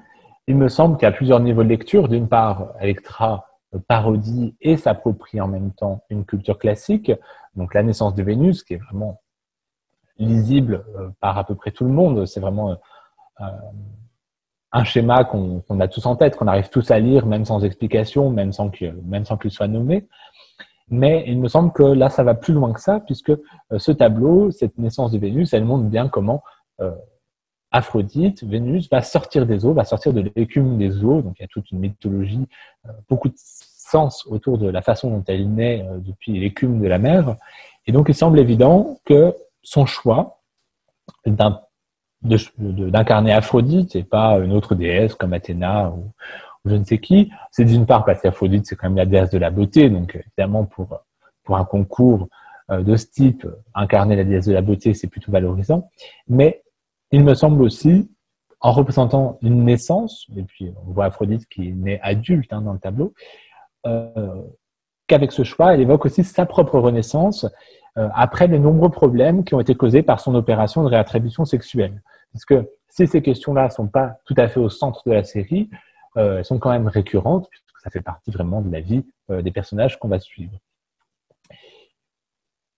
il 0.47 0.57
me 0.57 0.69
semble 0.69 0.99
qu'il 0.99 1.07
y 1.07 1.09
a 1.09 1.13
plusieurs 1.13 1.41
niveaux 1.41 1.65
de 1.65 1.69
lecture. 1.69 2.09
D'une 2.09 2.29
part, 2.29 2.75
Electra 2.79 3.47
parodie 3.87 4.55
et 4.61 4.77
s'approprie 4.77 5.41
en 5.41 5.49
même 5.49 5.73
temps 5.73 6.05
une 6.11 6.27
culture 6.27 6.59
classique. 6.59 7.11
Donc 7.57 7.73
la 7.73 7.83
naissance 7.83 8.15
de 8.15 8.23
Vénus, 8.23 8.63
qui 8.63 8.75
est 8.75 8.79
vraiment 8.79 9.23
lisible 10.19 10.85
euh, 10.97 11.09
par 11.21 11.39
à 11.39 11.45
peu 11.45 11.55
près 11.55 11.71
tout 11.71 11.85
le 11.85 11.91
monde. 11.91 12.27
C'est 12.27 12.41
vraiment 12.41 12.77
euh, 13.41 13.45
un 14.73 14.85
schéma 14.85 15.25
qu'on 15.25 15.81
a 15.81 15.89
tous 15.89 16.05
en 16.05 16.17
tête, 16.17 16.37
qu'on 16.37 16.49
arrive 16.49 16.69
tous 16.69 16.91
à 16.91 16.99
lire, 16.99 17.25
même 17.25 17.47
sans 17.47 17.65
explication, 17.65 18.29
même 18.31 18.53
sans 18.53 18.69
qu'il 18.69 18.93
même 19.07 19.25
sans 19.25 19.39
qu'il 19.39 19.51
soit 19.51 19.69
nommé. 19.69 20.07
Mais 20.91 21.25
il 21.27 21.39
me 21.39 21.49
semble 21.49 21.73
que 21.73 21.83
là, 21.83 22.09
ça 22.09 22.23
va 22.23 22.35
plus 22.35 22.55
loin 22.55 22.73
que 22.73 22.81
ça, 22.81 23.01
puisque 23.01 23.31
euh, 23.31 23.79
ce 23.79 23.93
tableau, 23.93 24.51
cette 24.51 24.79
naissance 24.79 25.13
de 25.13 25.19
Vénus, 25.19 25.53
elle 25.53 25.65
montre 25.65 25.85
bien 25.85 26.09
comment 26.09 26.43
euh, 26.81 26.95
Aphrodite, 27.71 28.45
Vénus, 28.45 28.89
va 28.91 29.03
sortir 29.03 29.47
des 29.47 29.67
eaux, 29.67 29.75
va 29.75 29.85
sortir 29.85 30.13
de 30.15 30.31
l'écume 30.35 30.79
des 30.79 31.05
eaux. 31.05 31.21
Donc 31.21 31.37
il 31.39 31.43
y 31.43 31.45
a 31.45 31.49
toute 31.49 31.71
une 31.71 31.81
mythologie, 31.81 32.49
euh, 32.87 32.93
beaucoup 33.09 33.29
de 33.29 33.35
sens 33.37 34.27
autour 34.27 34.59
de 34.59 34.69
la 34.69 34.83
façon 34.83 35.11
dont 35.11 35.25
elle 35.29 35.51
naît 35.53 35.87
depuis 36.01 36.39
l'écume 36.39 36.81
de 36.81 36.87
la 36.87 36.99
mer. 36.99 37.37
Et 37.87 37.93
donc 37.93 38.07
il 38.09 38.15
semble 38.15 38.39
évident 38.39 38.99
que 39.07 39.35
son 39.63 39.87
choix 39.87 40.43
d'incarner 42.23 43.33
Aphrodite 43.33 43.97
et 43.97 44.03
pas 44.03 44.39
une 44.39 44.53
autre 44.53 44.75
déesse 44.75 45.15
comme 45.15 45.33
Athéna 45.33 45.91
ou, 45.91 46.13
je 46.69 46.77
ne 46.77 46.85
sais 46.85 46.99
qui. 46.99 47.31
C'est 47.51 47.65
d'une 47.65 47.87
part 47.87 48.05
parce 48.05 48.21
qu'Aphrodite, 48.21 48.67
c'est 48.67 48.77
quand 48.77 48.89
même 48.89 48.97
la 48.97 49.07
déesse 49.07 49.31
de 49.31 49.39
la 49.39 49.51
beauté, 49.51 49.91
donc 49.91 50.15
évidemment 50.15 50.65
pour, 50.65 51.01
pour 51.45 51.57
un 51.57 51.65
concours 51.65 52.29
euh, 52.71 52.83
de 52.83 52.97
ce 52.97 53.07
type, 53.07 53.47
incarner 53.75 54.17
la 54.17 54.25
déesse 54.25 54.47
de 54.47 54.53
la 54.53 54.63
beauté, 54.63 54.95
c'est 54.95 55.09
plutôt 55.09 55.33
valorisant. 55.33 55.89
Mais 56.29 56.63
il 57.11 57.25
me 57.25 57.35
semble 57.35 57.63
aussi, 57.63 58.11
en 58.61 58.73
représentant 58.73 59.39
une 59.43 59.65
naissance, 59.65 60.27
et 60.37 60.43
puis 60.43 60.73
on 60.87 60.93
voit 60.93 61.07
Aphrodite 61.07 61.49
qui 61.49 61.73
née 61.73 62.01
adulte 62.03 62.53
hein, 62.53 62.61
dans 62.61 62.73
le 62.73 62.79
tableau, 62.79 63.15
euh, 63.87 64.43
qu'avec 65.07 65.33
ce 65.33 65.43
choix, 65.45 65.75
elle 65.75 65.81
évoque 65.81 66.05
aussi 66.05 66.23
sa 66.25 66.45
propre 66.47 66.79
renaissance 66.79 67.47
euh, 67.97 68.09
après 68.15 68.47
les 68.47 68.59
nombreux 68.59 68.91
problèmes 68.91 69.45
qui 69.45 69.55
ont 69.55 69.61
été 69.61 69.75
causés 69.75 70.03
par 70.03 70.21
son 70.21 70.35
opération 70.35 70.83
de 70.83 70.89
réattribution 70.89 71.45
sexuelle. 71.45 72.03
Parce 72.33 72.45
que 72.45 72.69
si 72.89 73.07
ces 73.07 73.23
questions-là 73.23 73.65
ne 73.65 73.71
sont 73.71 73.89
pas 73.89 74.19
tout 74.27 74.35
à 74.37 74.49
fait 74.49 74.61
au 74.61 74.69
centre 74.69 75.03
de 75.07 75.13
la 75.13 75.25
série, 75.25 75.71
euh, 75.73 75.77
elles 76.19 76.45
sont 76.45 76.59
quand 76.59 76.71
même 76.71 76.89
récurrentes, 76.89 77.49
puisque 77.51 77.81
ça 77.83 77.91
fait 77.91 78.01
partie 78.01 78.31
vraiment 78.31 78.61
de 78.61 78.71
la 78.71 78.81
vie 78.81 79.05
euh, 79.31 79.43
des 79.43 79.51
personnages 79.51 79.99
qu'on 79.99 80.09
va 80.09 80.19
suivre. 80.19 80.53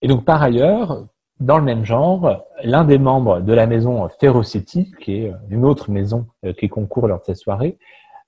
Et 0.03 0.09
donc, 0.09 0.24
par 0.24 0.43
ailleurs, 0.43 1.07
dans 1.41 1.59
le 1.59 1.64
même 1.64 1.84
genre, 1.84 2.45
l'un 2.62 2.84
des 2.84 2.99
membres 2.99 3.41
de 3.41 3.53
la 3.53 3.66
maison 3.66 4.09
Ferocity, 4.20 4.93
qui 5.01 5.16
est 5.16 5.32
une 5.49 5.64
autre 5.64 5.91
maison 5.91 6.26
qui 6.59 6.68
concourt 6.68 7.07
lors 7.07 7.20
de 7.20 7.24
cette 7.24 7.36
soirée, 7.36 7.78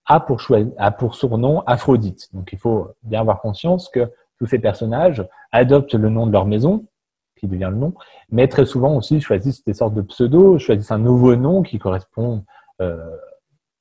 a 0.07 0.21
pour, 0.21 1.15
surnom 1.15 1.63
Aphrodite. 1.67 2.29
Donc, 2.35 2.53
il 2.53 2.59
faut 2.59 2.89
bien 3.03 3.21
avoir 3.21 3.41
conscience 3.41 3.89
que 3.89 4.11
tous 4.39 4.47
ces 4.47 4.59
personnages 4.59 5.27
adoptent 5.53 5.95
le 5.95 6.09
nom 6.09 6.27
de 6.27 6.33
leur 6.33 6.47
maison, 6.47 6.85
qui 7.37 7.47
devient 7.47 7.69
le 7.71 7.77
nom, 7.77 7.95
mais 8.31 8.49
très 8.49 8.67
souvent 8.67 8.97
aussi 8.97 9.21
choisissent 9.21 9.65
des 9.65 9.75
sortes 9.75 9.95
de 9.95 10.03
pseudos, 10.03 10.59
choisissent 10.59 10.93
un 10.93 10.99
nouveau 10.99 11.35
nom 11.37 11.63
qui 11.63 11.79
correspond 11.79 12.45
euh, 12.81 13.17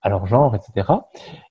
à 0.02 0.10
leur 0.10 0.26
genre, 0.28 0.56
etc. 0.56 0.90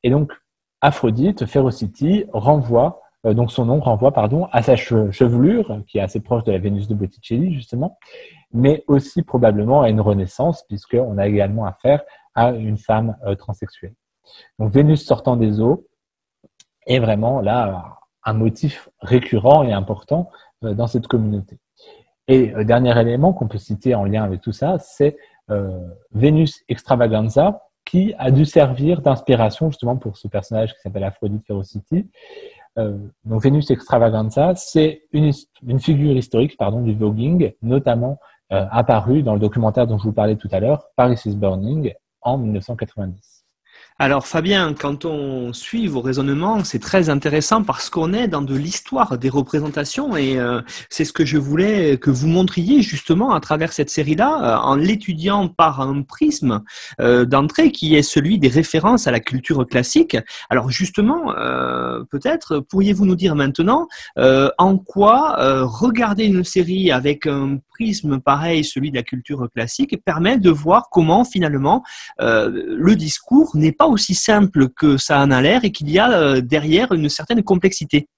Et 0.02 0.10
donc, 0.10 0.32
Aphrodite, 0.80 1.46
Ferocity, 1.46 2.24
renvoie, 2.32 3.02
euh, 3.26 3.34
donc 3.34 3.52
son 3.52 3.66
nom 3.66 3.80
renvoie, 3.80 4.12
pardon, 4.12 4.48
à 4.52 4.62
sa 4.62 4.76
chevelure, 4.76 5.82
qui 5.86 5.98
est 5.98 6.02
assez 6.02 6.20
proche 6.20 6.44
de 6.44 6.52
la 6.52 6.58
Vénus 6.58 6.88
de 6.88 6.94
Botticelli, 6.94 7.54
justement, 7.54 7.98
mais 8.52 8.84
aussi 8.86 9.22
probablement 9.22 9.82
à 9.82 9.90
une 9.90 10.00
renaissance, 10.00 10.64
puisqu'on 10.64 11.18
a 11.18 11.26
également 11.26 11.66
affaire 11.66 12.02
à 12.34 12.50
une 12.50 12.78
femme 12.78 13.16
euh, 13.26 13.34
transsexuelle. 13.34 13.94
Donc, 14.58 14.72
Vénus 14.72 15.04
sortant 15.04 15.36
des 15.36 15.60
eaux 15.60 15.86
est 16.86 16.98
vraiment 16.98 17.40
là 17.40 17.98
un 18.24 18.32
motif 18.32 18.88
récurrent 19.00 19.62
et 19.62 19.72
important 19.72 20.30
euh, 20.64 20.74
dans 20.74 20.86
cette 20.86 21.06
communauté. 21.06 21.58
Et 22.28 22.54
euh, 22.54 22.64
dernier 22.64 22.98
élément 23.00 23.32
qu'on 23.32 23.48
peut 23.48 23.58
citer 23.58 23.94
en 23.94 24.04
lien 24.04 24.22
avec 24.22 24.40
tout 24.40 24.52
ça, 24.52 24.78
c'est 24.78 25.16
euh, 25.50 25.80
Vénus 26.12 26.62
Extravaganza, 26.68 27.62
qui 27.90 28.14
a 28.18 28.30
dû 28.30 28.44
servir 28.44 29.00
d'inspiration 29.02 29.70
justement 29.70 29.96
pour 29.96 30.16
ce 30.16 30.28
personnage 30.28 30.74
qui 30.74 30.80
s'appelle 30.80 31.04
Aphrodite 31.04 31.44
Ferocity. 31.46 32.08
donc 32.76 33.42
Vénus 33.42 33.70
Extravaganza, 33.70 34.54
c'est 34.54 35.02
une, 35.12 35.32
figure 35.80 36.16
historique 36.16 36.56
pardon, 36.56 36.82
du 36.82 36.94
voguing, 36.94 37.52
notamment 37.62 38.18
apparue 38.48 39.22
dans 39.22 39.34
le 39.34 39.40
documentaire 39.40 39.88
dont 39.88 39.98
je 39.98 40.04
vous 40.04 40.12
parlais 40.12 40.36
tout 40.36 40.48
à 40.52 40.60
l'heure, 40.60 40.86
Paris 40.94 41.20
is 41.24 41.34
Burning, 41.34 41.92
en 42.22 42.38
1990. 42.38 43.39
Alors 44.02 44.26
Fabien, 44.26 44.72
quand 44.72 45.04
on 45.04 45.52
suit 45.52 45.86
vos 45.86 46.00
raisonnements, 46.00 46.64
c'est 46.64 46.78
très 46.78 47.10
intéressant 47.10 47.62
parce 47.62 47.90
qu'on 47.90 48.14
est 48.14 48.28
dans 48.28 48.40
de 48.40 48.54
l'histoire 48.54 49.18
des 49.18 49.28
représentations 49.28 50.16
et 50.16 50.38
euh, 50.38 50.62
c'est 50.88 51.04
ce 51.04 51.12
que 51.12 51.26
je 51.26 51.36
voulais 51.36 51.98
que 51.98 52.08
vous 52.08 52.26
montriez 52.26 52.80
justement 52.80 53.34
à 53.34 53.40
travers 53.40 53.74
cette 53.74 53.90
série-là, 53.90 54.40
euh, 54.42 54.56
en 54.62 54.76
l'étudiant 54.76 55.48
par 55.48 55.82
un 55.82 56.00
prisme 56.00 56.62
euh, 56.98 57.26
d'entrée 57.26 57.72
qui 57.72 57.94
est 57.94 58.00
celui 58.00 58.38
des 58.38 58.48
références 58.48 59.06
à 59.06 59.10
la 59.10 59.20
culture 59.20 59.66
classique. 59.66 60.16
Alors 60.48 60.70
justement, 60.70 61.34
peut-être 62.10 62.60
pourriez-vous 62.60 63.04
nous 63.04 63.16
dire 63.16 63.34
maintenant 63.34 63.86
en 64.16 64.78
quoi 64.78 65.36
regarder 65.64 66.24
une 66.24 66.44
série 66.44 66.90
avec 66.90 67.26
un 67.26 67.58
prisme 67.68 68.20
pareil, 68.20 68.64
celui 68.64 68.90
de 68.90 68.96
la 68.96 69.02
culture 69.02 69.46
classique, 69.54 70.02
permet 70.04 70.38
de 70.38 70.50
voir 70.50 70.88
comment 70.90 71.24
finalement 71.24 71.82
le 72.18 72.94
discours 72.94 73.50
n'est 73.54 73.72
pas 73.72 73.89
aussi 73.90 74.14
simple 74.14 74.68
que 74.68 74.96
ça 74.96 75.20
en 75.20 75.30
a 75.30 75.42
l'air 75.42 75.64
et 75.64 75.72
qu'il 75.72 75.90
y 75.90 75.98
a 75.98 76.10
euh, 76.10 76.40
derrière 76.40 76.92
une 76.92 77.08
certaine 77.08 77.42
complexité. 77.42 78.08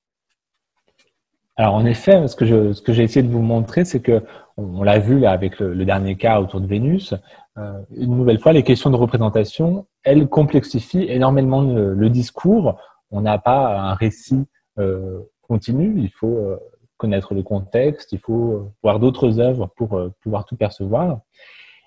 Alors 1.57 1.75
en 1.75 1.85
effet, 1.85 2.27
ce 2.29 2.37
que, 2.37 2.45
j'ai 2.93 3.03
essayé 3.03 3.23
de 3.23 3.33
vous 3.33 3.43
montrer, 3.43 3.85
c'est 3.85 4.01
que 4.01 4.23
on, 4.57 4.83
l'a 4.83 4.99
vu 4.99 5.18
là 5.18 5.33
avec 5.33 5.59
le, 5.59 5.85
dernier 5.85 6.16
cas 6.16 6.41
autour 6.41 6.61
de 6.61 6.66
Vénus. 6.66 7.14
Euh, 7.59 7.81
une 7.97 8.16
nouvelle 8.16 8.39
fois, 8.39 8.53
les 8.53 8.62
questions 8.62 8.91
de 8.91 8.97
représentation, 8.97 9.87
elles 10.03 10.29
complexifient 10.29 11.07
énormément 11.09 11.62
le, 11.62 12.11
discours. 12.11 12.79
On 13.11 13.20
n'a 13.20 13.39
pas 13.39 13.79
un 13.79 13.95
récit 13.95 14.45
euh, 14.79 15.20
continu. 15.43 15.95
Il 15.99 16.11
faut 16.11 16.59
connaître 16.97 17.35
le 17.35 17.43
contexte. 17.43 18.12
Il 18.12 18.18
faut 18.18 18.73
voir 18.83 18.99
d'autres 18.99 19.39
œuvres 19.39 19.70
pour 19.77 20.01
pouvoir 20.23 20.47
tout 20.47 20.57
percevoir. 20.57 21.20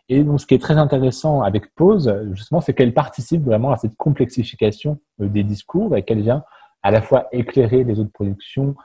Et 0.07 0.23
donc, 0.23 0.39
ce 0.39 0.45
qui 0.45 0.53
est 0.53 0.61
très 0.61 0.77
intéressant 0.77 1.41
avec 1.41 1.73
Pause, 1.73 2.13
justement, 2.33 2.61
c'est 2.61 2.73
qu'elle 2.73 2.93
participe 2.93 3.43
vraiment 3.43 3.71
à 3.71 3.77
cette 3.77 3.95
complexification 3.95 4.99
euh, 5.21 5.27
des 5.27 5.43
discours 5.43 5.95
et 5.95 6.03
qu'elle 6.03 6.21
vient 6.21 6.43
à 6.83 6.91
la 6.91 7.01
fois 7.01 7.27
éclairer 7.31 7.83
les 7.83 7.99
autres 7.99 8.11
productions 8.11 8.75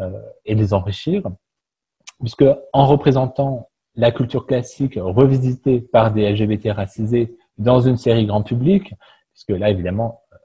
euh, 0.00 0.10
et 0.44 0.56
les 0.56 0.74
enrichir, 0.74 1.22
puisque 2.18 2.44
en 2.72 2.86
représentant 2.86 3.68
la 3.94 4.10
culture 4.10 4.46
classique 4.46 4.98
revisitée 5.00 5.80
par 5.80 6.12
des 6.12 6.32
LGBT 6.32 6.70
racisés 6.70 7.36
dans 7.58 7.80
une 7.80 7.96
série 7.96 8.26
grand 8.26 8.42
public, 8.42 8.92
puisque 9.32 9.50
là, 9.50 9.70
évidemment, 9.70 10.22
euh, 10.32 10.36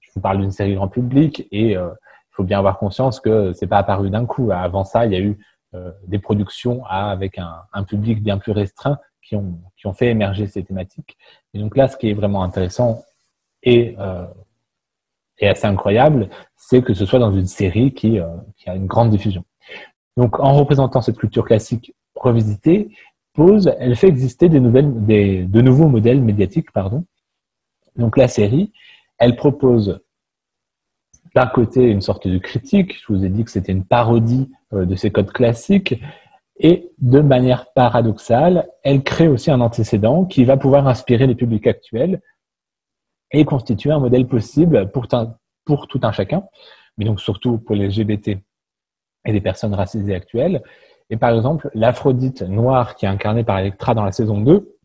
je 0.00 0.10
vous 0.14 0.20
parle 0.20 0.40
d'une 0.40 0.50
série 0.50 0.74
grand 0.74 0.88
public 0.88 1.48
et 1.50 1.70
il 1.70 1.94
faut 2.32 2.44
bien 2.44 2.58
avoir 2.58 2.78
conscience 2.78 3.20
que 3.20 3.54
c'est 3.54 3.66
pas 3.66 3.78
apparu 3.78 4.10
d'un 4.10 4.26
coup. 4.26 4.50
Avant 4.50 4.84
ça, 4.84 5.06
il 5.06 5.12
y 5.12 5.16
a 5.16 5.20
eu 5.20 5.38
des 6.06 6.20
productions 6.20 6.84
avec 6.86 7.36
un, 7.38 7.62
un, 7.72 7.82
public 7.82 8.22
bien 8.22 8.38
plus 8.38 8.52
restreint 8.52 8.98
qui 9.24 9.36
ont, 9.36 9.92
fait 9.94 10.08
émerger 10.08 10.46
ces 10.46 10.62
thématiques. 10.62 11.16
Et 11.52 11.58
donc 11.58 11.76
là, 11.76 11.88
ce 11.88 11.96
qui 11.96 12.10
est 12.10 12.14
vraiment 12.14 12.42
intéressant 12.42 13.02
et, 13.62 13.96
euh, 13.98 14.26
assez 15.42 15.66
incroyable, 15.66 16.30
c'est 16.56 16.82
que 16.82 16.94
ce 16.94 17.04
soit 17.04 17.18
dans 17.18 17.32
une 17.32 17.46
série 17.46 17.92
qui, 17.92 18.18
euh, 18.18 18.26
qui 18.56 18.70
a 18.70 18.74
une 18.74 18.86
grande 18.86 19.10
diffusion. 19.10 19.44
Donc, 20.16 20.40
en 20.40 20.54
représentant 20.54 21.02
cette 21.02 21.18
culture 21.18 21.44
classique 21.44 21.94
revisitée, 22.14 22.88
Pose, 23.34 23.74
elle 23.78 23.96
fait 23.96 24.06
exister 24.06 24.48
de 24.48 25.60
nouveaux 25.60 25.88
modèles 25.88 26.22
médiatiques, 26.22 26.70
pardon. 26.70 27.04
Donc, 27.96 28.16
la 28.16 28.28
série, 28.28 28.72
elle 29.18 29.36
propose 29.36 30.00
d'un 31.34 31.46
côté 31.46 31.90
une 31.90 32.00
sorte 32.00 32.28
de 32.28 32.38
critique. 32.38 32.94
Je 33.00 33.12
vous 33.12 33.24
ai 33.24 33.28
dit 33.28 33.44
que 33.44 33.50
c'était 33.50 33.72
une 33.72 33.84
parodie 33.84 34.50
euh, 34.72 34.86
de 34.86 34.94
ces 34.94 35.10
codes 35.10 35.32
classiques. 35.32 36.00
Et 36.56 36.90
de 36.98 37.20
manière 37.20 37.72
paradoxale, 37.72 38.68
elle 38.82 39.02
crée 39.02 39.28
aussi 39.28 39.50
un 39.50 39.60
antécédent 39.60 40.24
qui 40.24 40.44
va 40.44 40.56
pouvoir 40.56 40.86
inspirer 40.86 41.26
les 41.26 41.34
publics 41.34 41.66
actuels 41.66 42.20
et 43.32 43.44
constituer 43.44 43.90
un 43.90 43.98
modèle 43.98 44.26
possible 44.28 44.90
pour, 44.92 45.08
tout 45.08 46.00
un 46.02 46.12
chacun, 46.12 46.44
mais 46.96 47.04
donc 47.04 47.20
surtout 47.20 47.58
pour 47.58 47.74
les 47.74 47.88
LGBT 47.88 48.38
et 49.26 49.32
les 49.32 49.40
personnes 49.40 49.74
racisées 49.74 50.14
actuelles. 50.14 50.62
Et 51.10 51.16
par 51.16 51.34
exemple, 51.34 51.70
l'Aphrodite 51.74 52.42
noire 52.42 52.94
qui 52.94 53.06
est 53.06 53.08
incarnée 53.08 53.42
par 53.42 53.58
Electra 53.58 53.94
dans 53.94 54.04
la 54.04 54.12
saison 54.12 54.40
2, 54.40 54.76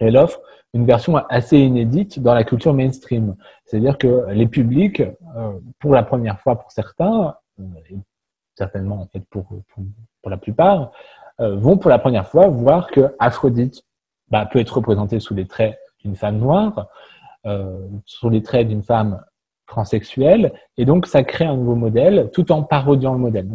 elle 0.00 0.16
offre 0.16 0.40
une 0.74 0.84
version 0.84 1.16
assez 1.16 1.58
inédite 1.58 2.20
dans 2.20 2.34
la 2.34 2.44
culture 2.44 2.74
mainstream. 2.74 3.36
C'est-à-dire 3.64 3.96
que 3.96 4.26
les 4.30 4.46
publics, 4.46 5.00
euh, 5.00 5.58
pour 5.78 5.94
la 5.94 6.02
première 6.02 6.40
fois 6.40 6.56
pour 6.56 6.70
certains, 6.70 7.34
euh, 7.58 7.64
certainement 8.54 9.00
en 9.00 9.06
fait 9.06 9.24
pour, 9.30 9.48
la 10.26 10.36
plupart, 10.36 10.92
euh, 11.40 11.56
vont 11.56 11.76
pour 11.76 11.90
la 11.90 11.98
première 11.98 12.28
fois 12.28 12.48
voir 12.48 12.88
que 12.88 13.14
Aphrodite 13.18 13.82
bah, 14.30 14.46
peut 14.46 14.58
être 14.58 14.76
représentée 14.76 15.20
sous 15.20 15.34
les 15.34 15.46
traits 15.46 15.78
d'une 16.00 16.16
femme 16.16 16.38
noire, 16.38 16.88
euh, 17.46 17.86
sous 18.04 18.28
les 18.28 18.42
traits 18.42 18.68
d'une 18.68 18.82
femme 18.82 19.22
transsexuelle, 19.66 20.52
et 20.76 20.84
donc 20.84 21.06
ça 21.06 21.22
crée 21.22 21.44
un 21.44 21.56
nouveau 21.56 21.74
modèle 21.74 22.30
tout 22.32 22.50
en 22.52 22.62
parodiant 22.62 23.12
le 23.12 23.18
modèle. 23.20 23.48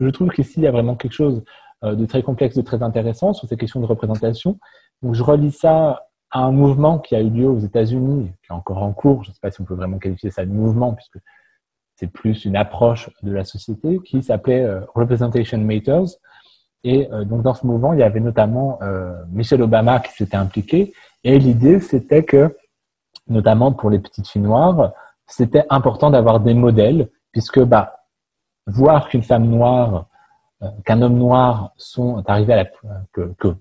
je 0.00 0.08
trouve 0.08 0.30
qu'ici 0.30 0.54
il 0.56 0.64
y 0.64 0.66
a 0.66 0.72
vraiment 0.72 0.96
quelque 0.96 1.12
chose 1.12 1.44
euh, 1.84 1.94
de 1.94 2.04
très 2.04 2.22
complexe, 2.22 2.56
de 2.56 2.62
très 2.62 2.82
intéressant 2.82 3.32
sur 3.32 3.48
ces 3.48 3.56
questions 3.56 3.80
de 3.80 3.86
représentation. 3.86 4.58
Donc 5.02 5.14
je 5.14 5.22
relis 5.22 5.52
ça 5.52 6.04
à 6.30 6.40
un 6.40 6.52
mouvement 6.52 6.98
qui 6.98 7.16
a 7.16 7.20
eu 7.20 7.30
lieu 7.30 7.48
aux 7.48 7.58
États-Unis, 7.58 8.30
qui 8.42 8.52
est 8.52 8.54
encore 8.54 8.82
en 8.82 8.92
cours. 8.92 9.24
Je 9.24 9.30
ne 9.30 9.34
sais 9.34 9.40
pas 9.40 9.50
si 9.50 9.60
on 9.60 9.64
peut 9.64 9.74
vraiment 9.74 9.98
qualifier 9.98 10.30
ça 10.30 10.44
de 10.44 10.50
mouvement, 10.50 10.94
puisque 10.94 11.18
c'est 12.00 12.10
plus 12.10 12.46
une 12.46 12.56
approche 12.56 13.10
de 13.22 13.30
la 13.30 13.44
société 13.44 14.00
qui 14.02 14.22
s'appelait 14.22 14.64
euh, 14.64 14.80
Representation 14.94 15.58
Matters. 15.58 16.16
Et 16.82 17.12
euh, 17.12 17.24
donc 17.24 17.42
dans 17.42 17.52
ce 17.52 17.66
mouvement, 17.66 17.92
il 17.92 18.00
y 18.00 18.02
avait 18.02 18.20
notamment 18.20 18.78
euh, 18.82 19.12
Michelle 19.30 19.60
Obama 19.60 20.00
qui 20.00 20.12
s'était 20.14 20.38
impliqué. 20.38 20.94
Et 21.24 21.38
l'idée, 21.38 21.78
c'était 21.78 22.24
que, 22.24 22.56
notamment 23.28 23.72
pour 23.72 23.90
les 23.90 23.98
petites 23.98 24.26
filles 24.26 24.40
noires, 24.40 24.92
c'était 25.26 25.64
important 25.68 26.10
d'avoir 26.10 26.40
des 26.40 26.54
modèles, 26.54 27.10
puisque 27.32 27.60
bah, 27.60 28.00
voir 28.66 29.10
qu'une 29.10 29.22
femme 29.22 29.46
noire, 29.46 30.06
qu'un 30.86 31.02
homme 31.02 31.18
noir 31.18 31.72
sont 31.76 32.22
arrivés 32.26 32.54
à 32.54 32.64
que, 33.12 33.34
que 33.38 33.54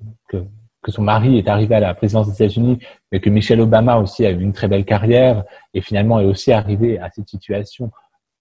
que 0.81 0.93
son 0.93 1.01
mari 1.01 1.37
est 1.37 1.49
arrivé 1.49 1.75
à 1.75 1.81
la 1.81 1.93
présidence 1.93 2.27
des 2.27 2.35
États-Unis, 2.35 2.79
mais 3.11 3.19
que 3.19 3.29
Michelle 3.29 3.59
Obama 3.59 3.97
aussi 3.97 4.25
a 4.25 4.31
eu 4.31 4.39
une 4.39 4.53
très 4.53 4.69
belle 4.69 4.85
carrière 4.85 5.43
et 5.73 5.81
finalement 5.81 6.21
est 6.21 6.25
aussi 6.25 6.53
arrivée 6.53 6.97
à 6.99 7.09
cette 7.09 7.27
situation 7.27 7.91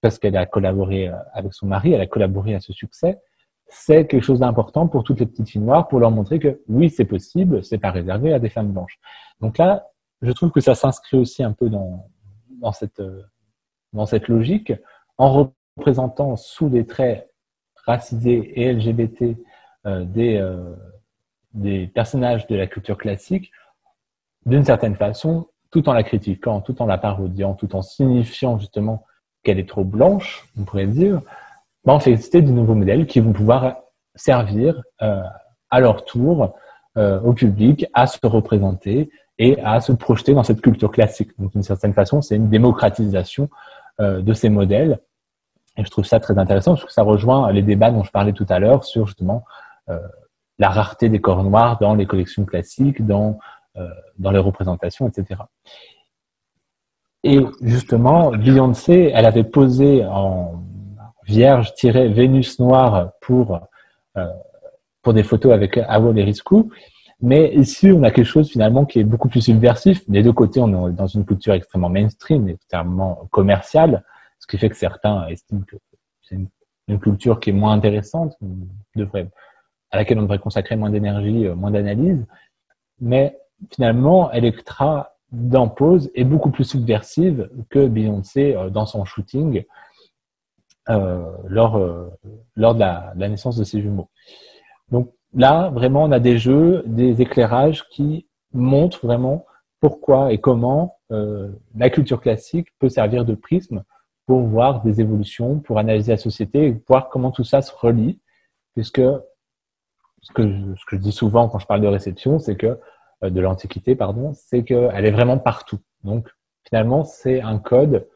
parce 0.01 0.19
qu'elle 0.19 0.37
a 0.37 0.47
collaboré 0.47 1.09
euh, 1.09 1.17
avec 1.33 1.53
son 1.53 1.67
mari, 1.67 1.93
elle 1.93 2.01
a 2.01 2.07
collaboré 2.07 2.55
à 2.55 2.61
ce 2.61 2.73
succès, 2.73 3.19
c'est 3.67 4.07
quelque 4.07 4.25
chose 4.25 4.41
d'important 4.41 4.89
pour 4.89 5.05
toutes 5.05 5.21
les 5.21 5.27
petites 5.27 5.49
filles 5.49 5.61
noires 5.61 5.89
pour 5.89 6.01
leur 6.01 6.11
montrer 6.11 6.39
que 6.39 6.63
oui, 6.69 6.89
c'est 6.89 7.05
possible, 7.05 7.63
c'est 7.65 7.79
pas 7.79 7.91
réservé 7.91 8.33
à 8.33 8.39
des 8.39 8.49
femmes 8.49 8.73
blanches. 8.73 8.99
Donc 9.41 9.59
là, 9.59 9.89
je 10.23 10.33
trouve 10.33 10.51
que 10.51 10.61
ça 10.61 10.75
s'inscrit 10.75 11.19
aussi 11.19 11.43
un 11.43 11.53
peu 11.53 11.69
dans, 11.69 12.09
euh, 12.65 14.05
cette 14.07 14.29
logique 14.29 14.73
en 15.19 15.51
représentant 15.77 16.37
sous 16.37 16.69
des 16.69 16.87
traits 16.87 17.31
racisés 17.85 18.61
et 18.61 18.73
LGBT 18.73 19.37
euh, 19.87 20.75
des 21.55 21.87
personnages 21.89 22.47
de 22.47 22.57
la 22.57 22.67
culture 22.67 22.97
classique 22.97 23.51
d'une 24.47 24.65
certaine 24.65 24.97
façon, 24.97 25.49
tout 25.71 25.89
en 25.89 25.93
la 25.93 26.03
critiquant, 26.03 26.61
tout 26.61 26.81
en 26.81 26.87
la 26.87 26.99
parodiant, 26.99 27.55
tout 27.55 27.77
en 27.77 27.83
signifiant 27.83 28.59
justement 28.59 29.05
qu'elle 29.43 29.59
est 29.59 29.69
trop 29.69 29.85
blanche, 29.85 30.47
on 30.59 30.65
pourrait 30.65 30.87
dire, 30.87 31.21
on 31.95 32.01
fait 32.01 32.11
exister 32.11 32.43
de 32.43 32.51
nouveaux 32.51 32.75
modèles 32.75 33.07
qui 33.07 33.21
vont 33.21 33.33
pouvoir 33.33 33.77
servir 34.15 34.83
euh, 35.03 35.23
à 35.71 35.81
leur 35.81 36.05
tour 36.05 36.55
euh, 36.97 37.21
au 37.21 37.33
public 37.33 37.87
à 37.95 38.07
se 38.07 38.19
représenter 38.27 39.11
et 39.39 39.61
à 39.63 39.81
se 39.81 39.93
projeter 39.93 40.35
dans 40.35 40.43
cette 40.43 40.61
culture 40.61 40.91
classique. 40.91 41.31
Donc 41.39 41.53
d'une 41.53 41.63
certaine 41.63 41.95
façon, 41.95 42.21
c'est 42.21 42.37
une 42.37 42.49
démocratisation 42.49 43.49
euh, 44.01 44.21
de 44.21 44.33
ces 44.33 44.49
modèles. 44.49 44.99
Et 45.77 45.85
je 45.85 45.91
trouve 45.91 46.05
ça 46.05 46.19
très 46.19 46.37
intéressant 46.39 46.73
parce 46.73 46.85
que 46.85 46.93
ça 46.93 47.03
rejoint 47.03 47.53
les 47.53 47.63
débats 47.63 47.91
dont 47.91 48.03
je 48.03 48.11
parlais 48.11 48.33
tout 48.33 48.47
à 48.49 48.59
l'heure 48.59 48.85
sur 48.85 49.07
justement 49.07 49.45
la 50.59 50.69
rareté 50.69 51.09
des 51.09 51.19
corps 51.19 51.43
noirs 51.45 51.79
dans 51.79 51.95
les 51.95 52.05
collections 52.05 52.45
classiques, 52.45 53.07
dans 53.07 53.39
les 54.19 54.39
représentations, 54.39 55.09
etc. 55.09 55.41
Et 57.25 57.41
justement, 57.63 58.31
Beyoncé, 58.31 59.11
elle 59.15 59.27
avait 59.27 59.45
posé 59.45 60.05
en 60.05 60.63
vierge 61.27 61.75
Vénus 61.83 62.59
noire 62.59 63.13
pour, 63.21 63.61
euh, 64.17 64.27
pour 65.03 65.13
des 65.15 65.23
photos 65.23 65.53
avec 65.53 65.77
Awol 65.77 66.19
et. 66.19 66.71
Mais 67.21 67.53
ici, 67.55 67.91
on 67.91 68.05
a 68.05 68.11
quelque 68.13 68.27
chose 68.27 68.49
finalement 68.49 68.85
qui 68.85 69.01
est 69.01 69.05
beaucoup 69.05 69.29
plus 69.29 69.41
subversif. 69.41 70.09
Des 70.09 70.23
deux 70.23 70.33
côtés, 70.33 70.61
on 70.61 70.89
est 70.89 70.93
dans 70.93 71.09
une 71.09 71.25
culture 71.25 71.53
extrêmement 71.55 71.89
mainstream, 71.89 72.49
extrêmement 72.49 73.27
commerciale, 73.33 74.05
ce 74.39 74.47
qui 74.47 74.57
fait 74.57 74.69
que 74.69 74.77
certains 74.77 75.27
estiment 75.27 75.63
que 75.67 75.77
c'est 76.23 76.37
une, 76.37 76.99
culture 77.01 77.39
qui 77.39 77.51
est 77.51 77.53
moins 77.53 77.73
intéressante, 77.73 78.39
à 79.91 79.97
laquelle 79.97 80.19
on 80.19 80.23
devrait 80.23 80.39
consacrer 80.39 80.77
moins 80.77 80.89
d'énergie, 80.89 81.47
euh, 81.47 81.55
moins 81.55 81.71
d'analyse. 81.71 82.25
Mais 83.01 83.37
finalement, 83.71 84.33
Electra 84.33 85.18
dans 85.33 85.69
Pose 85.69 86.11
est 86.15 86.25
beaucoup 86.25 86.51
plus 86.51 86.65
subversive 86.65 87.51
que 87.69 87.87
Beyoncé 87.87 88.55
euh, 88.55 88.71
dans 88.71 88.87
son 88.87 89.05
shooting 89.05 89.65
euh, 90.89 91.23
lors, 91.47 91.77
euh, 91.77 92.11
lors 92.57 92.75
de 92.75 92.81
la, 92.81 93.13
naissance 93.17 93.57
de 93.57 93.65
ses 93.65 93.81
jumeaux. 93.83 94.09
Donc 94.91 95.13
là, 95.35 95.69
vraiment, 95.71 96.05
on 96.05 96.13
a 96.13 96.21
des 96.21 96.39
jeux, 96.39 96.83
des 96.87 97.21
éclairages 97.21 97.87
qui 97.91 98.27
montrent 98.53 99.05
vraiment 99.05 99.45
pourquoi 99.81 100.33
et 100.33 100.39
comment 100.39 100.95
la 101.11 101.89
culture 101.89 102.21
classique 102.21 102.69
peut 102.79 102.91
servir 102.91 103.25
de 103.25 103.35
prisme 103.35 103.83
pour 104.27 104.41
voir 104.41 104.83
des 104.83 105.01
évolutions, 105.01 105.59
pour 105.61 105.79
analyser 105.79 106.13
la 106.13 106.19
société 106.19 106.67
et 106.67 106.83
voir 106.87 107.09
comment 107.09 107.31
tout 107.31 107.45
ça 107.45 107.63
se 107.63 107.73
relie, 107.75 108.21
puisque 108.75 109.01
ce 110.21 110.33
que, 110.35 110.43
je, 110.43 110.75
ce 110.75 110.85
que 110.85 110.97
je 110.97 111.01
dis 111.01 111.13
souvent 111.13 111.49
quand 111.49 111.59
je 111.59 111.67
parle 111.67 111.81
de 111.81 111.87
réception, 111.87 112.39
c'est 112.39 112.57
que 112.57 112.79
de 113.23 113.41
l'Antiquité, 113.41 113.97
pardon, 113.97 114.33
c'est 114.35 114.65
qu'elle 114.65 115.05
est 115.05 115.11
vraiment 115.11 115.39
partout. 115.39 115.79
Donc 116.05 116.29
finalement, 116.69 117.05
c'est 117.05 117.41
un 117.41 117.59
code 117.59 118.07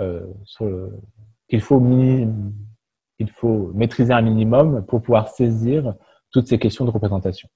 euh, 0.00 0.26
qu'il 1.48 1.60
faut, 1.60 1.82
il 3.18 3.30
faut 3.30 3.70
maîtriser 3.74 4.12
un 4.12 4.22
minimum 4.22 4.84
pour 4.86 5.02
pouvoir 5.02 5.28
saisir 5.28 5.94
toutes 6.30 6.48
ces 6.48 6.58
questions 6.58 6.84
de 6.84 6.90
représentation. 6.90 7.48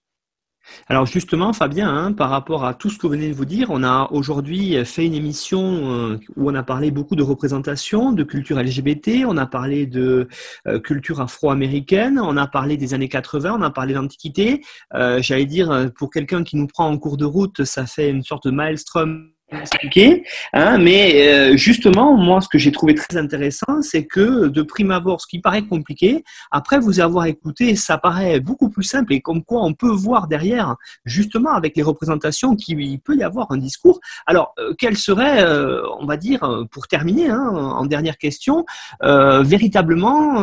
Alors 0.88 1.06
justement, 1.06 1.52
Fabien, 1.52 1.88
hein, 1.88 2.12
par 2.12 2.30
rapport 2.30 2.64
à 2.64 2.74
tout 2.74 2.90
ce 2.90 2.98
que 2.98 3.06
vous 3.06 3.12
venez 3.12 3.28
de 3.28 3.34
vous 3.34 3.44
dire, 3.44 3.68
on 3.70 3.82
a 3.82 4.08
aujourd'hui 4.12 4.84
fait 4.84 5.06
une 5.06 5.14
émission 5.14 5.60
euh, 5.92 6.18
où 6.36 6.50
on 6.50 6.54
a 6.54 6.62
parlé 6.62 6.90
beaucoup 6.90 7.16
de 7.16 7.22
représentation, 7.22 8.12
de 8.12 8.22
culture 8.22 8.60
LGBT, 8.60 9.24
on 9.26 9.36
a 9.36 9.46
parlé 9.46 9.86
de 9.86 10.28
euh, 10.66 10.80
culture 10.80 11.20
afro-américaine, 11.20 12.20
on 12.22 12.36
a 12.36 12.46
parlé 12.46 12.76
des 12.76 12.94
années 12.94 13.08
80, 13.08 13.56
on 13.58 13.62
a 13.62 13.70
parlé 13.70 13.94
d'antiquité. 13.94 14.62
Euh, 14.94 15.20
j'allais 15.20 15.46
dire, 15.46 15.90
pour 15.96 16.10
quelqu'un 16.10 16.44
qui 16.44 16.56
nous 16.56 16.66
prend 16.66 16.88
en 16.88 16.98
cours 16.98 17.16
de 17.16 17.24
route, 17.24 17.64
ça 17.64 17.86
fait 17.86 18.10
une 18.10 18.22
sorte 18.22 18.46
de 18.46 18.50
maelstrom 18.50 19.32
expliqué. 19.60 20.24
Hein, 20.52 20.78
mais 20.78 21.28
euh, 21.28 21.56
justement, 21.56 22.16
moi, 22.16 22.40
ce 22.40 22.48
que 22.48 22.58
j'ai 22.58 22.72
trouvé 22.72 22.94
très 22.94 23.16
intéressant, 23.16 23.82
c'est 23.82 24.04
que 24.04 24.48
de 24.48 24.62
prime 24.62 24.90
abord, 24.90 25.20
ce 25.20 25.26
qui 25.26 25.40
paraît 25.40 25.62
compliqué, 25.62 26.24
après 26.50 26.78
vous 26.78 27.00
avoir 27.00 27.26
écouté, 27.26 27.76
ça 27.76 27.98
paraît 27.98 28.40
beaucoup 28.40 28.70
plus 28.70 28.84
simple 28.84 29.12
et 29.12 29.20
comme 29.20 29.42
quoi 29.44 29.62
on 29.64 29.74
peut 29.74 29.90
voir 29.90 30.28
derrière, 30.28 30.76
justement, 31.04 31.52
avec 31.52 31.76
les 31.76 31.82
représentations, 31.82 32.56
qu'il 32.56 33.00
peut 33.00 33.16
y 33.16 33.22
avoir 33.22 33.50
un 33.50 33.58
discours. 33.58 34.00
Alors, 34.26 34.54
euh, 34.58 34.74
quel 34.78 34.96
serait, 34.96 35.44
euh, 35.44 35.82
on 36.00 36.06
va 36.06 36.16
dire, 36.16 36.66
pour 36.70 36.88
terminer, 36.88 37.28
hein, 37.28 37.48
en 37.48 37.86
dernière 37.86 38.18
question, 38.18 38.64
véritablement 39.02 40.42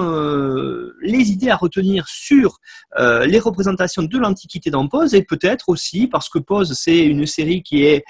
les 1.01 1.31
idées 1.31 1.49
à 1.49 1.55
retenir 1.55 2.07
sur 2.07 2.59
les 2.97 3.39
représentations 3.39 4.03
de 4.03 4.17
l'Antiquité 4.17 4.69
dans 4.69 4.87
Pose 4.87 5.13
et 5.13 5.23
peut-être 5.23 5.69
aussi, 5.69 6.07
parce 6.07 6.29
que 6.29 6.39
Pose, 6.39 6.73
c'est 6.73 6.99
une 6.99 7.25
série 7.25 7.63
qui 7.63 7.83
est 7.83 8.03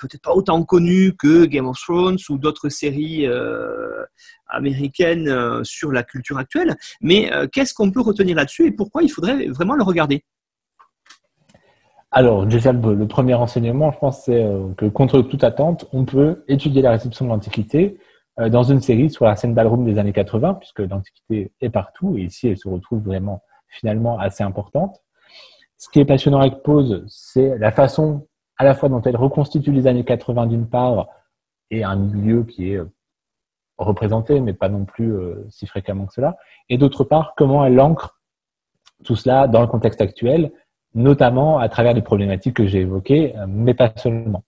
peut-être 0.00 0.22
pas 0.22 0.32
autant 0.32 0.62
connu 0.64 1.14
que 1.16 1.44
Game 1.44 1.66
of 1.66 1.78
Thrones 1.78 2.18
ou 2.28 2.38
d'autres 2.38 2.68
séries 2.68 3.26
euh, 3.26 4.04
américaines 4.48 5.28
euh, 5.28 5.62
sur 5.62 5.92
la 5.92 6.02
culture 6.02 6.38
actuelle. 6.38 6.76
Mais 7.00 7.32
euh, 7.32 7.46
qu'est-ce 7.46 7.74
qu'on 7.74 7.90
peut 7.90 8.00
retenir 8.00 8.36
là-dessus 8.36 8.66
et 8.66 8.72
pourquoi 8.72 9.02
il 9.02 9.08
faudrait 9.10 9.46
vraiment 9.48 9.74
le 9.74 9.84
regarder? 9.84 10.24
Alors, 12.12 12.44
déjà, 12.44 12.72
le, 12.72 13.06
premier 13.06 13.34
enseignement, 13.34 13.92
je 13.92 13.98
pense, 13.98 14.24
c'est 14.24 14.44
que 14.76 14.86
contre 14.86 15.20
toute 15.20 15.44
attente, 15.44 15.86
on 15.92 16.04
peut 16.04 16.42
étudier 16.48 16.82
la 16.82 16.90
réception 16.90 17.24
de 17.24 17.30
l'Antiquité 17.30 17.98
dans 18.36 18.64
une 18.64 18.80
série 18.80 19.10
sur 19.10 19.26
la 19.26 19.36
scène 19.36 19.54
ballroom 19.54 19.84
des 19.84 19.96
années 19.96 20.12
80, 20.12 20.54
puisque 20.54 20.80
l'Antiquité 20.80 21.52
est 21.60 21.70
partout, 21.70 22.16
et 22.18 22.22
ici, 22.22 22.48
elle 22.48 22.58
se 22.58 22.66
retrouve 22.66 23.00
vraiment, 23.04 23.44
finalement, 23.68 24.18
assez 24.18 24.42
importante. 24.42 25.00
Ce 25.78 25.88
qui 25.88 26.00
est 26.00 26.04
passionnant 26.04 26.40
avec 26.40 26.64
Pause, 26.64 27.04
c'est 27.06 27.56
la 27.58 27.70
façon 27.70 28.26
à 28.60 28.64
la 28.64 28.74
fois 28.74 28.90
dont 28.90 29.00
elle 29.00 29.16
reconstitue 29.16 29.72
les 29.72 29.86
années 29.86 30.04
80 30.04 30.46
d'une 30.46 30.68
part 30.68 31.08
et 31.70 31.82
un 31.82 31.96
milieu 31.96 32.44
qui 32.44 32.72
est 32.72 32.76
euh, 32.76 32.92
représenté, 33.78 34.38
mais 34.38 34.52
pas 34.52 34.68
non 34.68 34.84
plus 34.84 35.14
euh, 35.14 35.46
si 35.48 35.66
fréquemment 35.66 36.04
que 36.04 36.12
cela, 36.12 36.36
et 36.68 36.76
d'autre 36.76 37.02
part, 37.02 37.32
comment 37.38 37.64
elle 37.64 37.80
ancre 37.80 38.20
tout 39.02 39.16
cela 39.16 39.48
dans 39.48 39.62
le 39.62 39.66
contexte 39.66 40.02
actuel, 40.02 40.52
notamment 40.92 41.58
à 41.58 41.70
travers 41.70 41.94
les 41.94 42.02
problématiques 42.02 42.56
que 42.56 42.66
j'ai 42.66 42.80
évoquées, 42.80 43.34
euh, 43.38 43.46
mais 43.48 43.72
pas 43.72 43.90
seulement. 43.96 44.44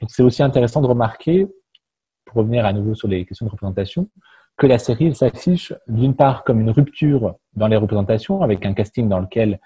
Donc 0.00 0.10
c'est 0.12 0.22
aussi 0.22 0.44
intéressant 0.44 0.80
de 0.80 0.86
remarquer, 0.86 1.48
pour 2.26 2.36
revenir 2.36 2.64
à 2.64 2.72
nouveau 2.72 2.94
sur 2.94 3.08
les 3.08 3.26
questions 3.26 3.46
de 3.46 3.50
représentation, 3.50 4.08
que 4.56 4.68
la 4.68 4.78
série 4.78 5.12
s'affiche 5.16 5.74
d'une 5.88 6.14
part 6.14 6.44
comme 6.44 6.60
une 6.60 6.70
rupture 6.70 7.34
dans 7.54 7.66
les 7.66 7.76
représentations, 7.76 8.40
avec 8.42 8.64
un 8.64 8.72
casting 8.72 9.08
dans 9.08 9.18
lequel 9.18 9.58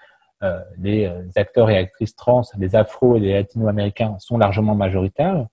les 0.77 1.05
euh, 1.05 1.23
acteurs 1.35 1.69
et 1.69 1.77
actrices 1.77 2.15
trans, 2.15 2.43
les 2.57 2.75
afro 2.75 3.15
et 3.15 3.19
les 3.19 3.33
latino-américains 3.33 4.17
sont 4.19 4.37
largement 4.37 4.75
majoritaires, 4.75 5.47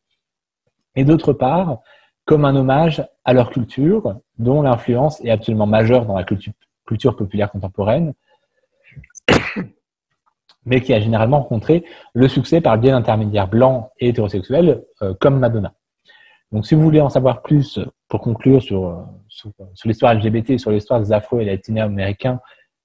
et 0.96 1.04
d'autre 1.04 1.32
part, 1.32 1.80
comme 2.24 2.44
un 2.44 2.54
hommage 2.54 3.06
à 3.24 3.32
leur 3.32 3.50
culture, 3.50 4.20
dont 4.38 4.62
l'influence 4.62 5.20
est 5.24 5.30
absolument 5.30 5.66
majeure 5.66 6.06
dans 6.06 6.16
la 6.16 6.24
culture, 6.24 7.16
populaire 7.16 7.50
contemporaine, 7.50 8.14
mais 10.66 10.80
qui 10.80 10.94
a 10.94 11.00
généralement 11.00 11.40
rencontré 11.40 11.84
le 12.14 12.28
succès 12.28 12.60
par 12.60 12.76
le 12.76 12.80
biais 12.80 12.92
d'intermédiaires 12.92 13.48
blancs 13.48 13.90
et 13.98 14.08
hétérosexuels 14.08 14.84
euh, 15.02 15.14
comme 15.20 15.38
Madonna. 15.38 15.74
Donc, 16.52 16.66
si 16.66 16.74
vous 16.74 16.82
voulez 16.82 17.00
en 17.00 17.10
savoir 17.10 17.42
plus, 17.42 17.80
pour 18.08 18.20
conclure 18.20 18.62
sur 18.62 19.08
l'histoire 19.84 20.14
LGBT, 20.14 20.56
sur 20.56 20.70
l'histoire 20.70 21.00
des 21.00 21.12
afro 21.12 21.40
et 21.40 21.44
latino-américains, 21.44 22.40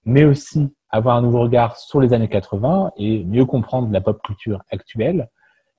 mais 0.06 0.24
aussi 0.26 0.74
avoir 0.90 1.16
un 1.16 1.22
nouveau 1.22 1.42
regard 1.42 1.78
sur 1.78 2.02
les 2.02 2.14
années 2.14 2.28
80 2.28 2.94
et 2.98 3.24
mieux 3.24 3.46
comprendre 3.46 3.92
la 3.92 4.02
pop 4.02 4.22
culture 4.24 4.64
actuelle. 4.72 5.30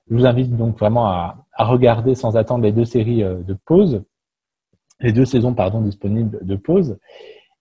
Je 0.09 0.15
vous 0.15 0.25
invite 0.25 0.55
donc 0.55 0.77
vraiment 0.77 1.07
à, 1.07 1.45
regarder 1.57 2.15
sans 2.15 2.37
attendre 2.37 2.63
les 2.63 2.71
deux 2.71 2.85
séries 2.85 3.23
euh, 3.23 3.35
de 3.43 3.53
pause, 3.53 4.03
les 4.99 5.11
deux 5.11 5.25
saisons 5.25 5.53
pardon 5.53 5.81
disponibles 5.81 6.39
de 6.41 6.55
pause. 6.55 6.97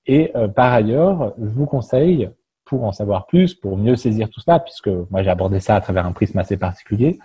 Et 0.07 0.31
euh, 0.37 0.49
par 0.49 0.73
ailleurs, 0.73 1.35
je 1.39 1.49
vous 1.49 1.67
conseille, 1.67 2.31
pour 2.65 2.85
en 2.85 2.93
savoir 2.93 3.27
plus, 3.27 3.55
pour 3.55 3.77
mieux 3.77 3.97
saisir 3.97 4.31
tout 4.31 4.41
cela, 4.41 4.61
puisque 4.61 4.89
moi 5.11 5.23
j'ai 5.23 5.31
abordé 5.31 5.61
ça 5.61 5.75
à 5.75 5.81
travers 5.81 6.07
un 6.07 6.13
prisme 6.13 6.39
assez 6.39 6.57
particulier, 6.57 7.19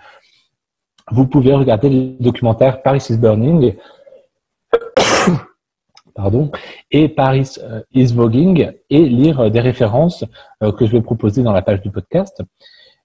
vous 1.10 1.26
pouvez 1.26 1.54
regarder 1.54 1.88
le 1.88 2.22
documentaire 2.22 2.82
Paris 2.82 3.04
is 3.10 3.16
Burning 3.16 3.76
pardon, 6.16 6.50
et 6.90 7.08
Paris 7.08 7.52
euh, 7.62 7.82
is 7.92 8.12
Voguing 8.14 8.72
et 8.90 9.08
lire 9.08 9.40
euh, 9.40 9.50
des 9.50 9.60
références 9.60 10.24
euh, 10.62 10.72
que 10.72 10.86
je 10.86 10.92
vais 10.92 11.02
proposer 11.02 11.42
dans 11.42 11.52
la 11.52 11.62
page 11.62 11.82
du 11.82 11.90
podcast. 11.90 12.42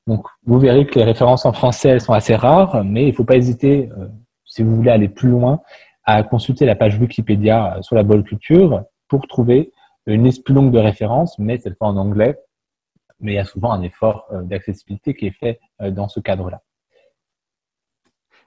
Donc, 0.07 0.25
vous 0.45 0.57
verrez 0.57 0.87
que 0.87 0.97
les 0.97 1.05
références 1.05 1.45
en 1.45 1.53
français, 1.53 1.89
elles 1.89 2.01
sont 2.01 2.13
assez 2.13 2.35
rares, 2.35 2.83
mais 2.83 3.03
il 3.03 3.09
ne 3.09 3.13
faut 3.13 3.25
pas 3.25 3.35
hésiter, 3.35 3.89
si 4.45 4.63
vous 4.63 4.75
voulez 4.75 4.89
aller 4.89 5.09
plus 5.09 5.29
loin, 5.29 5.61
à 6.05 6.23
consulter 6.23 6.65
la 6.65 6.75
page 6.75 6.97
Wikipédia 6.97 7.77
sur 7.81 7.95
la 7.95 8.01
bol 8.01 8.23
culture 8.23 8.83
pour 9.07 9.27
trouver 9.27 9.71
une 10.07 10.23
liste 10.23 10.43
plus 10.43 10.55
longue 10.55 10.71
de 10.71 10.79
références, 10.79 11.37
mais 11.37 11.59
cette 11.59 11.77
fois 11.77 11.89
en 11.89 11.97
anglais. 11.97 12.35
Mais 13.19 13.33
il 13.33 13.35
y 13.35 13.39
a 13.39 13.45
souvent 13.45 13.71
un 13.73 13.83
effort 13.83 14.25
d'accessibilité 14.41 15.13
qui 15.13 15.27
est 15.27 15.37
fait 15.39 15.59
dans 15.91 16.07
ce 16.07 16.19
cadre-là. 16.19 16.61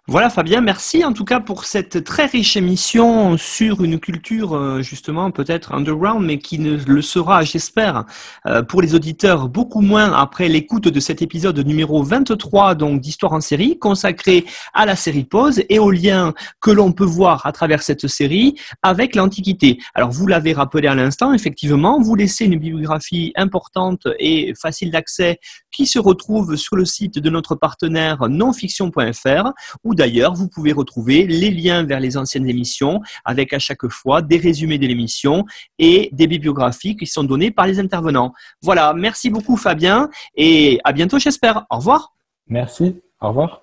Voilà 0.07 0.29
Fabien, 0.29 0.61
merci 0.61 1.03
en 1.03 1.15
tout 1.15 1.25
cas 1.25 1.41
pour 1.41 1.65
cette 1.65 2.05
très 2.05 2.27
riche 2.27 2.59
émission 2.59 3.39
sur 3.39 3.83
une 3.83 3.99
culture 3.99 4.55
euh, 4.55 4.83
justement 4.83 5.31
peut-être 5.31 5.73
underground, 5.73 6.27
mais 6.27 6.39
qui 6.39 6.59
ne 6.59 6.77
le 6.77 7.01
sera, 7.01 7.43
j'espère, 7.43 8.05
euh, 8.45 8.63
pour 8.63 8.83
les 8.83 8.95
auditeurs 8.95 9.49
beaucoup 9.49 9.81
moins 9.81 10.13
après 10.13 10.51
l'écoute 10.51 10.89
de 10.89 11.01
cet 11.01 11.23
épisode 11.23 11.59
numéro 11.61 12.03
23 12.03 12.75
donc 12.75 13.01
d'Histoire 13.01 13.33
en 13.33 13.41
série 13.41 13.79
consacré 13.79 14.45
à 14.75 14.85
la 14.85 14.95
série 14.95 15.25
Pause 15.25 15.63
et 15.71 15.79
aux 15.79 15.91
liens 15.91 16.35
que 16.61 16.71
l'on 16.71 16.93
peut 16.93 17.07
voir 17.07 17.47
à 17.47 17.53
travers 17.53 17.83
cette 17.83 18.07
série 18.07 18.61
avec 18.83 19.17
l'Antiquité. 19.17 19.79
Alors 19.95 20.11
vous 20.11 20.27
l'avez 20.27 20.53
rappelé 20.53 20.87
à 20.87 20.95
l'instant, 20.95 21.33
effectivement, 21.33 21.99
vous 21.99 22.15
laissez 22.15 22.45
une 22.45 22.59
bibliographie 22.59 23.33
importante 23.37 24.07
et 24.19 24.53
facile 24.55 24.91
d'accès 24.91 25.39
qui 25.71 25.87
se 25.87 25.99
retrouve 25.99 26.57
sur 26.57 26.77
le 26.77 26.85
site 26.85 27.19
de 27.19 27.31
notre 27.31 27.55
partenaire 27.55 28.29
nonfiction.fr 28.29 29.53
d'ailleurs 29.95 30.35
vous 30.35 30.49
pouvez 30.49 30.73
retrouver 30.73 31.27
les 31.27 31.51
liens 31.51 31.85
vers 31.85 32.01
les 32.01 32.17
anciennes 32.17 32.49
émissions 32.49 33.01
avec 33.25 33.53
à 33.53 33.59
chaque 33.59 33.87
fois 33.89 34.23
des 34.23 34.37
résumés 34.37 34.79
de 34.79 34.87
l'émission 34.87 35.45
et 35.79 36.09
des 36.13 36.27
bibliographies 36.27 36.97
qui 36.97 37.07
sont 37.07 37.25
données 37.25 37.51
par 37.51 37.67
les 37.67 37.79
intervenants. 37.81 38.33
Voilà, 38.63 38.95
merci 38.95 39.31
beaucoup 39.31 39.57
Fabien 39.57 40.09
et 40.37 40.81
à 40.85 40.93
bientôt 40.93 41.19
j'espère. 41.19 41.67
Au 41.71 41.77
revoir. 41.77 42.15
Merci, 42.47 43.01
au 43.21 43.29
revoir. 43.29 43.63